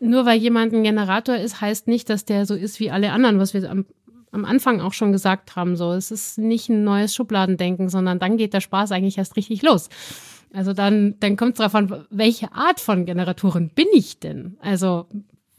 Nur 0.00 0.24
weil 0.24 0.38
jemand 0.38 0.72
ein 0.72 0.84
Generator 0.84 1.36
ist, 1.36 1.60
heißt 1.60 1.88
nicht, 1.88 2.08
dass 2.08 2.24
der 2.24 2.46
so 2.46 2.54
ist 2.54 2.78
wie 2.78 2.90
alle 2.90 3.12
anderen, 3.12 3.40
was 3.40 3.52
wir 3.52 3.68
am 3.68 3.84
am 4.32 4.44
Anfang 4.44 4.80
auch 4.80 4.92
schon 4.92 5.12
gesagt 5.12 5.56
haben, 5.56 5.76
so, 5.76 5.92
es 5.92 6.10
ist 6.10 6.38
nicht 6.38 6.68
ein 6.68 6.84
neues 6.84 7.14
Schubladendenken, 7.14 7.88
sondern 7.88 8.18
dann 8.18 8.36
geht 8.36 8.54
der 8.54 8.60
Spaß 8.60 8.92
eigentlich 8.92 9.18
erst 9.18 9.36
richtig 9.36 9.62
los. 9.62 9.88
Also 10.52 10.72
dann, 10.72 11.16
dann 11.20 11.36
kommt 11.36 11.52
es 11.52 11.58
darauf 11.58 11.74
an, 11.74 12.06
welche 12.10 12.52
Art 12.52 12.80
von 12.80 13.04
Generatoren 13.04 13.70
bin 13.70 13.86
ich 13.92 14.18
denn? 14.18 14.56
Also 14.60 15.06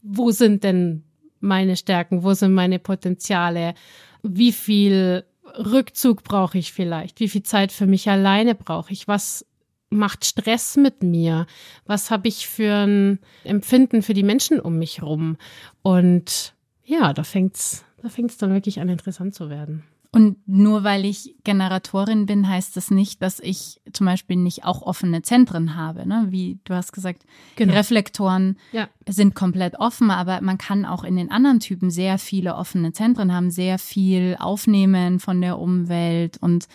wo 0.02 0.30
sind 0.30 0.64
denn 0.64 1.04
meine 1.40 1.76
Stärken? 1.76 2.22
Wo 2.22 2.34
sind 2.34 2.52
meine 2.52 2.78
Potenziale? 2.78 3.74
Wie 4.22 4.52
viel 4.52 5.24
Rückzug 5.58 6.22
brauche 6.22 6.58
ich 6.58 6.72
vielleicht? 6.72 7.20
Wie 7.20 7.28
viel 7.28 7.42
Zeit 7.42 7.72
für 7.72 7.86
mich 7.86 8.08
alleine 8.08 8.54
brauche 8.54 8.92
ich? 8.92 9.08
Was 9.08 9.46
macht 9.90 10.24
Stress 10.24 10.76
mit 10.76 11.02
mir? 11.02 11.46
Was 11.84 12.10
habe 12.10 12.28
ich 12.28 12.46
für 12.46 12.86
ein 12.86 13.18
Empfinden 13.44 14.02
für 14.02 14.14
die 14.14 14.22
Menschen 14.22 14.60
um 14.60 14.78
mich 14.78 15.02
rum? 15.02 15.36
Und 15.82 16.54
ja, 16.84 17.12
da 17.12 17.24
fängt's 17.24 17.84
da 18.02 18.08
fängt 18.08 18.30
es 18.30 18.38
dann 18.38 18.52
wirklich 18.52 18.80
an, 18.80 18.88
interessant 18.88 19.34
zu 19.34 19.50
werden. 19.50 19.84
Und 20.12 20.38
nur 20.48 20.82
weil 20.82 21.04
ich 21.04 21.36
Generatorin 21.44 22.26
bin, 22.26 22.48
heißt 22.48 22.76
das 22.76 22.90
nicht, 22.90 23.22
dass 23.22 23.38
ich 23.38 23.80
zum 23.92 24.06
Beispiel 24.06 24.36
nicht 24.36 24.64
auch 24.64 24.82
offene 24.82 25.22
Zentren 25.22 25.76
habe. 25.76 26.06
Ne? 26.06 26.26
Wie 26.30 26.58
du 26.64 26.74
hast 26.74 26.92
gesagt, 26.92 27.22
genau. 27.54 27.74
Reflektoren 27.74 28.56
ja. 28.72 28.88
sind 29.08 29.36
komplett 29.36 29.78
offen, 29.78 30.10
aber 30.10 30.40
man 30.40 30.58
kann 30.58 30.84
auch 30.84 31.04
in 31.04 31.14
den 31.14 31.30
anderen 31.30 31.60
Typen 31.60 31.90
sehr 31.90 32.18
viele 32.18 32.56
offene 32.56 32.92
Zentren 32.92 33.32
haben, 33.32 33.52
sehr 33.52 33.78
viel 33.78 34.36
aufnehmen 34.40 35.20
von 35.20 35.40
der 35.40 35.60
Umwelt 35.60 36.38
und 36.38 36.66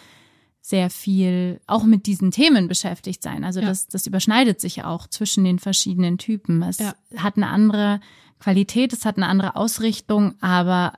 sehr 0.61 0.89
viel 0.89 1.59
auch 1.67 1.83
mit 1.83 2.05
diesen 2.05 2.31
Themen 2.31 2.69
beschäftigt 2.69 3.21
sein. 3.21 3.43
Also 3.43 3.59
ja. 3.59 3.67
das, 3.67 3.87
das 3.87 4.07
überschneidet 4.07 4.61
sich 4.61 4.85
auch 4.85 5.07
zwischen 5.07 5.43
den 5.43 5.59
verschiedenen 5.59 6.17
Typen. 6.17 6.63
Es 6.63 6.79
ja. 6.79 6.95
hat 7.17 7.35
eine 7.35 7.49
andere 7.49 7.99
Qualität, 8.39 8.93
es 8.93 9.05
hat 9.05 9.17
eine 9.17 9.27
andere 9.27 9.57
Ausrichtung, 9.57 10.35
aber 10.41 10.93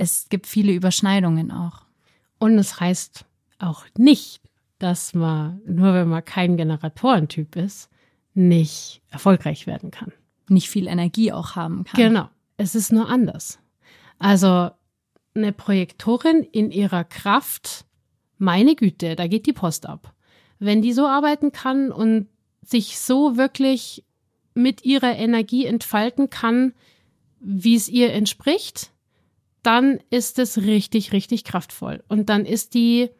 es 0.00 0.30
gibt 0.30 0.46
viele 0.46 0.72
Überschneidungen 0.72 1.50
auch. 1.50 1.82
Und 2.38 2.58
es 2.58 2.80
heißt 2.80 3.26
auch 3.58 3.84
nicht, 3.98 4.40
dass 4.78 5.12
man, 5.12 5.60
nur 5.66 5.92
wenn 5.92 6.08
man 6.08 6.24
kein 6.24 6.56
Generatorentyp 6.56 7.54
ist, 7.56 7.90
nicht 8.32 9.02
erfolgreich 9.10 9.66
werden 9.66 9.90
kann. 9.90 10.12
Nicht 10.48 10.70
viel 10.70 10.86
Energie 10.86 11.32
auch 11.32 11.54
haben 11.54 11.84
kann. 11.84 12.00
Genau. 12.00 12.28
Es 12.56 12.74
ist 12.74 12.92
nur 12.92 13.10
anders. 13.10 13.58
Also 14.18 14.70
eine 15.34 15.52
Projektorin 15.52 16.44
in 16.44 16.70
ihrer 16.70 17.04
Kraft 17.04 17.84
meine 18.38 18.74
Güte, 18.76 19.16
da 19.16 19.26
geht 19.26 19.44
die 19.44 19.52
Post 19.52 19.84
ab. 19.84 20.14
Wenn 20.58 20.80
die 20.80 20.94
so 20.94 21.06
arbeiten 21.06 21.52
kann 21.52 21.92
und 21.92 22.26
sich 22.62 22.98
so 22.98 23.36
wirklich 23.36 24.02
mit 24.54 24.82
ihrer 24.86 25.14
Energie 25.14 25.66
entfalten 25.66 26.30
kann, 26.30 26.72
wie 27.38 27.76
es 27.76 27.88
ihr 27.88 28.14
entspricht, 28.14 28.92
dann 29.62 29.98
ist 30.10 30.38
es 30.38 30.58
richtig, 30.58 31.12
richtig 31.12 31.44
kraftvoll. 31.44 32.02
Und 32.08 32.28
dann 32.28 32.44
ist 32.44 32.74
die 32.74 33.10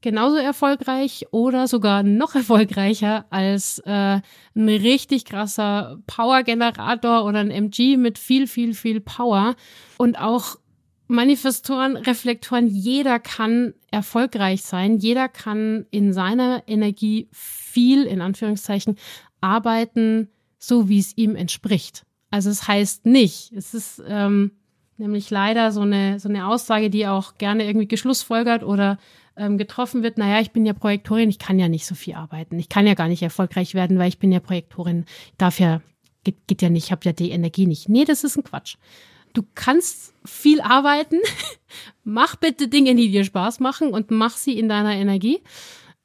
genauso 0.00 0.36
erfolgreich 0.36 1.26
oder 1.30 1.66
sogar 1.66 2.02
noch 2.02 2.34
erfolgreicher 2.34 3.26
als 3.30 3.80
äh, 3.80 4.20
ein 4.54 4.68
richtig 4.68 5.24
krasser 5.24 5.98
Power-Generator 6.06 7.24
oder 7.24 7.40
ein 7.40 7.50
MG 7.50 7.96
mit 7.96 8.18
viel, 8.18 8.46
viel, 8.46 8.74
viel 8.74 9.00
Power. 9.00 9.56
Und 9.96 10.18
auch 10.18 10.56
Manifestoren, 11.08 11.96
Reflektoren, 11.96 12.66
jeder 12.66 13.18
kann 13.18 13.72
erfolgreich 13.90 14.62
sein, 14.62 14.98
jeder 14.98 15.28
kann 15.28 15.86
in 15.90 16.12
seiner 16.12 16.62
Energie 16.66 17.28
viel, 17.32 18.04
in 18.04 18.20
Anführungszeichen, 18.20 18.96
arbeiten, 19.40 20.28
so 20.58 20.88
wie 20.88 20.98
es 20.98 21.16
ihm 21.16 21.34
entspricht. 21.34 22.04
Also 22.30 22.50
es 22.50 22.68
heißt 22.68 23.06
nicht, 23.06 23.52
es 23.52 23.72
ist 23.72 24.02
ähm, 24.06 24.52
nämlich 24.98 25.30
leider 25.30 25.72
so 25.72 25.80
eine, 25.80 26.20
so 26.20 26.28
eine 26.28 26.46
Aussage, 26.46 26.90
die 26.90 27.06
auch 27.06 27.34
gerne 27.38 27.64
irgendwie 27.64 27.88
geschlussfolgert 27.88 28.62
oder 28.62 28.98
ähm, 29.36 29.58
getroffen 29.58 30.02
wird, 30.02 30.18
naja, 30.18 30.40
ich 30.40 30.50
bin 30.50 30.66
ja 30.66 30.72
Projektorin, 30.72 31.30
ich 31.30 31.38
kann 31.38 31.58
ja 31.58 31.68
nicht 31.68 31.86
so 31.86 31.94
viel 31.94 32.14
arbeiten, 32.14 32.58
ich 32.58 32.68
kann 32.68 32.86
ja 32.86 32.94
gar 32.94 33.08
nicht 33.08 33.22
erfolgreich 33.22 33.74
werden, 33.74 33.98
weil 33.98 34.08
ich 34.08 34.18
bin 34.18 34.32
ja 34.32 34.40
Projektorin, 34.40 35.04
darf 35.38 35.60
ja, 35.60 35.80
geht, 36.24 36.46
geht 36.46 36.62
ja 36.62 36.68
nicht, 36.68 36.86
ich 36.86 36.92
habe 36.92 37.04
ja 37.04 37.12
die 37.12 37.30
Energie 37.30 37.66
nicht. 37.66 37.88
Nee, 37.88 38.04
das 38.04 38.24
ist 38.24 38.36
ein 38.36 38.44
Quatsch 38.44 38.76
du 39.38 39.44
kannst 39.54 40.14
viel 40.24 40.60
arbeiten. 40.60 41.18
mach 42.04 42.36
bitte 42.36 42.68
Dinge, 42.68 42.94
die 42.94 43.10
dir 43.10 43.24
Spaß 43.24 43.60
machen 43.60 43.90
und 43.92 44.10
mach 44.10 44.36
sie 44.36 44.58
in 44.58 44.68
deiner 44.68 44.94
Energie. 44.94 45.40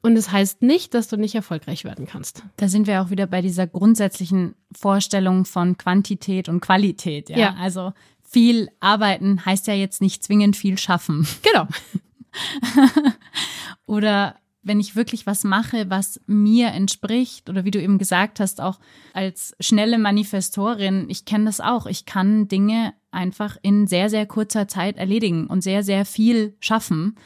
Und 0.02 0.16
es 0.16 0.26
das 0.26 0.32
heißt 0.32 0.62
nicht, 0.62 0.92
dass 0.92 1.08
du 1.08 1.16
nicht 1.16 1.34
erfolgreich 1.34 1.84
werden 1.84 2.06
kannst. 2.06 2.42
Da 2.56 2.68
sind 2.68 2.86
wir 2.86 3.00
auch 3.00 3.08
wieder 3.08 3.26
bei 3.26 3.40
dieser 3.40 3.66
grundsätzlichen 3.66 4.54
Vorstellung 4.70 5.46
von 5.46 5.78
Quantität 5.78 6.50
und 6.50 6.60
Qualität. 6.60 7.30
Ja, 7.30 7.38
ja. 7.38 7.56
also 7.58 7.94
viel 8.34 8.68
arbeiten 8.80 9.44
heißt 9.46 9.68
ja 9.68 9.74
jetzt 9.74 10.02
nicht 10.02 10.24
zwingend 10.24 10.56
viel 10.56 10.76
schaffen. 10.76 11.24
Genau. 11.42 11.68
Oder 13.86 14.34
wenn 14.64 14.80
ich 14.80 14.96
wirklich 14.96 15.24
was 15.24 15.44
mache, 15.44 15.88
was 15.88 16.20
mir 16.26 16.68
entspricht 16.68 17.48
oder 17.48 17.64
wie 17.64 17.70
du 17.70 17.80
eben 17.80 17.98
gesagt 17.98 18.40
hast, 18.40 18.60
auch 18.60 18.80
als 19.12 19.54
schnelle 19.60 19.98
Manifestorin, 19.98 21.06
ich 21.10 21.26
kenne 21.26 21.44
das 21.44 21.60
auch, 21.60 21.86
ich 21.86 22.06
kann 22.06 22.48
Dinge 22.48 22.94
einfach 23.12 23.56
in 23.62 23.86
sehr, 23.86 24.10
sehr 24.10 24.26
kurzer 24.26 24.66
Zeit 24.66 24.96
erledigen 24.96 25.46
und 25.46 25.60
sehr, 25.60 25.84
sehr 25.84 26.04
viel 26.04 26.56
schaffen, 26.58 27.16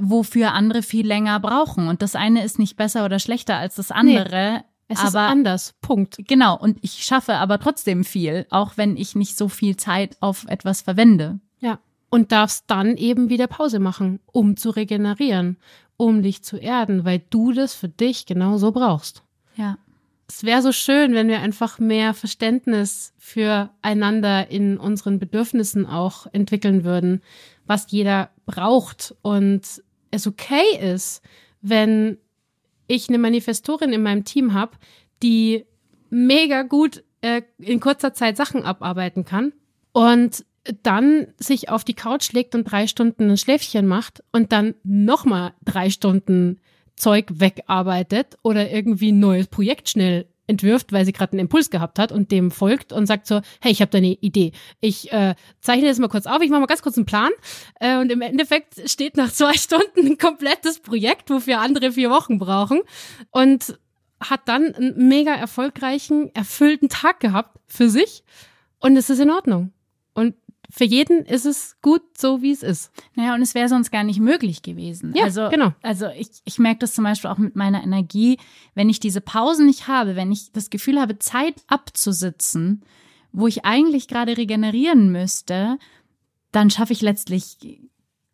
wofür 0.00 0.52
andere 0.52 0.82
viel 0.82 1.06
länger 1.06 1.40
brauchen. 1.40 1.88
Und 1.88 2.02
das 2.02 2.14
eine 2.14 2.44
ist 2.44 2.58
nicht 2.58 2.76
besser 2.76 3.04
oder 3.04 3.18
schlechter 3.18 3.56
als 3.56 3.74
das 3.76 3.90
andere. 3.90 4.58
Nee. 4.58 4.71
Es 4.92 5.00
aber, 5.00 5.08
ist 5.08 5.16
anders. 5.16 5.74
Punkt. 5.80 6.16
Genau. 6.26 6.58
Und 6.58 6.78
ich 6.82 7.04
schaffe 7.04 7.34
aber 7.34 7.58
trotzdem 7.58 8.04
viel, 8.04 8.46
auch 8.50 8.76
wenn 8.76 8.96
ich 8.96 9.14
nicht 9.14 9.36
so 9.36 9.48
viel 9.48 9.76
Zeit 9.76 10.16
auf 10.20 10.46
etwas 10.48 10.82
verwende. 10.82 11.40
Ja. 11.60 11.78
Und 12.10 12.30
darfst 12.30 12.64
dann 12.66 12.96
eben 12.96 13.30
wieder 13.30 13.46
Pause 13.46 13.78
machen, 13.78 14.20
um 14.26 14.56
zu 14.56 14.70
regenerieren 14.70 15.56
um 16.02 16.22
dich 16.22 16.42
zu 16.42 16.56
erden, 16.56 17.04
weil 17.04 17.22
du 17.30 17.52
das 17.52 17.74
für 17.74 17.88
dich 17.88 18.26
genau 18.26 18.58
so 18.58 18.72
brauchst. 18.72 19.22
Ja. 19.56 19.78
Es 20.28 20.44
wäre 20.44 20.62
so 20.62 20.72
schön, 20.72 21.12
wenn 21.12 21.28
wir 21.28 21.40
einfach 21.40 21.78
mehr 21.78 22.14
Verständnis 22.14 23.12
füreinander 23.18 24.50
in 24.50 24.78
unseren 24.78 25.18
Bedürfnissen 25.18 25.86
auch 25.86 26.26
entwickeln 26.32 26.84
würden, 26.84 27.22
was 27.66 27.90
jeder 27.90 28.30
braucht 28.46 29.14
und 29.22 29.62
es 30.10 30.26
okay 30.26 30.76
ist, 30.80 31.22
wenn 31.60 32.18
ich 32.92 33.08
eine 33.08 33.18
Manifestorin 33.18 33.92
in 33.92 34.02
meinem 34.02 34.24
Team 34.24 34.52
habe, 34.52 34.76
die 35.22 35.64
mega 36.10 36.62
gut 36.62 37.02
äh, 37.22 37.42
in 37.58 37.80
kurzer 37.80 38.12
Zeit 38.14 38.36
Sachen 38.36 38.64
abarbeiten 38.64 39.24
kann 39.24 39.52
und 39.92 40.44
dann 40.82 41.28
sich 41.38 41.70
auf 41.70 41.84
die 41.84 41.94
Couch 41.94 42.32
legt 42.32 42.54
und 42.54 42.64
drei 42.64 42.86
Stunden 42.86 43.30
ein 43.30 43.36
Schläfchen 43.36 43.86
macht 43.86 44.22
und 44.32 44.52
dann 44.52 44.74
nochmal 44.84 45.54
drei 45.64 45.90
Stunden 45.90 46.60
Zeug 46.94 47.26
wegarbeitet 47.34 48.36
oder 48.42 48.70
irgendwie 48.70 49.10
ein 49.10 49.18
neues 49.18 49.48
Projekt 49.48 49.88
schnell 49.88 50.26
entwirft, 50.52 50.92
weil 50.92 51.04
sie 51.04 51.12
gerade 51.12 51.32
einen 51.32 51.40
Impuls 51.40 51.70
gehabt 51.70 51.98
hat 51.98 52.12
und 52.12 52.30
dem 52.30 52.50
folgt 52.50 52.92
und 52.92 53.06
sagt 53.06 53.26
so, 53.26 53.40
hey, 53.60 53.72
ich 53.72 53.80
habe 53.80 53.90
da 53.90 53.98
eine 53.98 54.12
Idee. 54.12 54.52
Ich 54.80 55.12
äh, 55.12 55.34
zeichne 55.60 55.88
das 55.88 55.98
mal 55.98 56.08
kurz 56.08 56.26
auf, 56.26 56.40
ich 56.42 56.50
mache 56.50 56.60
mal 56.60 56.66
ganz 56.66 56.82
kurz 56.82 56.96
einen 56.96 57.06
Plan 57.06 57.30
äh, 57.80 57.98
und 57.98 58.12
im 58.12 58.20
Endeffekt 58.20 58.88
steht 58.88 59.16
nach 59.16 59.32
zwei 59.32 59.52
Stunden 59.54 60.06
ein 60.06 60.18
komplettes 60.18 60.78
Projekt, 60.78 61.30
wofür 61.30 61.60
andere 61.60 61.92
vier 61.92 62.10
Wochen 62.10 62.38
brauchen 62.38 62.80
und 63.30 63.78
hat 64.20 64.42
dann 64.46 64.74
einen 64.74 65.08
mega 65.08 65.34
erfolgreichen, 65.34 66.32
erfüllten 66.34 66.88
Tag 66.88 67.18
gehabt 67.18 67.58
für 67.66 67.88
sich 67.88 68.22
und 68.78 68.96
es 68.96 69.10
ist 69.10 69.18
in 69.18 69.30
Ordnung. 69.30 69.72
Für 70.74 70.84
jeden 70.84 71.26
ist 71.26 71.44
es 71.44 71.76
gut, 71.82 72.00
so 72.16 72.40
wie 72.40 72.50
es 72.50 72.62
ist. 72.62 72.92
Naja, 73.14 73.34
und 73.34 73.42
es 73.42 73.54
wäre 73.54 73.68
sonst 73.68 73.90
gar 73.90 74.04
nicht 74.04 74.20
möglich 74.20 74.62
gewesen. 74.62 75.12
Ja, 75.14 75.24
also, 75.24 75.50
genau. 75.50 75.74
Also 75.82 76.06
ich, 76.18 76.30
ich 76.46 76.58
merke 76.58 76.78
das 76.78 76.94
zum 76.94 77.04
Beispiel 77.04 77.28
auch 77.28 77.36
mit 77.36 77.54
meiner 77.56 77.84
Energie, 77.84 78.38
wenn 78.74 78.88
ich 78.88 78.98
diese 78.98 79.20
Pausen 79.20 79.66
nicht 79.66 79.86
habe, 79.86 80.16
wenn 80.16 80.32
ich 80.32 80.50
das 80.50 80.70
Gefühl 80.70 80.98
habe, 80.98 81.18
Zeit 81.18 81.56
abzusitzen, 81.66 82.86
wo 83.32 83.46
ich 83.46 83.66
eigentlich 83.66 84.08
gerade 84.08 84.38
regenerieren 84.38 85.12
müsste, 85.12 85.76
dann 86.52 86.70
schaffe 86.70 86.94
ich 86.94 87.02
letztlich 87.02 87.58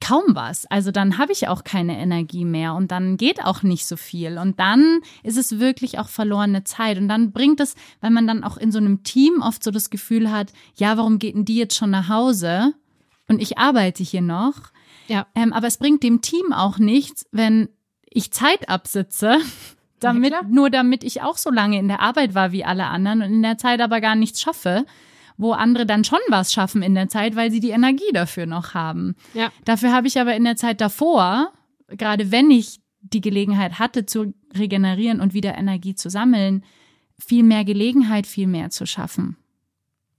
kaum 0.01 0.24
was. 0.28 0.66
Also 0.66 0.90
dann 0.90 1.18
habe 1.18 1.32
ich 1.32 1.49
auch 1.49 1.64
keine 1.64 1.99
Energie 1.99 2.44
mehr 2.44 2.74
und 2.74 2.90
dann 2.90 3.16
geht 3.16 3.44
auch 3.44 3.62
nicht 3.62 3.86
so 3.86 3.96
viel. 3.96 4.38
Und 4.38 4.59
dann 4.61 5.01
ist 5.22 5.36
es 5.36 5.59
wirklich 5.59 5.99
auch 5.99 6.09
verlorene 6.09 6.64
Zeit. 6.64 6.99
Und 6.99 7.09
dann 7.09 7.32
bringt 7.32 7.61
es, 7.61 7.74
weil 8.01 8.11
man 8.11 8.26
dann 8.26 8.44
auch 8.44 8.57
in 8.57 8.72
so 8.72 8.78
einem 8.78 9.03
Team 9.03 9.42
oft 9.42 9.62
so 9.62 9.70
das 9.70 9.90
Gefühl 9.90 10.30
hat, 10.30 10.53
ja, 10.76 10.96
warum 10.96 11.18
geht 11.18 11.34
denn 11.34 11.44
die 11.44 11.57
jetzt 11.57 11.76
schon 11.76 11.90
nach 11.90 12.09
Hause? 12.09 12.74
Und 13.28 13.42
ich 13.42 13.59
arbeite 13.59 14.03
hier 14.03 14.22
noch. 14.22 14.55
Ja. 15.09 15.26
Ähm, 15.34 15.53
aber 15.53 15.66
es 15.66 15.78
bringt 15.78 16.03
dem 16.03 16.20
Team 16.20 16.53
auch 16.53 16.78
nichts, 16.78 17.26
wenn 17.32 17.68
ich 18.09 18.32
Zeit 18.32 18.68
absitze, 18.68 19.38
damit, 20.01 20.32
ja, 20.32 20.42
nur 20.42 20.70
damit 20.70 21.03
ich 21.03 21.22
auch 21.22 21.36
so 21.36 21.51
lange 21.51 21.78
in 21.78 21.88
der 21.88 22.01
Arbeit 22.01 22.34
war 22.34 22.53
wie 22.53 22.64
alle 22.64 22.86
anderen 22.86 23.22
und 23.22 23.32
in 23.32 23.42
der 23.42 23.59
Zeit 23.59 23.80
aber 23.80 24.01
gar 24.01 24.14
nichts 24.14 24.40
schaffe 24.40 24.84
wo 25.39 25.53
andere 25.53 25.86
dann 25.86 26.05
schon 26.05 26.18
was 26.28 26.53
schaffen 26.53 26.82
in 26.82 26.95
der 26.95 27.09
Zeit, 27.09 27.36
weil 27.36 27.51
sie 27.51 27.61
die 27.61 27.70
Energie 27.70 28.12
dafür 28.12 28.45
noch 28.45 28.74
haben. 28.74 29.14
Ja. 29.32 29.51
Dafür 29.64 29.93
habe 29.93 30.09
ich 30.09 30.20
aber 30.20 30.34
in 30.34 30.45
der 30.45 30.57
Zeit 30.57 30.80
davor, 30.80 31.53
gerade 31.89 32.30
wenn 32.30 32.51
ich 32.51 32.80
die 33.01 33.20
Gelegenheit 33.20 33.78
hatte 33.78 34.05
zu 34.05 34.34
regenerieren 34.57 35.20
und 35.20 35.32
wieder 35.32 35.57
Energie 35.57 35.95
zu 35.95 36.11
sammeln, 36.11 36.64
viel 37.18 37.45
mehr 37.45 37.64
Gelegenheit, 37.64 38.26
viel 38.26 38.49
mehr 38.49 38.70
zu 38.70 38.86
schaffen. 38.86 39.36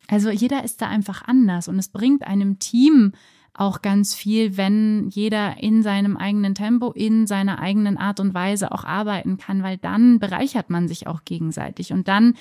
Also 0.08 0.30
jeder 0.32 0.64
ist 0.64 0.82
da 0.82 0.88
einfach 0.88 1.22
anders 1.24 1.68
und 1.68 1.78
es 1.78 1.90
bringt 1.90 2.26
einem 2.26 2.58
Team 2.58 3.12
auch 3.54 3.82
ganz 3.82 4.16
viel, 4.16 4.56
wenn 4.56 5.10
jeder 5.10 5.62
in 5.62 5.84
seinem 5.84 6.16
eigenen 6.16 6.56
Tempo, 6.56 6.92
in 6.92 7.28
seiner 7.28 7.60
eigenen 7.60 7.98
Art 7.98 8.22
und 8.22 8.34
Weise 8.34 8.72
auch 8.72 8.86
arbeiten 8.86 9.38
kann, 9.38 9.64
weil 9.64 9.78
dann 9.78 10.20
bereichert 10.20 10.70
man 10.70 10.88
sich 10.88 11.08
auch 11.08 11.26
gegenseitig 11.26 11.92
und 11.92 12.08
dann 12.08 12.36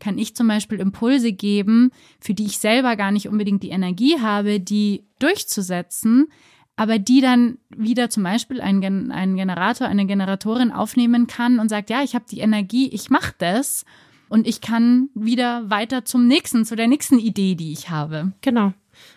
kann 0.00 0.18
ich 0.18 0.34
zum 0.34 0.48
Beispiel 0.48 0.80
Impulse 0.80 1.32
geben, 1.32 1.90
für 2.20 2.34
die 2.34 2.46
ich 2.46 2.58
selber 2.58 2.96
gar 2.96 3.12
nicht 3.12 3.28
unbedingt 3.28 3.62
die 3.62 3.70
Energie 3.70 4.18
habe, 4.20 4.58
die 4.58 5.04
durchzusetzen, 5.18 6.28
aber 6.76 6.98
die 6.98 7.20
dann 7.20 7.58
wieder 7.68 8.10
zum 8.10 8.22
Beispiel 8.22 8.60
ein, 8.60 9.12
ein 9.12 9.36
Generator, 9.36 9.86
eine 9.86 10.06
Generatorin 10.06 10.72
aufnehmen 10.72 11.26
kann 11.26 11.58
und 11.58 11.68
sagt, 11.68 11.90
ja, 11.90 12.02
ich 12.02 12.14
habe 12.14 12.24
die 12.30 12.40
Energie, 12.40 12.88
ich 12.88 13.10
mache 13.10 13.34
das 13.38 13.84
und 14.30 14.46
ich 14.46 14.60
kann 14.60 15.10
wieder 15.14 15.68
weiter 15.68 16.04
zum 16.04 16.26
nächsten, 16.26 16.64
zu 16.64 16.76
der 16.76 16.88
nächsten 16.88 17.18
Idee, 17.18 17.54
die 17.54 17.72
ich 17.72 17.90
habe. 17.90 18.32
Genau. 18.40 18.72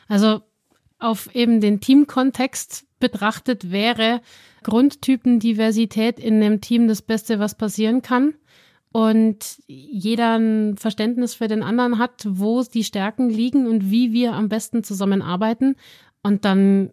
Also 0.07 0.41
auf 0.99 1.33
eben 1.35 1.61
den 1.61 1.79
Teamkontext 1.79 2.85
betrachtet 2.99 3.71
wäre 3.71 4.21
Grundtypendiversität 4.63 6.19
in 6.19 6.35
einem 6.35 6.61
Team 6.61 6.87
das 6.87 7.01
Beste, 7.01 7.39
was 7.39 7.55
passieren 7.55 8.01
kann. 8.01 8.33
Und 8.93 9.59
jeder 9.67 10.37
ein 10.37 10.77
Verständnis 10.77 11.33
für 11.33 11.47
den 11.47 11.63
anderen 11.63 11.97
hat, 11.97 12.23
wo 12.27 12.63
die 12.63 12.83
Stärken 12.83 13.29
liegen 13.29 13.65
und 13.67 13.89
wie 13.89 14.13
wir 14.13 14.33
am 14.33 14.49
besten 14.49 14.83
zusammenarbeiten. 14.83 15.75
Und 16.21 16.45
dann 16.45 16.91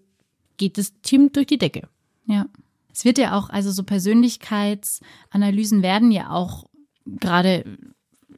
geht 0.57 0.79
das 0.79 0.95
Team 1.03 1.31
durch 1.31 1.47
die 1.47 1.59
Decke. 1.59 1.89
Ja. 2.25 2.47
Es 2.93 3.05
wird 3.05 3.19
ja 3.19 3.37
auch, 3.37 3.51
also 3.51 3.71
so 3.71 3.85
Persönlichkeitsanalysen 3.85 5.83
werden 5.83 6.11
ja 6.11 6.31
auch 6.31 6.65
gerade 7.05 7.65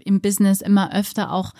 im 0.04 0.20
Business 0.20 0.60
immer 0.60 0.92
öfter 0.92 1.32
auch 1.32 1.52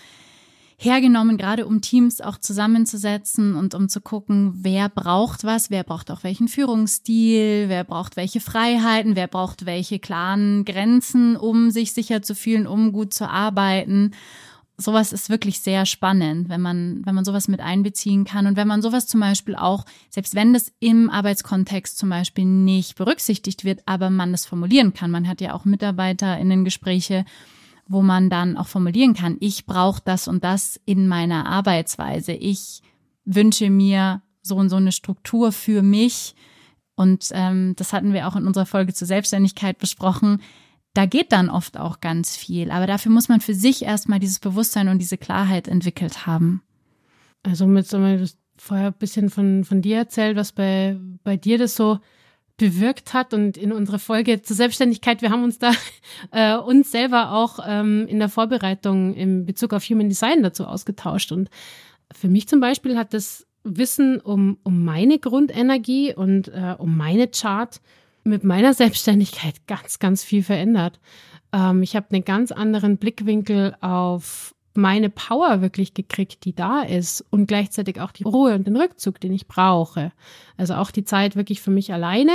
hergenommen, 0.77 1.37
gerade 1.37 1.65
um 1.65 1.81
Teams 1.81 2.21
auch 2.21 2.37
zusammenzusetzen 2.37 3.55
und 3.55 3.75
um 3.75 3.89
zu 3.89 4.01
gucken, 4.01 4.53
wer 4.55 4.89
braucht 4.89 5.43
was, 5.43 5.69
wer 5.69 5.83
braucht 5.83 6.11
auch 6.11 6.23
welchen 6.23 6.47
Führungsstil, 6.47 7.65
wer 7.67 7.83
braucht 7.83 8.15
welche 8.15 8.39
Freiheiten, 8.39 9.15
wer 9.15 9.27
braucht 9.27 9.65
welche 9.65 9.99
klaren 9.99 10.65
Grenzen, 10.65 11.35
um 11.35 11.71
sich 11.71 11.93
sicher 11.93 12.21
zu 12.21 12.35
fühlen, 12.35 12.67
um 12.67 12.91
gut 12.91 13.13
zu 13.13 13.29
arbeiten. 13.29 14.11
Sowas 14.75 15.13
ist 15.13 15.29
wirklich 15.29 15.59
sehr 15.59 15.85
spannend, 15.85 16.49
wenn 16.49 16.59
man, 16.59 17.01
wenn 17.05 17.13
man 17.13 17.25
sowas 17.25 17.47
mit 17.47 17.59
einbeziehen 17.59 18.25
kann 18.25 18.47
und 18.47 18.57
wenn 18.57 18.67
man 18.67 18.81
sowas 18.81 19.05
zum 19.05 19.19
Beispiel 19.19 19.55
auch, 19.55 19.85
selbst 20.09 20.33
wenn 20.33 20.51
das 20.51 20.73
im 20.79 21.11
Arbeitskontext 21.11 21.97
zum 21.97 22.09
Beispiel 22.09 22.45
nicht 22.45 22.95
berücksichtigt 22.95 23.63
wird, 23.65 23.83
aber 23.85 24.09
man 24.09 24.31
das 24.31 24.47
formulieren 24.47 24.93
kann. 24.93 25.11
Man 25.11 25.27
hat 25.27 25.41
ja 25.41 25.53
auch 25.53 25.65
Mitarbeiter 25.65 26.39
in 26.39 26.49
den 26.49 26.65
Gespräche, 26.65 27.23
wo 27.87 28.01
man 28.01 28.29
dann 28.29 28.57
auch 28.57 28.67
formulieren 28.67 29.13
kann, 29.13 29.37
ich 29.39 29.65
brauche 29.65 30.01
das 30.03 30.27
und 30.27 30.43
das 30.43 30.79
in 30.85 31.07
meiner 31.07 31.45
Arbeitsweise. 31.45 32.33
Ich 32.33 32.81
wünsche 33.25 33.69
mir 33.69 34.21
so 34.41 34.55
und 34.55 34.69
so 34.69 34.75
eine 34.75 34.91
Struktur 34.91 35.51
für 35.51 35.81
mich. 35.81 36.35
Und 36.95 37.29
ähm, 37.31 37.73
das 37.75 37.93
hatten 37.93 38.13
wir 38.13 38.27
auch 38.27 38.35
in 38.35 38.45
unserer 38.45 38.65
Folge 38.65 38.93
zur 38.93 39.07
Selbstständigkeit 39.07 39.77
besprochen. 39.77 40.41
Da 40.93 41.05
geht 41.05 41.31
dann 41.31 41.49
oft 41.49 41.77
auch 41.77 42.01
ganz 42.01 42.35
viel. 42.35 42.69
Aber 42.69 42.85
dafür 42.85 43.11
muss 43.11 43.29
man 43.29 43.41
für 43.41 43.55
sich 43.55 43.83
erstmal 43.83 44.19
dieses 44.19 44.39
Bewusstsein 44.39 44.89
und 44.89 44.99
diese 44.99 45.17
Klarheit 45.17 45.67
entwickelt 45.67 46.27
haben. 46.27 46.61
Also 47.41 47.65
mit 47.65 47.87
so 47.87 47.97
mal 47.97 48.23
vorher 48.57 48.87
ein 48.87 48.93
bisschen 48.93 49.29
von, 49.29 49.63
von 49.63 49.81
dir 49.81 49.97
erzählt, 49.97 50.37
was 50.37 50.51
bei, 50.51 50.97
bei 51.23 51.35
dir 51.35 51.57
das 51.57 51.75
so 51.75 51.99
bewirkt 52.63 53.13
hat 53.13 53.33
und 53.33 53.57
in 53.57 53.73
unserer 53.73 53.99
Folge 53.99 54.41
zur 54.41 54.55
Selbstständigkeit, 54.55 55.21
wir 55.21 55.31
haben 55.31 55.43
uns 55.43 55.59
da 55.59 55.73
äh, 56.31 56.55
uns 56.55 56.91
selber 56.91 57.33
auch 57.33 57.59
ähm, 57.67 58.07
in 58.07 58.19
der 58.19 58.29
Vorbereitung 58.29 59.13
im 59.15 59.45
Bezug 59.45 59.73
auf 59.73 59.83
Human 59.83 60.07
Design 60.07 60.43
dazu 60.43 60.65
ausgetauscht 60.65 61.33
und 61.33 61.49
für 62.13 62.29
mich 62.29 62.47
zum 62.47 62.61
Beispiel 62.61 62.97
hat 62.97 63.13
das 63.13 63.45
Wissen 63.65 64.21
um, 64.21 64.59
um 64.63 64.85
meine 64.85 65.19
Grundenergie 65.19 66.15
und 66.15 66.47
äh, 66.47 66.75
um 66.77 66.95
meine 66.95 67.27
Chart 67.27 67.81
mit 68.23 68.45
meiner 68.45 68.73
Selbstständigkeit 68.81 69.67
ganz, 69.67 69.99
ganz 69.99 70.23
viel 70.23 70.41
verändert. 70.41 71.01
Ähm, 71.51 71.83
ich 71.83 71.97
habe 71.97 72.07
einen 72.11 72.23
ganz 72.23 72.53
anderen 72.53 72.95
Blickwinkel 72.95 73.75
auf 73.81 74.55
meine 74.73 75.09
Power 75.09 75.61
wirklich 75.61 75.93
gekriegt, 75.93 76.45
die 76.45 76.55
da 76.55 76.81
ist 76.81 77.25
und 77.29 77.47
gleichzeitig 77.47 77.99
auch 77.99 78.11
die 78.11 78.23
Ruhe 78.23 78.55
und 78.55 78.67
den 78.67 78.77
Rückzug, 78.77 79.19
den 79.19 79.33
ich 79.33 79.47
brauche. 79.47 80.13
Also 80.55 80.75
auch 80.75 80.91
die 80.91 81.03
Zeit 81.03 81.35
wirklich 81.35 81.61
für 81.61 81.71
mich 81.71 81.91
alleine 81.91 82.31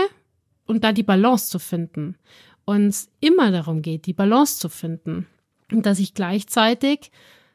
und 0.68 0.84
da 0.84 0.92
die 0.92 1.02
Balance 1.02 1.50
zu 1.50 1.58
finden. 1.58 2.16
Und 2.64 2.94
immer 3.18 3.50
darum 3.50 3.82
geht, 3.82 4.06
die 4.06 4.12
Balance 4.12 4.60
zu 4.60 4.68
finden. 4.68 5.26
Und 5.72 5.86
dass 5.86 5.98
ich 5.98 6.14
gleichzeitig 6.14 7.10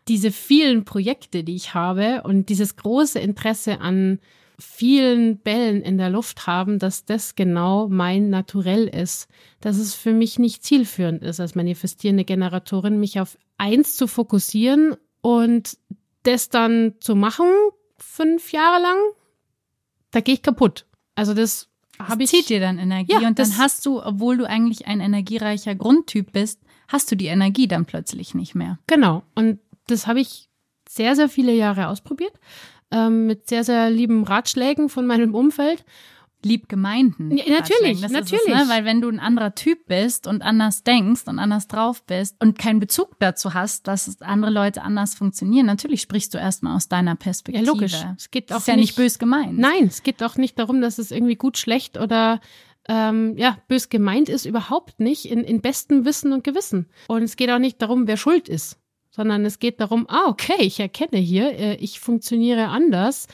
diese 0.07 0.32
vielen 0.32 0.84
Projekte, 0.84 1.43
die 1.43 1.55
ich 1.55 1.74
habe 1.74 2.24
und 2.24 2.49
dieses 2.49 2.76
große 2.76 3.20
Interesse 3.20 3.80
an 3.80 4.20
vielen 4.59 5.38
Bällen 5.38 5.82
in 5.82 5.97
der 5.97 6.09
Luft 6.09 6.45
haben, 6.47 6.80
dass 6.80 7.05
das 7.05 7.36
genau 7.36 7.88
mein 7.88 8.30
Naturell 8.30 8.88
ist. 8.88 9.28
Dass 9.61 9.78
es 9.78 9.95
für 9.95 10.14
mich 10.14 10.39
nicht 10.39 10.64
zielführend 10.64 11.24
ist, 11.24 11.39
als 11.39 11.55
manifestierende 11.55 12.26
Generatorin, 12.26 12.99
mich 12.99 13.20
auf 13.20 13.38
eins 13.57 13.95
zu 13.95 14.07
fokussieren 14.07 14.95
und 15.22 15.78
das 16.24 16.49
dann 16.49 16.95
zu 16.99 17.16
machen, 17.16 17.47
fünf 17.97 18.51
Jahre 18.51 18.82
lang, 18.82 18.97
da 20.11 20.20
gehe 20.20 20.36
ich 20.36 20.41
kaputt. 20.41 20.86
Also 21.16 21.34
das 21.34 21.70
habe 22.00 22.24
ich. 22.24 22.30
Zieht 22.30 22.50
dir 22.50 22.60
dann 22.60 22.80
Energie 22.80 23.14
ja, 23.14 23.28
und 23.28 23.39
dann 23.39 23.58
hast 23.58 23.86
du, 23.86 24.04
obwohl 24.04 24.38
du 24.38 24.48
eigentlich 24.48 24.88
ein 24.88 25.00
energiereicher 25.00 25.76
Grundtyp 25.76 26.32
bist, 26.32 26.60
hast 26.88 27.12
du 27.12 27.16
die 27.16 27.28
Energie 27.28 27.68
dann 27.68 27.86
plötzlich 27.86 28.34
nicht 28.36 28.56
mehr. 28.56 28.80
Genau. 28.88 29.24
Und 29.36 29.60
das 29.88 30.08
habe 30.08 30.20
ich 30.20 30.50
sehr, 30.88 31.16
sehr 31.16 31.30
viele 31.30 31.54
Jahre 31.54 31.88
ausprobiert 31.88 32.34
ähm, 32.91 33.26
mit 33.26 33.50
sehr, 33.50 33.64
sehr 33.64 33.89
lieben 33.89 34.24
Ratschlägen 34.24 34.89
von 34.89 35.06
meinem 35.06 35.34
Umfeld. 35.36 35.84
Lieb 36.46 36.70
gemeinten. 36.70 37.36
Ja, 37.36 37.44
natürlich, 37.50 38.02
natürlich. 38.02 38.48
Es, 38.48 38.48
ne? 38.48 38.66
Weil 38.68 38.86
wenn 38.86 39.02
du 39.02 39.10
ein 39.10 39.20
anderer 39.20 39.56
Typ 39.56 39.86
bist 39.88 40.28
und 40.28 40.41
anders 40.41 40.84
denkst 40.84 41.24
und 41.28 41.39
anders 41.39 41.68
drauf 41.68 42.04
bist 42.04 42.36
und 42.39 42.58
keinen 42.58 42.80
Bezug 42.80 43.18
dazu 43.20 43.54
hast, 43.54 43.88
dass 43.88 44.22
andere 44.22 44.52
Leute 44.52 44.82
anders 44.82 45.16
funktionieren, 45.16 45.66
natürlich 45.66 46.02
sprichst 46.02 46.34
du 46.34 46.38
erstmal 46.38 46.76
aus 46.76 46.88
deiner 46.88 47.16
Perspektive. 47.16 47.66
Ja, 47.66 47.72
logisch. 47.72 47.96
Es 48.18 48.32
geht 48.32 48.52
auch 48.52 48.58
ist 48.58 48.68
ja 48.68 48.76
nicht, 48.76 48.96
bös 48.96 49.20
gemeint. 49.20 49.58
Nein, 49.58 49.86
es 49.86 50.04
geht 50.04 50.22
auch 50.24 50.36
nicht 50.36 50.58
darum, 50.60 50.82
dass 50.82 50.98
es 50.98 51.12
irgendwie 51.12 51.36
gut, 51.36 51.58
schlecht 51.58 51.98
oder 51.98 52.41
ähm, 52.88 53.38
ja, 53.38 53.58
bös 53.68 53.89
gemeint 53.89 54.30
ist, 54.30 54.46
überhaupt 54.46 55.00
nicht, 55.00 55.26
in, 55.26 55.39
in 55.39 55.62
bestem 55.62 56.06
Wissen 56.06 56.34
und 56.34 56.44
Gewissen. 56.44 56.89
Und 57.08 57.24
es 57.24 57.36
geht 57.36 57.50
auch 57.50 57.60
nicht 57.60 57.82
darum, 57.82 58.08
wer 58.08 58.18
schuld 58.18 58.50
ist 58.50 58.78
sondern 59.16 59.46
es 59.46 59.60
geht 59.60 59.80
darum, 59.80 60.08
ah, 60.10 60.28
okay, 60.28 60.58
ich 60.60 60.80
erkenne 60.80 61.20
hier, 61.20 61.52
äh, 61.52 61.76
ich 61.76 62.00
funktioniere 62.00 62.70
anders. 62.70 63.28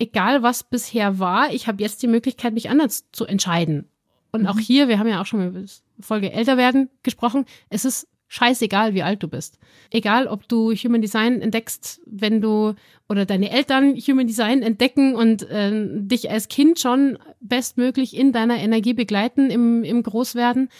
Egal 0.00 0.42
was 0.42 0.64
bisher 0.64 1.18
war, 1.18 1.52
ich 1.52 1.68
habe 1.68 1.82
jetzt 1.82 2.02
die 2.02 2.08
Möglichkeit, 2.08 2.54
mich 2.54 2.70
anders 2.70 3.04
zu 3.12 3.26
entscheiden. 3.26 3.84
Und 4.32 4.42
mhm. 4.42 4.46
auch 4.48 4.58
hier, 4.58 4.88
wir 4.88 4.98
haben 4.98 5.08
ja 5.08 5.20
auch 5.20 5.26
schon 5.26 5.46
über 5.46 5.62
Folge 6.00 6.32
älter 6.32 6.56
werden 6.56 6.88
gesprochen, 7.02 7.44
es 7.68 7.84
ist 7.84 8.08
scheißegal, 8.28 8.94
wie 8.94 9.02
alt 9.02 9.22
du 9.22 9.28
bist. 9.28 9.58
Egal, 9.90 10.26
ob 10.28 10.48
du 10.48 10.72
Human 10.72 11.02
Design 11.02 11.42
entdeckst, 11.42 12.00
wenn 12.06 12.40
du 12.40 12.74
oder 13.08 13.26
deine 13.26 13.50
Eltern 13.50 13.96
Human 13.96 14.26
Design 14.26 14.62
entdecken 14.62 15.16
und 15.16 15.42
äh, 15.50 15.72
dich 16.00 16.30
als 16.30 16.48
Kind 16.48 16.78
schon 16.78 17.18
bestmöglich 17.40 18.16
in 18.16 18.32
deiner 18.32 18.56
Energie 18.56 18.94
begleiten 18.94 19.50
im, 19.50 19.82
im 19.82 20.02
Großwerden 20.02 20.70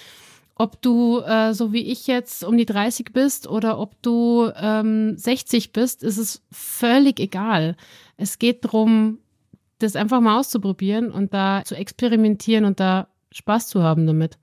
ob 0.60 0.82
du 0.82 1.20
äh, 1.20 1.54
so 1.54 1.72
wie 1.72 1.90
ich 1.90 2.06
jetzt 2.06 2.44
um 2.44 2.58
die 2.58 2.66
30 2.66 3.14
bist 3.14 3.48
oder 3.48 3.78
ob 3.78 4.00
du 4.02 4.50
ähm, 4.54 5.16
60 5.16 5.72
bist, 5.72 6.02
ist 6.02 6.18
es 6.18 6.42
völlig 6.52 7.18
egal. 7.18 7.78
Es 8.18 8.38
geht 8.38 8.66
darum, 8.66 9.20
das 9.78 9.96
einfach 9.96 10.20
mal 10.20 10.38
auszuprobieren 10.38 11.10
und 11.10 11.32
da 11.32 11.62
zu 11.64 11.74
experimentieren 11.74 12.66
und 12.66 12.78
da 12.78 13.08
Spaß 13.32 13.68
zu 13.68 13.82
haben 13.82 14.06
damit. 14.06 14.36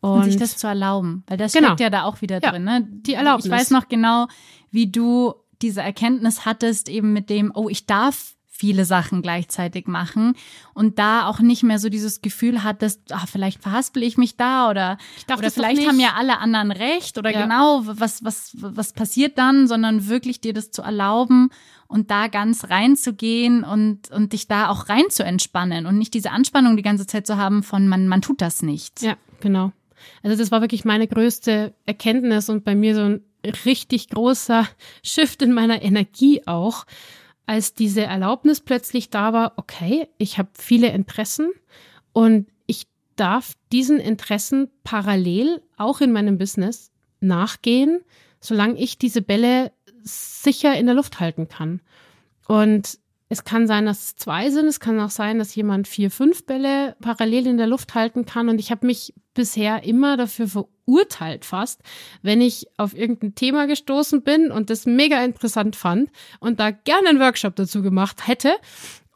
Und, 0.00 0.10
und 0.10 0.24
sich 0.24 0.36
das 0.36 0.56
zu 0.56 0.66
erlauben, 0.66 1.22
weil 1.28 1.36
das 1.36 1.52
genau. 1.52 1.68
steckt 1.68 1.80
ja 1.80 1.90
da 1.90 2.04
auch 2.04 2.20
wieder 2.22 2.40
ja, 2.42 2.50
drin. 2.50 2.64
Ne? 2.64 2.88
Die 2.90 3.14
Erlaubnis. 3.14 3.44
Ich 3.44 3.52
weiß 3.52 3.70
noch 3.70 3.88
genau, 3.88 4.26
wie 4.72 4.90
du 4.90 5.34
diese 5.62 5.80
Erkenntnis 5.80 6.44
hattest, 6.44 6.88
eben 6.88 7.12
mit 7.12 7.30
dem, 7.30 7.52
oh, 7.54 7.68
ich 7.68 7.86
darf 7.86 8.34
viele 8.60 8.84
Sachen 8.84 9.22
gleichzeitig 9.22 9.86
machen 9.86 10.34
und 10.74 10.98
da 10.98 11.26
auch 11.26 11.40
nicht 11.40 11.62
mehr 11.62 11.78
so 11.78 11.88
dieses 11.88 12.20
Gefühl 12.20 12.62
hattest, 12.62 13.00
ach, 13.10 13.26
vielleicht 13.26 13.62
verhaspel 13.62 14.02
ich 14.02 14.18
mich 14.18 14.36
da 14.36 14.68
oder, 14.68 14.98
oder 15.34 15.50
vielleicht 15.50 15.88
haben 15.88 15.98
ja 15.98 16.12
alle 16.18 16.38
anderen 16.40 16.70
recht 16.70 17.16
oder 17.16 17.30
ja. 17.30 17.42
genau, 17.42 17.80
was, 17.84 18.22
was, 18.22 18.54
was 18.60 18.92
passiert 18.92 19.38
dann, 19.38 19.66
sondern 19.66 20.08
wirklich 20.08 20.42
dir 20.42 20.52
das 20.52 20.70
zu 20.70 20.82
erlauben 20.82 21.48
und 21.88 22.10
da 22.10 22.28
ganz 22.28 22.68
reinzugehen 22.68 23.64
und, 23.64 24.10
und 24.10 24.34
dich 24.34 24.46
da 24.46 24.68
auch 24.68 24.90
rein 24.90 25.08
zu 25.08 25.24
entspannen 25.24 25.86
und 25.86 25.96
nicht 25.96 26.12
diese 26.12 26.30
Anspannung 26.30 26.76
die 26.76 26.82
ganze 26.82 27.06
Zeit 27.06 27.26
zu 27.26 27.38
haben 27.38 27.62
von 27.62 27.88
man, 27.88 28.08
man 28.08 28.20
tut 28.20 28.42
das 28.42 28.60
nicht. 28.60 29.00
Ja, 29.00 29.16
genau. 29.40 29.72
Also 30.22 30.36
das 30.36 30.50
war 30.50 30.60
wirklich 30.60 30.84
meine 30.84 31.08
größte 31.08 31.72
Erkenntnis 31.86 32.50
und 32.50 32.64
bei 32.64 32.74
mir 32.74 32.94
so 32.94 33.00
ein 33.00 33.24
richtig 33.64 34.10
großer 34.10 34.68
Shift 35.02 35.40
in 35.40 35.54
meiner 35.54 35.80
Energie 35.80 36.42
auch, 36.46 36.84
als 37.50 37.74
diese 37.74 38.02
Erlaubnis 38.02 38.60
plötzlich 38.60 39.10
da 39.10 39.32
war, 39.32 39.54
okay, 39.56 40.06
ich 40.18 40.38
habe 40.38 40.50
viele 40.56 40.92
Interessen 40.92 41.50
und 42.12 42.46
ich 42.68 42.86
darf 43.16 43.54
diesen 43.72 43.98
Interessen 43.98 44.68
parallel 44.84 45.60
auch 45.76 46.00
in 46.00 46.12
meinem 46.12 46.38
Business 46.38 46.92
nachgehen, 47.18 48.02
solange 48.38 48.78
ich 48.78 48.98
diese 48.98 49.20
Bälle 49.20 49.72
sicher 50.04 50.78
in 50.78 50.86
der 50.86 50.94
Luft 50.94 51.18
halten 51.18 51.48
kann. 51.48 51.80
Und 52.46 53.00
es 53.28 53.42
kann 53.42 53.66
sein, 53.66 53.84
dass 53.84 54.00
es 54.04 54.14
zwei 54.14 54.50
sind. 54.50 54.66
Es 54.66 54.78
kann 54.78 55.00
auch 55.00 55.10
sein, 55.10 55.40
dass 55.40 55.52
jemand 55.52 55.88
vier, 55.88 56.12
fünf 56.12 56.46
Bälle 56.46 56.94
parallel 57.00 57.48
in 57.48 57.56
der 57.56 57.66
Luft 57.66 57.96
halten 57.96 58.26
kann. 58.26 58.48
Und 58.48 58.60
ich 58.60 58.70
habe 58.70 58.86
mich 58.86 59.12
bisher 59.34 59.82
immer 59.82 60.16
dafür 60.16 60.46
verurteilt 60.46 60.79
fast, 61.42 61.80
wenn 62.22 62.40
ich 62.40 62.66
auf 62.76 62.94
irgendein 62.94 63.34
Thema 63.34 63.66
gestoßen 63.66 64.22
bin 64.22 64.50
und 64.50 64.70
das 64.70 64.86
mega 64.86 65.22
interessant 65.24 65.76
fand 65.76 66.10
und 66.38 66.60
da 66.60 66.70
gerne 66.70 67.08
einen 67.08 67.20
Workshop 67.20 67.56
dazu 67.56 67.82
gemacht 67.82 68.26
hätte. 68.26 68.54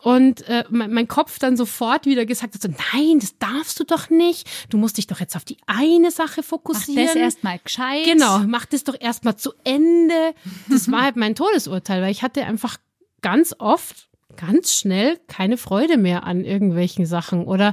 Und 0.04 0.46
äh, 0.48 0.64
mein, 0.68 0.92
mein 0.92 1.08
Kopf 1.08 1.38
dann 1.38 1.56
sofort 1.56 2.04
wieder 2.04 2.26
gesagt 2.26 2.54
hat, 2.54 2.60
so, 2.60 2.68
nein, 2.68 3.20
das 3.20 3.38
darfst 3.38 3.80
du 3.80 3.84
doch 3.84 4.10
nicht. 4.10 4.46
Du 4.68 4.76
musst 4.76 4.98
dich 4.98 5.06
doch 5.06 5.18
jetzt 5.18 5.34
auf 5.34 5.46
die 5.46 5.56
eine 5.66 6.10
Sache 6.10 6.42
fokussieren. 6.42 7.06
Mach 7.06 7.14
das 7.14 7.22
erstmal 7.22 7.58
gescheit. 7.58 8.04
Genau, 8.04 8.40
mach 8.40 8.66
das 8.66 8.84
doch 8.84 9.00
erstmal 9.00 9.36
zu 9.36 9.54
Ende. 9.64 10.34
Das 10.68 10.90
war 10.92 11.02
halt 11.04 11.16
mein 11.16 11.34
Todesurteil, 11.34 12.02
weil 12.02 12.10
ich 12.10 12.22
hatte 12.22 12.44
einfach 12.44 12.76
ganz 13.22 13.54
oft 13.58 14.08
ganz 14.36 14.74
schnell 14.74 15.18
keine 15.26 15.56
Freude 15.56 15.96
mehr 15.96 16.24
an 16.24 16.44
irgendwelchen 16.44 17.06
Sachen 17.06 17.44
oder 17.44 17.72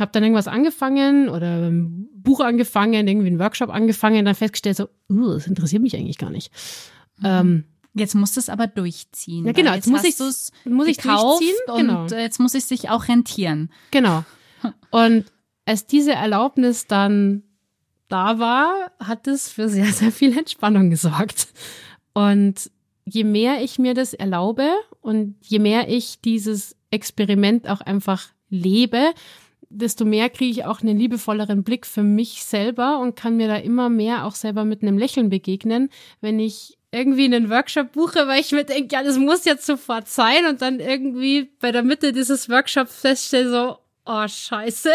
habe 0.00 0.12
dann 0.12 0.22
irgendwas 0.22 0.48
angefangen 0.48 1.28
oder 1.28 1.68
ein 1.70 2.08
Buch 2.14 2.40
angefangen, 2.40 3.06
irgendwie 3.06 3.28
einen 3.28 3.38
Workshop 3.38 3.70
angefangen, 3.70 4.24
dann 4.24 4.34
festgestellt 4.34 4.76
so, 4.76 4.88
uh, 5.10 5.34
das 5.34 5.46
interessiert 5.46 5.82
mich 5.82 5.96
eigentlich 5.96 6.18
gar 6.18 6.30
nicht. 6.30 6.52
Mhm. 7.18 7.24
Ähm, 7.26 7.64
Jetzt 7.98 8.14
musst 8.14 8.36
du 8.36 8.40
es 8.40 8.50
aber 8.50 8.66
durchziehen. 8.66 9.46
Ja, 9.46 9.52
genau. 9.52 9.72
Jetzt, 9.72 9.86
muss 9.86 10.04
ich 10.04 10.20
es 10.20 10.52
muss 10.66 10.86
ich 10.86 10.98
durchziehen. 10.98 11.56
Genau. 11.78 12.02
Und 12.02 12.10
jetzt 12.10 12.38
muss 12.38 12.52
ich 12.52 12.66
sich 12.66 12.90
auch 12.90 13.08
rentieren. 13.08 13.70
Genau. 13.90 14.22
Und 14.90 15.24
als 15.64 15.86
diese 15.86 16.12
Erlaubnis 16.12 16.86
dann 16.86 17.42
da 18.08 18.38
war, 18.38 18.92
hat 19.00 19.26
es 19.26 19.48
für 19.48 19.70
sehr, 19.70 19.86
sehr 19.86 20.12
viel 20.12 20.36
Entspannung 20.36 20.90
gesorgt. 20.90 21.48
Und 22.12 22.70
je 23.06 23.24
mehr 23.24 23.62
ich 23.62 23.78
mir 23.78 23.94
das 23.94 24.12
erlaube 24.12 24.68
und 25.00 25.36
je 25.40 25.58
mehr 25.58 25.88
ich 25.88 26.20
dieses 26.20 26.76
Experiment 26.90 27.66
auch 27.66 27.80
einfach 27.80 28.28
lebe, 28.50 29.12
desto 29.76 30.04
mehr 30.04 30.30
kriege 30.30 30.50
ich 30.50 30.64
auch 30.64 30.80
einen 30.80 30.98
liebevolleren 30.98 31.62
Blick 31.62 31.86
für 31.86 32.02
mich 32.02 32.44
selber 32.44 32.98
und 32.98 33.16
kann 33.16 33.36
mir 33.36 33.48
da 33.48 33.56
immer 33.56 33.88
mehr 33.88 34.24
auch 34.24 34.34
selber 34.34 34.64
mit 34.64 34.82
einem 34.82 34.98
Lächeln 34.98 35.28
begegnen, 35.28 35.90
wenn 36.20 36.38
ich 36.38 36.78
irgendwie 36.90 37.24
einen 37.24 37.50
Workshop 37.50 37.92
buche, 37.92 38.26
weil 38.26 38.40
ich 38.40 38.52
mir 38.52 38.64
denke, 38.64 38.94
ja, 38.94 39.02
das 39.02 39.18
muss 39.18 39.44
jetzt 39.44 39.66
sofort 39.66 40.08
sein 40.08 40.46
und 40.46 40.62
dann 40.62 40.80
irgendwie 40.80 41.50
bei 41.60 41.72
der 41.72 41.82
Mitte 41.82 42.12
dieses 42.12 42.48
Workshops 42.48 43.00
feststelle 43.00 43.50
so, 43.50 43.78
oh, 44.06 44.26
scheiße. 44.26 44.92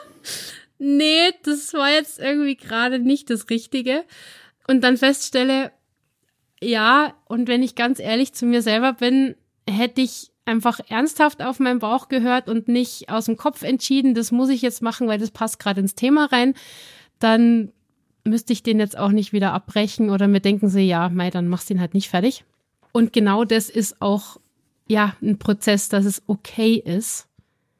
nee, 0.78 1.30
das 1.42 1.72
war 1.72 1.90
jetzt 1.90 2.18
irgendwie 2.18 2.56
gerade 2.56 2.98
nicht 2.98 3.30
das 3.30 3.48
Richtige. 3.48 4.04
Und 4.66 4.82
dann 4.82 4.96
feststelle, 4.96 5.72
ja, 6.62 7.14
und 7.26 7.48
wenn 7.48 7.62
ich 7.62 7.74
ganz 7.74 8.00
ehrlich 8.00 8.34
zu 8.34 8.44
mir 8.46 8.62
selber 8.62 8.92
bin, 8.92 9.34
hätte 9.68 10.00
ich 10.00 10.30
einfach 10.44 10.80
ernsthaft 10.88 11.42
auf 11.42 11.58
meinen 11.58 11.78
Bauch 11.78 12.08
gehört 12.08 12.48
und 12.48 12.68
nicht 12.68 13.08
aus 13.08 13.26
dem 13.26 13.36
Kopf 13.36 13.62
entschieden, 13.62 14.14
das 14.14 14.32
muss 14.32 14.50
ich 14.50 14.62
jetzt 14.62 14.82
machen, 14.82 15.08
weil 15.08 15.18
das 15.18 15.30
passt 15.30 15.58
gerade 15.58 15.80
ins 15.80 15.94
Thema 15.94 16.26
rein, 16.26 16.54
dann 17.18 17.72
müsste 18.24 18.52
ich 18.52 18.62
den 18.62 18.78
jetzt 18.78 18.98
auch 18.98 19.10
nicht 19.10 19.32
wieder 19.32 19.52
abbrechen 19.52 20.10
oder 20.10 20.28
mir 20.28 20.40
denken 20.40 20.68
sie, 20.68 20.82
ja, 20.82 21.08
mei, 21.08 21.30
dann 21.30 21.48
machst 21.48 21.68
du 21.68 21.74
ihn 21.74 21.80
halt 21.80 21.94
nicht 21.94 22.08
fertig. 22.08 22.44
Und 22.92 23.12
genau 23.12 23.44
das 23.44 23.70
ist 23.70 24.00
auch, 24.00 24.38
ja, 24.86 25.16
ein 25.22 25.38
Prozess, 25.38 25.88
dass 25.88 26.04
es 26.04 26.22
okay 26.26 26.74
ist, 26.74 27.26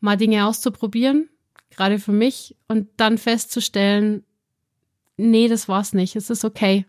mal 0.01 0.17
Dinge 0.17 0.47
auszuprobieren, 0.47 1.29
gerade 1.71 1.99
für 1.99 2.13
mich, 2.13 2.57
und 2.69 2.89
dann 2.97 3.19
festzustellen, 3.19 4.25
nee, 5.17 5.49
das 5.49 5.69
war's 5.69 5.93
nicht, 5.93 6.17
es 6.17 6.31
ist 6.31 6.45
okay. 6.45 6.87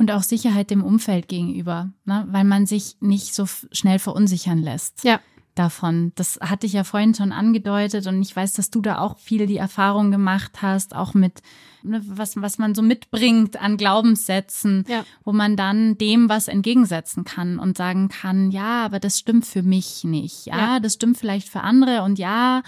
Und 0.00 0.10
auch 0.12 0.22
Sicherheit 0.22 0.70
dem 0.70 0.82
Umfeld 0.82 1.28
gegenüber, 1.28 1.90
ne? 2.06 2.26
weil 2.30 2.44
man 2.44 2.64
sich 2.64 2.96
nicht 3.00 3.34
so 3.34 3.44
schnell 3.70 3.98
verunsichern 3.98 4.56
lässt. 4.56 5.04
Ja. 5.04 5.20
Davon. 5.54 6.12
Das 6.14 6.38
hatte 6.40 6.64
ich 6.64 6.72
ja 6.72 6.84
vorhin 6.84 7.14
schon 7.14 7.32
angedeutet 7.32 8.06
und 8.06 8.22
ich 8.22 8.34
weiß, 8.34 8.54
dass 8.54 8.70
du 8.70 8.80
da 8.80 9.00
auch 9.00 9.18
viel 9.18 9.44
die 9.44 9.58
Erfahrung 9.58 10.10
gemacht 10.10 10.62
hast, 10.62 10.96
auch 10.96 11.12
mit, 11.12 11.42
ne, 11.82 12.00
was, 12.06 12.40
was 12.40 12.56
man 12.56 12.74
so 12.74 12.80
mitbringt 12.80 13.60
an 13.60 13.76
Glaubenssätzen, 13.76 14.86
ja. 14.88 15.04
wo 15.22 15.32
man 15.32 15.54
dann 15.54 15.98
dem 15.98 16.30
was 16.30 16.48
entgegensetzen 16.48 17.24
kann 17.24 17.58
und 17.58 17.76
sagen 17.76 18.08
kann, 18.08 18.50
ja, 18.52 18.86
aber 18.86 19.00
das 19.00 19.18
stimmt 19.18 19.44
für 19.44 19.62
mich 19.62 20.02
nicht. 20.02 20.46
Ja, 20.46 20.56
ja. 20.56 20.80
das 20.80 20.94
stimmt 20.94 21.18
vielleicht 21.18 21.50
für 21.50 21.60
andere 21.60 22.04
und 22.04 22.18
ja, 22.18 22.62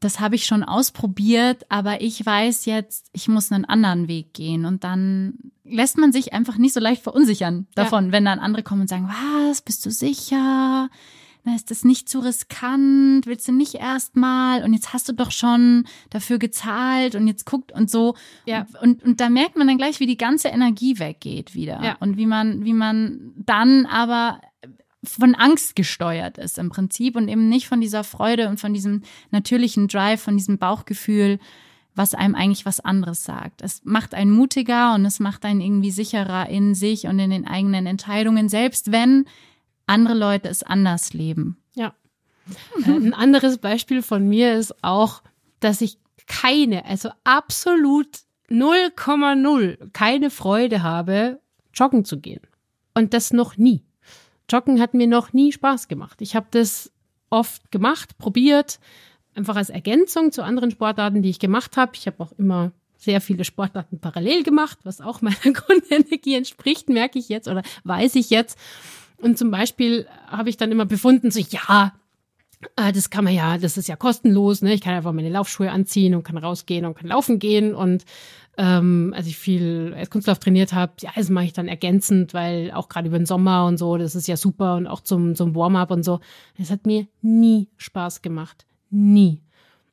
das 0.00 0.20
habe 0.20 0.34
ich 0.34 0.46
schon 0.46 0.62
ausprobiert, 0.62 1.66
aber 1.68 2.00
ich 2.00 2.24
weiß 2.24 2.64
jetzt, 2.66 3.08
ich 3.12 3.28
muss 3.28 3.50
einen 3.50 3.64
anderen 3.64 4.08
Weg 4.08 4.32
gehen. 4.34 4.64
Und 4.64 4.84
dann 4.84 5.52
lässt 5.64 5.98
man 5.98 6.12
sich 6.12 6.32
einfach 6.32 6.56
nicht 6.56 6.74
so 6.74 6.80
leicht 6.80 7.02
verunsichern 7.02 7.66
davon, 7.74 8.06
ja. 8.06 8.12
wenn 8.12 8.24
dann 8.24 8.38
andere 8.38 8.62
kommen 8.62 8.82
und 8.82 8.88
sagen, 8.88 9.08
was, 9.08 9.60
bist 9.62 9.84
du 9.84 9.90
sicher? 9.90 10.88
Na, 11.44 11.54
ist 11.54 11.70
das 11.70 11.84
nicht 11.84 12.08
zu 12.08 12.20
riskant? 12.20 13.26
Willst 13.26 13.48
du 13.48 13.52
nicht 13.52 13.74
erstmal? 13.74 14.62
Und 14.64 14.72
jetzt 14.72 14.92
hast 14.92 15.08
du 15.08 15.12
doch 15.12 15.30
schon 15.30 15.86
dafür 16.10 16.38
gezahlt 16.38 17.14
und 17.14 17.26
jetzt 17.26 17.46
guckt 17.46 17.72
und 17.72 17.90
so. 17.90 18.14
Ja. 18.44 18.66
Und, 18.82 19.02
und 19.02 19.20
da 19.20 19.28
merkt 19.28 19.56
man 19.56 19.66
dann 19.66 19.78
gleich, 19.78 20.00
wie 20.00 20.06
die 20.06 20.16
ganze 20.16 20.48
Energie 20.48 20.98
weggeht 20.98 21.54
wieder. 21.54 21.82
Ja. 21.82 21.96
Und 22.00 22.16
wie 22.16 22.26
man, 22.26 22.64
wie 22.64 22.72
man 22.72 23.32
dann 23.36 23.86
aber 23.86 24.40
von 25.04 25.34
Angst 25.34 25.76
gesteuert 25.76 26.38
ist 26.38 26.58
im 26.58 26.70
Prinzip 26.70 27.16
und 27.16 27.28
eben 27.28 27.48
nicht 27.48 27.68
von 27.68 27.80
dieser 27.80 28.04
Freude 28.04 28.48
und 28.48 28.58
von 28.58 28.74
diesem 28.74 29.02
natürlichen 29.30 29.88
Drive, 29.88 30.20
von 30.20 30.36
diesem 30.36 30.58
Bauchgefühl, 30.58 31.38
was 31.94 32.14
einem 32.14 32.34
eigentlich 32.34 32.66
was 32.66 32.80
anderes 32.80 33.24
sagt. 33.24 33.62
Es 33.62 33.84
macht 33.84 34.14
einen 34.14 34.30
mutiger 34.30 34.94
und 34.94 35.04
es 35.04 35.20
macht 35.20 35.44
einen 35.44 35.60
irgendwie 35.60 35.90
sicherer 35.90 36.48
in 36.48 36.74
sich 36.74 37.06
und 37.06 37.18
in 37.18 37.30
den 37.30 37.46
eigenen 37.46 37.86
Entscheidungen, 37.86 38.48
selbst 38.48 38.92
wenn 38.92 39.26
andere 39.86 40.14
Leute 40.14 40.48
es 40.48 40.62
anders 40.62 41.12
leben. 41.12 41.58
Ja. 41.74 41.94
Äh, 42.84 42.90
ein 42.90 43.14
anderes 43.14 43.58
Beispiel 43.58 44.02
von 44.02 44.28
mir 44.28 44.54
ist 44.54 44.82
auch, 44.82 45.22
dass 45.60 45.80
ich 45.80 45.98
keine, 46.26 46.84
also 46.84 47.10
absolut 47.24 48.08
0,0 48.48 49.90
keine 49.92 50.30
Freude 50.30 50.82
habe, 50.82 51.40
joggen 51.74 52.04
zu 52.04 52.20
gehen. 52.20 52.42
Und 52.94 53.12
das 53.14 53.32
noch 53.32 53.56
nie. 53.56 53.84
Joggen 54.50 54.80
hat 54.80 54.94
mir 54.94 55.06
noch 55.06 55.32
nie 55.32 55.52
Spaß 55.52 55.88
gemacht. 55.88 56.20
Ich 56.20 56.34
habe 56.34 56.46
das 56.50 56.90
oft 57.30 57.70
gemacht, 57.70 58.18
probiert, 58.18 58.80
einfach 59.34 59.56
als 59.56 59.70
Ergänzung 59.70 60.32
zu 60.32 60.42
anderen 60.42 60.70
Sportarten, 60.70 61.22
die 61.22 61.30
ich 61.30 61.38
gemacht 61.38 61.76
habe. 61.76 61.92
Ich 61.94 62.06
habe 62.06 62.20
auch 62.20 62.32
immer 62.38 62.72
sehr 62.96 63.20
viele 63.20 63.44
Sportarten 63.44 64.00
parallel 64.00 64.42
gemacht, 64.42 64.78
was 64.84 65.00
auch 65.00 65.20
meiner 65.22 65.52
Grundenergie 65.52 66.34
entspricht, 66.34 66.88
merke 66.88 67.18
ich 67.18 67.28
jetzt 67.28 67.48
oder 67.48 67.62
weiß 67.84 68.16
ich 68.16 68.30
jetzt. 68.30 68.58
Und 69.18 69.38
zum 69.38 69.50
Beispiel 69.50 70.06
habe 70.26 70.48
ich 70.48 70.56
dann 70.56 70.70
immer 70.70 70.86
befunden, 70.86 71.30
so 71.30 71.40
ja, 71.40 71.92
äh, 72.76 72.92
das 72.92 73.10
kann 73.10 73.24
man 73.24 73.34
ja, 73.34 73.58
das 73.58 73.76
ist 73.76 73.88
ja 73.88 73.96
kostenlos, 73.96 74.62
ne? 74.62 74.74
Ich 74.74 74.80
kann 74.80 74.94
einfach 74.94 75.12
meine 75.12 75.30
Laufschuhe 75.30 75.70
anziehen 75.70 76.14
und 76.14 76.22
kann 76.22 76.36
rausgehen 76.36 76.84
und 76.84 76.94
kann 76.94 77.08
laufen 77.08 77.38
gehen 77.38 77.74
und 77.74 78.04
ähm, 78.58 79.14
als 79.16 79.28
ich 79.28 79.38
viel 79.38 79.94
als 79.96 80.10
Kunstlauf 80.10 80.40
trainiert 80.40 80.72
habe, 80.72 80.92
ja, 81.00 81.10
das 81.14 81.30
mache 81.30 81.44
ich 81.44 81.52
dann 81.52 81.68
ergänzend, 81.68 82.34
weil 82.34 82.72
auch 82.72 82.88
gerade 82.88 83.06
über 83.06 83.16
den 83.16 83.24
Sommer 83.24 83.64
und 83.66 83.78
so, 83.78 83.96
das 83.96 84.16
ist 84.16 84.26
ja 84.26 84.36
super 84.36 84.74
und 84.74 84.88
auch 84.88 85.00
zum, 85.00 85.36
zum 85.36 85.54
Warm-up 85.54 85.92
und 85.92 86.02
so. 86.02 86.18
Das 86.58 86.70
hat 86.70 86.84
mir 86.84 87.06
nie 87.22 87.68
Spaß 87.76 88.20
gemacht. 88.20 88.66
Nie. 88.90 89.42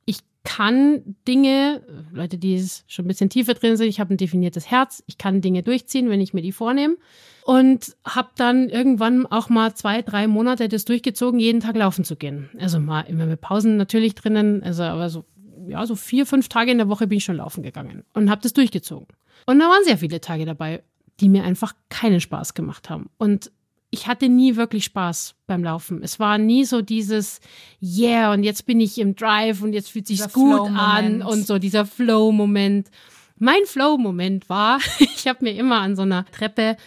Ich 0.06 0.18
kann 0.44 1.16
Dinge, 1.28 1.84
Leute, 2.12 2.40
die 2.40 2.60
schon 2.88 3.06
ein 3.06 3.08
bisschen 3.08 3.30
tiefer 3.30 3.54
drin 3.54 3.78
sind, 3.78 3.88
ich 3.88 4.00
habe 4.00 4.16
ein 4.16 4.18
definiertes 4.18 4.72
Herz, 4.72 5.04
ich 5.06 5.20
kann 5.20 5.42
Dinge 5.42 5.62
durchziehen, 5.62 6.10
wenn 6.10 6.20
ich 6.20 6.34
mir 6.34 6.42
die 6.42 6.52
vornehme. 6.52 6.98
Und 7.46 7.96
habe 8.04 8.30
dann 8.36 8.70
irgendwann 8.70 9.28
auch 9.28 9.50
mal 9.50 9.76
zwei, 9.76 10.02
drei 10.02 10.26
Monate 10.26 10.68
das 10.68 10.86
durchgezogen, 10.86 11.40
jeden 11.40 11.60
Tag 11.60 11.76
laufen 11.76 12.04
zu 12.04 12.16
gehen. 12.16 12.50
Also 12.60 12.80
mal 12.80 13.02
immer 13.02 13.28
mit 13.28 13.42
Pausen 13.42 13.78
natürlich 13.78 14.16
drinnen, 14.16 14.64
also 14.64 14.82
aber 14.82 15.12
so 15.12 15.26
ja, 15.68 15.86
so 15.86 15.96
vier, 15.96 16.26
fünf 16.26 16.50
Tage 16.50 16.72
in 16.72 16.78
der 16.78 16.90
Woche 16.90 17.08
bin 17.08 17.18
ich 17.18 17.24
schon 17.24 17.38
laufen 17.38 17.64
gegangen 17.64 18.04
und 18.14 18.30
habe 18.30 18.42
das 18.42 18.54
durchgezogen. 18.54 19.08
Und 19.46 19.60
da 19.60 19.66
waren 19.66 19.84
sehr 19.84 19.98
viele 19.98 20.22
Tage 20.22 20.46
dabei, 20.46 20.84
die 21.20 21.30
mir 21.30 21.44
einfach 21.44 21.74
keinen 21.90 22.22
Spaß 22.22 22.54
gemacht 22.54 22.90
haben. 22.90 23.10
Und 23.18 23.52
ich 23.92 24.08
hatte 24.08 24.28
nie 24.28 24.56
wirklich 24.56 24.86
Spaß 24.86 25.36
beim 25.48 25.64
Laufen. 25.64 26.02
Es 26.04 26.20
war 26.20 26.38
nie 26.38 26.66
so 26.66 26.82
dieses 26.82 27.40
Yeah 27.82 28.34
und 28.34 28.44
jetzt 28.44 28.66
bin 28.66 28.80
ich 28.80 28.98
im 28.98 29.16
Drive 29.16 29.62
und 29.62 29.74
jetzt 29.74 29.90
fühlt 29.90 30.08
sich's 30.08 30.34
gut 30.34 30.70
an 30.76 31.22
und 31.22 31.48
so 31.48 31.60
dieser 31.60 31.86
Flow-Moment. 31.86 32.90
Mein 33.38 33.66
Flow-Moment 33.66 34.50
war, 34.50 34.80
ich 35.00 35.28
habe 35.28 35.46
mir 35.46 35.56
immer 35.56 35.80
an 35.80 35.96
so 35.96 36.02
einer 36.02 36.26
Treppe 36.26 36.78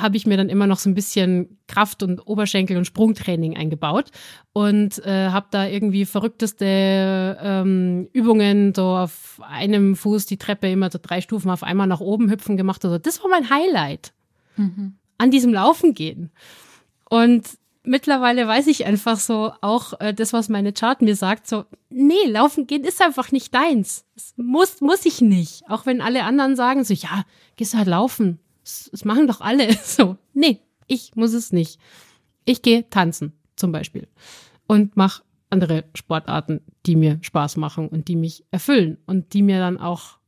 habe 0.00 0.16
ich 0.16 0.26
mir 0.26 0.36
dann 0.36 0.48
immer 0.48 0.66
noch 0.66 0.78
so 0.78 0.88
ein 0.88 0.94
bisschen 0.94 1.58
Kraft- 1.68 2.02
und 2.02 2.26
Oberschenkel- 2.26 2.78
und 2.78 2.86
Sprungtraining 2.86 3.56
eingebaut 3.56 4.10
und 4.52 5.04
äh, 5.04 5.28
habe 5.28 5.46
da 5.50 5.66
irgendwie 5.66 6.06
verrückteste 6.06 7.38
ähm, 7.40 8.08
Übungen, 8.12 8.74
so 8.74 8.86
auf 8.86 9.40
einem 9.46 9.94
Fuß 9.94 10.26
die 10.26 10.38
Treppe 10.38 10.70
immer 10.70 10.90
so 10.90 10.98
drei 11.00 11.20
Stufen 11.20 11.50
auf 11.50 11.62
einmal 11.62 11.86
nach 11.86 12.00
oben 12.00 12.30
hüpfen 12.30 12.56
gemacht. 12.56 12.84
Also 12.84 12.98
das 12.98 13.22
war 13.22 13.30
mein 13.30 13.50
Highlight 13.50 14.12
mhm. 14.56 14.94
an 15.18 15.30
diesem 15.30 15.52
Laufen 15.52 15.94
gehen. 15.94 16.30
Und 17.10 17.46
mittlerweile 17.84 18.48
weiß 18.48 18.68
ich 18.68 18.86
einfach 18.86 19.18
so 19.18 19.52
auch 19.60 20.00
äh, 20.00 20.14
das, 20.14 20.32
was 20.32 20.48
meine 20.48 20.72
Chart 20.72 21.02
mir 21.02 21.16
sagt, 21.16 21.46
so, 21.46 21.64
nee, 21.90 22.26
laufen 22.26 22.66
gehen 22.66 22.84
ist 22.84 23.02
einfach 23.02 23.30
nicht 23.32 23.54
deins. 23.54 24.06
Das 24.14 24.34
muss, 24.36 24.80
muss 24.80 25.04
ich 25.04 25.20
nicht. 25.20 25.64
Auch 25.68 25.84
wenn 25.84 26.00
alle 26.00 26.24
anderen 26.24 26.56
sagen 26.56 26.84
so, 26.84 26.94
ja, 26.94 27.24
gehst 27.56 27.74
halt 27.76 27.88
laufen. 27.88 28.38
Das 28.64 29.04
machen 29.04 29.26
doch 29.26 29.40
alle 29.40 29.72
so. 29.84 30.16
Nee, 30.34 30.60
ich 30.86 31.14
muss 31.14 31.32
es 31.32 31.52
nicht. 31.52 31.78
Ich 32.44 32.62
gehe 32.62 32.88
tanzen 32.90 33.32
zum 33.56 33.72
Beispiel 33.72 34.08
und 34.66 34.96
mache 34.96 35.22
andere 35.50 35.84
Sportarten, 35.94 36.60
die 36.86 36.96
mir 36.96 37.18
Spaß 37.20 37.56
machen 37.56 37.88
und 37.88 38.08
die 38.08 38.16
mich 38.16 38.44
erfüllen 38.50 38.98
und 39.06 39.34
die 39.34 39.42
mir 39.42 39.58
dann 39.58 39.78
auch 39.78 40.18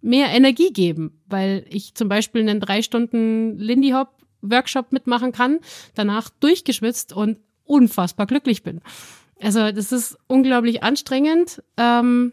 mehr 0.00 0.28
Energie 0.28 0.72
geben, 0.72 1.20
weil 1.26 1.64
ich 1.70 1.94
zum 1.94 2.08
Beispiel 2.08 2.42
einen 2.42 2.60
drei 2.60 2.82
Stunden 2.82 3.58
Lindy 3.58 3.90
Hop 3.90 4.08
Workshop 4.42 4.92
mitmachen 4.92 5.30
kann, 5.30 5.60
danach 5.94 6.28
durchgeschwitzt 6.28 7.12
und 7.12 7.38
unfassbar 7.64 8.26
glücklich 8.26 8.64
bin. 8.64 8.80
Also 9.40 9.70
das 9.70 9.92
ist 9.92 10.18
unglaublich 10.26 10.82
anstrengend. 10.82 11.62
Ähm, 11.76 12.32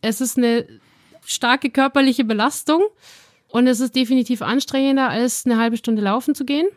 es 0.00 0.22
ist 0.22 0.38
eine 0.38 0.66
starke 1.24 1.70
körperliche 1.70 2.24
Belastung 2.24 2.82
und 3.52 3.66
es 3.66 3.80
ist 3.80 3.96
definitiv 3.96 4.42
anstrengender, 4.42 5.08
als 5.08 5.44
eine 5.46 5.58
halbe 5.58 5.76
Stunde 5.76 6.02
laufen 6.02 6.34
zu 6.34 6.44
gehen. 6.44 6.68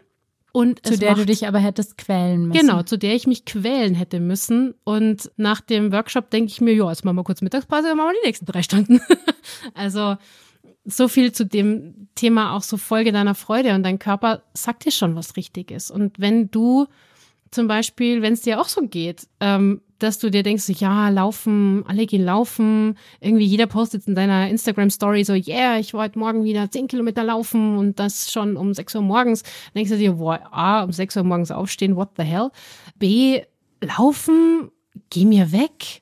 Und 0.52 0.86
zu 0.86 1.00
der 1.00 1.12
macht, 1.12 1.22
du 1.22 1.26
dich 1.26 1.48
aber 1.48 1.58
hättest 1.58 1.98
quälen 1.98 2.48
müssen. 2.48 2.68
Genau, 2.68 2.84
zu 2.84 2.98
der 2.98 3.16
ich 3.16 3.26
mich 3.26 3.44
quälen 3.46 3.96
hätte 3.96 4.20
müssen. 4.20 4.76
Und 4.84 5.32
nach 5.36 5.62
dem 5.62 5.92
Workshop 5.92 6.30
denke 6.30 6.52
ich 6.52 6.62
mir, 6.62 6.76
ja, 6.76 6.90
jetzt 6.90 7.04
machen 7.04 7.16
wir 7.16 7.24
kurz 7.24 7.42
Mittagspause, 7.42 7.88
dann 7.88 7.98
machen 7.98 8.10
wir 8.10 8.22
die 8.22 8.28
nächsten 8.28 8.46
drei 8.46 8.62
Stunden. 8.62 9.02
also 9.74 10.16
so 10.86 11.08
viel 11.08 11.32
zu 11.32 11.46
dem 11.46 12.08
Thema 12.14 12.56
auch 12.56 12.62
so 12.62 12.78
Folge 12.78 13.12
deiner 13.12 13.34
Freude 13.34 13.74
und 13.74 13.82
dein 13.82 13.98
Körper 13.98 14.44
sagt 14.54 14.86
dir 14.86 14.92
schon, 14.92 15.16
was 15.16 15.38
richtig 15.38 15.72
ist. 15.72 15.90
Und 15.90 16.20
wenn 16.20 16.52
du 16.52 16.86
zum 17.50 17.68
Beispiel, 17.68 18.22
wenn 18.22 18.34
es 18.34 18.42
dir 18.42 18.62
auch 18.62 18.68
so 18.68 18.82
geht, 18.82 19.28
ähm, 19.40 19.82
dass 20.04 20.20
du 20.20 20.30
dir 20.30 20.44
denkst, 20.44 20.68
ja, 20.68 21.10
laufen, 21.10 21.84
alle 21.88 22.06
gehen 22.06 22.26
laufen, 22.26 22.98
irgendwie 23.22 23.46
jeder 23.46 23.68
postet 23.68 24.08
in 24.08 24.16
deiner 24.16 24.50
Instagram-Story 24.50 25.24
so, 25.24 25.34
yeah, 25.34 25.80
ich 25.80 25.94
wollte 25.94 26.20
morgen 26.20 26.44
wieder 26.44 26.70
zehn 26.70 26.88
Kilometer 26.88 27.24
laufen 27.24 27.78
und 27.78 28.00
das 28.00 28.32
schon 28.32 28.58
um 28.58 28.74
sechs 28.74 28.94
Uhr 28.94 29.02
morgens. 29.02 29.44
Dann 29.44 29.52
denkst 29.76 29.92
du 29.92 29.98
dir, 29.98 30.14
boah, 30.14 30.42
A, 30.52 30.84
um 30.84 30.92
sechs 30.92 31.16
Uhr 31.16 31.24
morgens 31.24 31.52
aufstehen, 31.52 31.96
what 31.96 32.10
the 32.18 32.24
hell? 32.24 32.52
B, 33.00 33.42
laufen, 33.82 34.72
geh 35.10 35.26
mir 35.26 35.52
weg, 35.52 36.02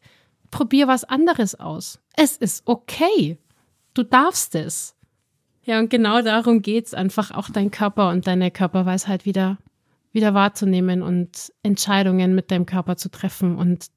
probier 0.50 0.88
was 0.88 1.04
anderes 1.04 1.56
aus. 1.56 2.00
Es 2.16 2.38
ist 2.38 2.64
okay. 2.66 3.38
Du 3.94 4.04
darfst 4.04 4.56
es. 4.56 4.96
Ja, 5.64 5.80
und 5.80 5.90
genau 5.90 6.22
darum 6.22 6.62
geht's 6.62 6.94
einfach 6.94 7.32
auch 7.32 7.50
dein 7.50 7.70
Körper 7.70 8.10
und 8.10 8.26
deine 8.26 8.50
Körperweisheit 8.50 9.26
wieder 9.26 9.60
wieder 10.12 10.34
wahrzunehmen 10.34 11.02
und 11.02 11.52
Entscheidungen 11.64 12.36
mit 12.36 12.52
deinem 12.52 12.66
Körper 12.66 12.98
zu 12.98 13.10
treffen 13.10 13.56
und 13.56 13.88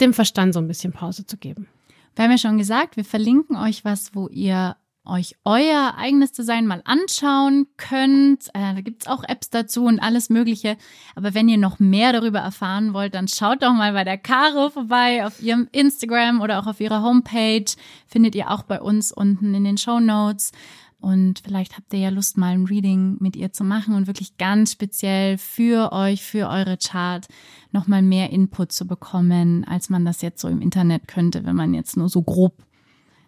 dem 0.00 0.14
Verstand 0.14 0.54
so 0.54 0.60
ein 0.60 0.68
bisschen 0.68 0.92
Pause 0.92 1.26
zu 1.26 1.36
geben. 1.36 1.68
Wir 2.14 2.24
haben 2.24 2.30
ja 2.32 2.38
schon 2.38 2.58
gesagt, 2.58 2.96
wir 2.96 3.04
verlinken 3.04 3.56
euch 3.56 3.84
was, 3.84 4.14
wo 4.14 4.28
ihr 4.28 4.76
euch 5.08 5.34
euer 5.44 5.94
eigenes 5.96 6.32
Design 6.32 6.66
mal 6.66 6.82
anschauen 6.84 7.66
könnt. 7.76 8.48
Äh, 8.48 8.74
da 8.74 8.80
gibt's 8.80 9.06
auch 9.06 9.24
Apps 9.24 9.50
dazu 9.50 9.84
und 9.84 10.00
alles 10.00 10.28
Mögliche. 10.28 10.76
Aber 11.14 11.34
wenn 11.34 11.48
ihr 11.48 11.58
noch 11.58 11.78
mehr 11.78 12.12
darüber 12.12 12.40
erfahren 12.40 12.92
wollt, 12.92 13.14
dann 13.14 13.26
schaut 13.26 13.62
doch 13.62 13.72
mal 13.72 13.92
bei 13.92 14.04
der 14.04 14.18
Caro 14.18 14.68
vorbei 14.68 15.24
auf 15.24 15.42
ihrem 15.42 15.68
Instagram 15.72 16.40
oder 16.40 16.58
auch 16.58 16.66
auf 16.66 16.80
ihrer 16.80 17.02
Homepage. 17.02 17.64
Findet 18.06 18.34
ihr 18.34 18.50
auch 18.50 18.62
bei 18.62 18.80
uns 18.80 19.10
unten 19.10 19.54
in 19.54 19.64
den 19.64 19.78
Show 19.78 19.98
Notes. 19.98 20.52
Und 21.00 21.40
vielleicht 21.44 21.76
habt 21.76 21.92
ihr 21.92 22.00
ja 22.00 22.08
Lust, 22.08 22.36
mal 22.36 22.52
ein 22.52 22.64
Reading 22.64 23.16
mit 23.20 23.36
ihr 23.36 23.52
zu 23.52 23.62
machen 23.62 23.94
und 23.94 24.08
wirklich 24.08 24.36
ganz 24.36 24.72
speziell 24.72 25.38
für 25.38 25.92
euch, 25.92 26.24
für 26.24 26.48
eure 26.48 26.76
Chart 26.76 27.26
nochmal 27.70 28.02
mehr 28.02 28.30
Input 28.30 28.72
zu 28.72 28.86
bekommen, 28.86 29.64
als 29.64 29.90
man 29.90 30.04
das 30.04 30.22
jetzt 30.22 30.40
so 30.40 30.48
im 30.48 30.60
Internet 30.60 31.06
könnte, 31.06 31.44
wenn 31.44 31.54
man 31.54 31.72
jetzt 31.72 31.96
nur 31.96 32.08
so 32.08 32.22
grob 32.22 32.64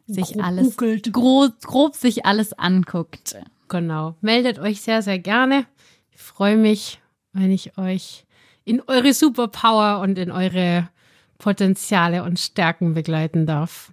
sich 0.07 0.33
grob 0.33 0.45
alles, 0.45 0.77
grob, 0.77 1.61
grob 1.62 1.95
sich 1.95 2.27
alles 2.27 2.53
anguckt. 2.53 3.37
Genau. 3.68 4.16
Meldet 4.21 4.59
euch 4.59 4.81
sehr, 4.81 5.03
sehr 5.03 5.18
gerne. 5.18 5.66
Ich 6.11 6.21
freue 6.21 6.57
mich, 6.57 7.01
wenn 7.33 7.51
ich 7.51 7.79
euch 7.79 8.27
in 8.64 8.83
eure 8.87 9.14
Superpower 9.14 10.01
und 10.01 10.18
in 10.18 10.31
eure 10.31 10.89
Potenziale 11.39 12.25
und 12.25 12.39
Stärken 12.39 12.95
begleiten 12.95 13.47
darf. 13.47 13.93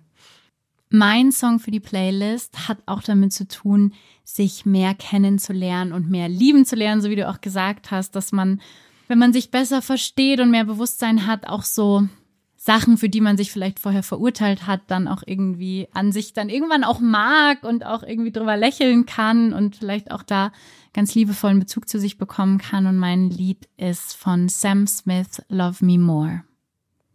Mein 0.90 1.32
Song 1.32 1.60
für 1.60 1.72
die 1.72 1.80
Playlist 1.80 2.68
hat 2.68 2.78
auch 2.86 3.04
damit 3.04 3.34
zu 3.34 3.48
tun, 3.48 3.94
sich 4.24 4.66
mehr 4.66 4.94
kennenzulernen 4.94 5.92
und 5.92 6.10
mehr 6.10 6.30
lieben 6.30 6.66
zu 6.66 6.76
lernen, 6.76 7.02
so 7.02 7.10
wie 7.10 7.16
du 7.16 7.28
auch 7.28 7.42
gesagt 7.42 7.92
hast, 7.92 8.16
dass 8.16 8.32
man, 8.32 8.62
wenn 9.08 9.20
man 9.20 9.34
sich 9.34 9.52
besser 9.52 9.82
versteht 9.82 10.40
und 10.40 10.52
mehr 10.52 10.66
Bewusstsein 10.66 11.28
hat, 11.28 11.48
auch 11.48 11.64
so 11.64 12.08
Sachen, 12.56 12.98
für 12.98 13.08
die 13.08 13.22
man 13.22 13.38
sich 13.38 13.52
vielleicht 13.52 13.80
vorher 13.80 14.04
verurteilt 14.04 14.66
hat, 14.66 14.82
dann 14.88 15.08
auch 15.08 15.24
irgendwie 15.26 15.88
an 15.94 16.12
sich 16.12 16.34
dann 16.34 16.50
irgendwann 16.50 16.84
auch 16.84 17.00
mag 17.00 17.64
und 17.64 17.86
auch 17.86 18.04
irgendwie 18.04 18.32
drüber 18.32 18.58
lächeln 18.58 19.06
kann 19.06 19.54
und 19.54 19.78
vielleicht 19.78 20.12
auch 20.12 20.24
da 20.24 20.52
ganz 20.94 21.14
liebevollen 21.16 21.60
Bezug 21.60 21.88
zu 21.88 22.00
sich 22.00 22.18
bekommen 22.18 22.58
kann. 22.58 22.88
Und 22.88 22.98
mein 22.98 23.30
Lied 23.30 23.70
ist 23.78 24.16
von 24.16 24.50
Sam 24.50 24.88
Smith, 24.88 25.42
Love 25.50 25.86
Me 25.86 26.00
More. 26.00 26.44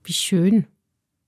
Wie 0.04 0.12
schön. 0.12 0.66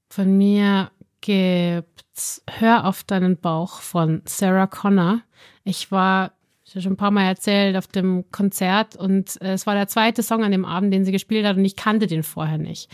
Von 0.09 0.39
mir 0.39 0.91
gibt's 1.25 2.43
Hör 2.59 2.85
auf 2.85 3.03
deinen 3.03 3.39
Bauch 3.39 3.81
von 3.81 4.21
Sarah 4.27 4.67
Connor. 4.67 5.23
Ich 5.65 5.91
war, 5.91 6.33
ich 6.65 6.83
schon 6.83 6.93
ein 6.93 6.99
paar 6.99 7.11
Mal 7.11 7.25
erzählt, 7.25 7.77
auf 7.77 7.87
dem 7.87 8.31
Konzert 8.31 8.95
und 8.95 9.41
es 9.41 9.67
war 9.67 9.75
der 9.75 9.89
zweite 9.89 10.23
Song 10.23 10.45
an 10.45 10.53
dem 10.53 10.67
Abend, 10.67 10.93
den 10.93 11.07
sie 11.07 11.13
gespielt 11.13 11.47
hat 11.47 11.57
und 11.57 11.65
ich 11.65 11.77
kannte 11.77 12.07
den 12.07 12.25
vorher 12.25 12.59
nicht. 12.59 12.91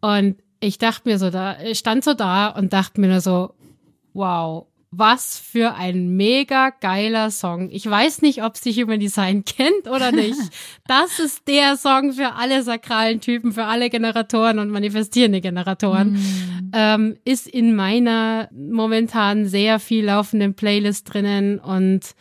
Und 0.00 0.36
ich 0.58 0.78
dachte 0.78 1.06
mir 1.06 1.18
so 1.18 1.28
da, 1.28 1.60
ich 1.60 1.78
stand 1.78 2.02
so 2.02 2.14
da 2.14 2.48
und 2.48 2.72
dachte 2.72 2.98
mir 2.98 3.08
nur 3.08 3.20
so, 3.20 3.52
wow, 4.14 4.66
was 4.92 5.38
für 5.38 5.74
ein 5.74 6.16
mega 6.16 6.70
geiler 6.70 7.30
Song. 7.30 7.70
Ich 7.70 7.88
weiß 7.88 8.22
nicht, 8.22 8.42
ob 8.42 8.56
sich 8.56 8.76
Human 8.82 8.98
Design 8.98 9.44
kennt 9.44 9.88
oder 9.88 10.10
nicht. 10.10 10.38
Das 10.86 11.18
ist 11.20 11.46
der 11.46 11.76
Song 11.76 12.12
für 12.12 12.34
alle 12.34 12.62
sakralen 12.62 13.20
Typen, 13.20 13.52
für 13.52 13.64
alle 13.64 13.88
Generatoren 13.88 14.58
und 14.58 14.70
manifestierende 14.70 15.40
Generatoren. 15.40 16.12
Mm. 16.14 16.72
Ähm, 16.72 17.16
ist 17.24 17.46
in 17.46 17.76
meiner 17.76 18.48
momentan 18.52 19.46
sehr 19.46 19.78
viel 19.78 20.06
laufenden 20.06 20.54
Playlist 20.54 21.12
drinnen 21.12 21.58
und 21.60 22.14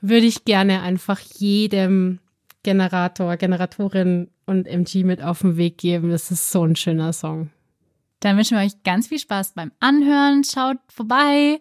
würde 0.00 0.26
ich 0.26 0.44
gerne 0.44 0.82
einfach 0.82 1.20
jedem 1.20 2.18
Generator, 2.64 3.36
Generatorin 3.36 4.28
und 4.46 4.66
MG 4.66 5.04
mit 5.04 5.22
auf 5.22 5.40
den 5.40 5.56
Weg 5.56 5.78
geben. 5.78 6.10
Das 6.10 6.30
ist 6.30 6.50
so 6.50 6.64
ein 6.64 6.76
schöner 6.76 7.12
Song. 7.12 7.50
Dann 8.20 8.36
wünschen 8.36 8.56
wir 8.56 8.64
euch 8.64 8.82
ganz 8.82 9.08
viel 9.08 9.18
Spaß 9.18 9.54
beim 9.54 9.72
Anhören. 9.80 10.44
Schaut 10.44 10.78
vorbei 10.88 11.60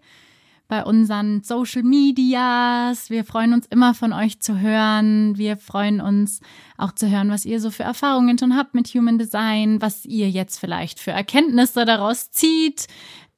bei 0.68 0.84
unseren 0.84 1.44
Social 1.44 1.84
Medias. 1.84 3.10
Wir 3.10 3.26
freuen 3.26 3.54
uns 3.54 3.68
immer 3.68 3.94
von 3.94 4.12
euch 4.12 4.40
zu 4.40 4.60
hören. 4.60 5.38
Wir 5.38 5.58
freuen 5.58 6.02
uns 6.02 6.40
auch 6.78 6.94
zu 6.94 7.10
hören, 7.10 7.30
was 7.30 7.46
ihr 7.46 7.60
so 7.60 7.70
für 7.70 7.84
Erfahrungen 7.84 8.38
schon 8.40 8.56
habt 8.56 8.74
mit 8.74 8.88
Human 8.88 9.18
Design, 9.20 9.82
was 9.82 10.06
ihr 10.06 10.30
jetzt 10.30 10.58
vielleicht 10.58 11.00
für 11.00 11.12
Erkenntnisse 11.12 11.86
daraus 11.86 12.32
zieht, 12.32 12.88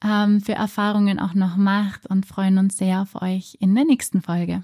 ähm, 0.04 0.40
für 0.40 0.54
Erfahrungen 0.54 1.20
auch 1.20 1.34
noch 1.34 1.58
macht 1.58 2.06
und 2.06 2.26
freuen 2.26 2.58
uns 2.58 2.78
sehr 2.78 3.02
auf 3.02 3.22
euch 3.22 3.58
in 3.60 3.76
der 3.76 3.86
nächsten 3.86 4.22
Folge. 4.22 4.64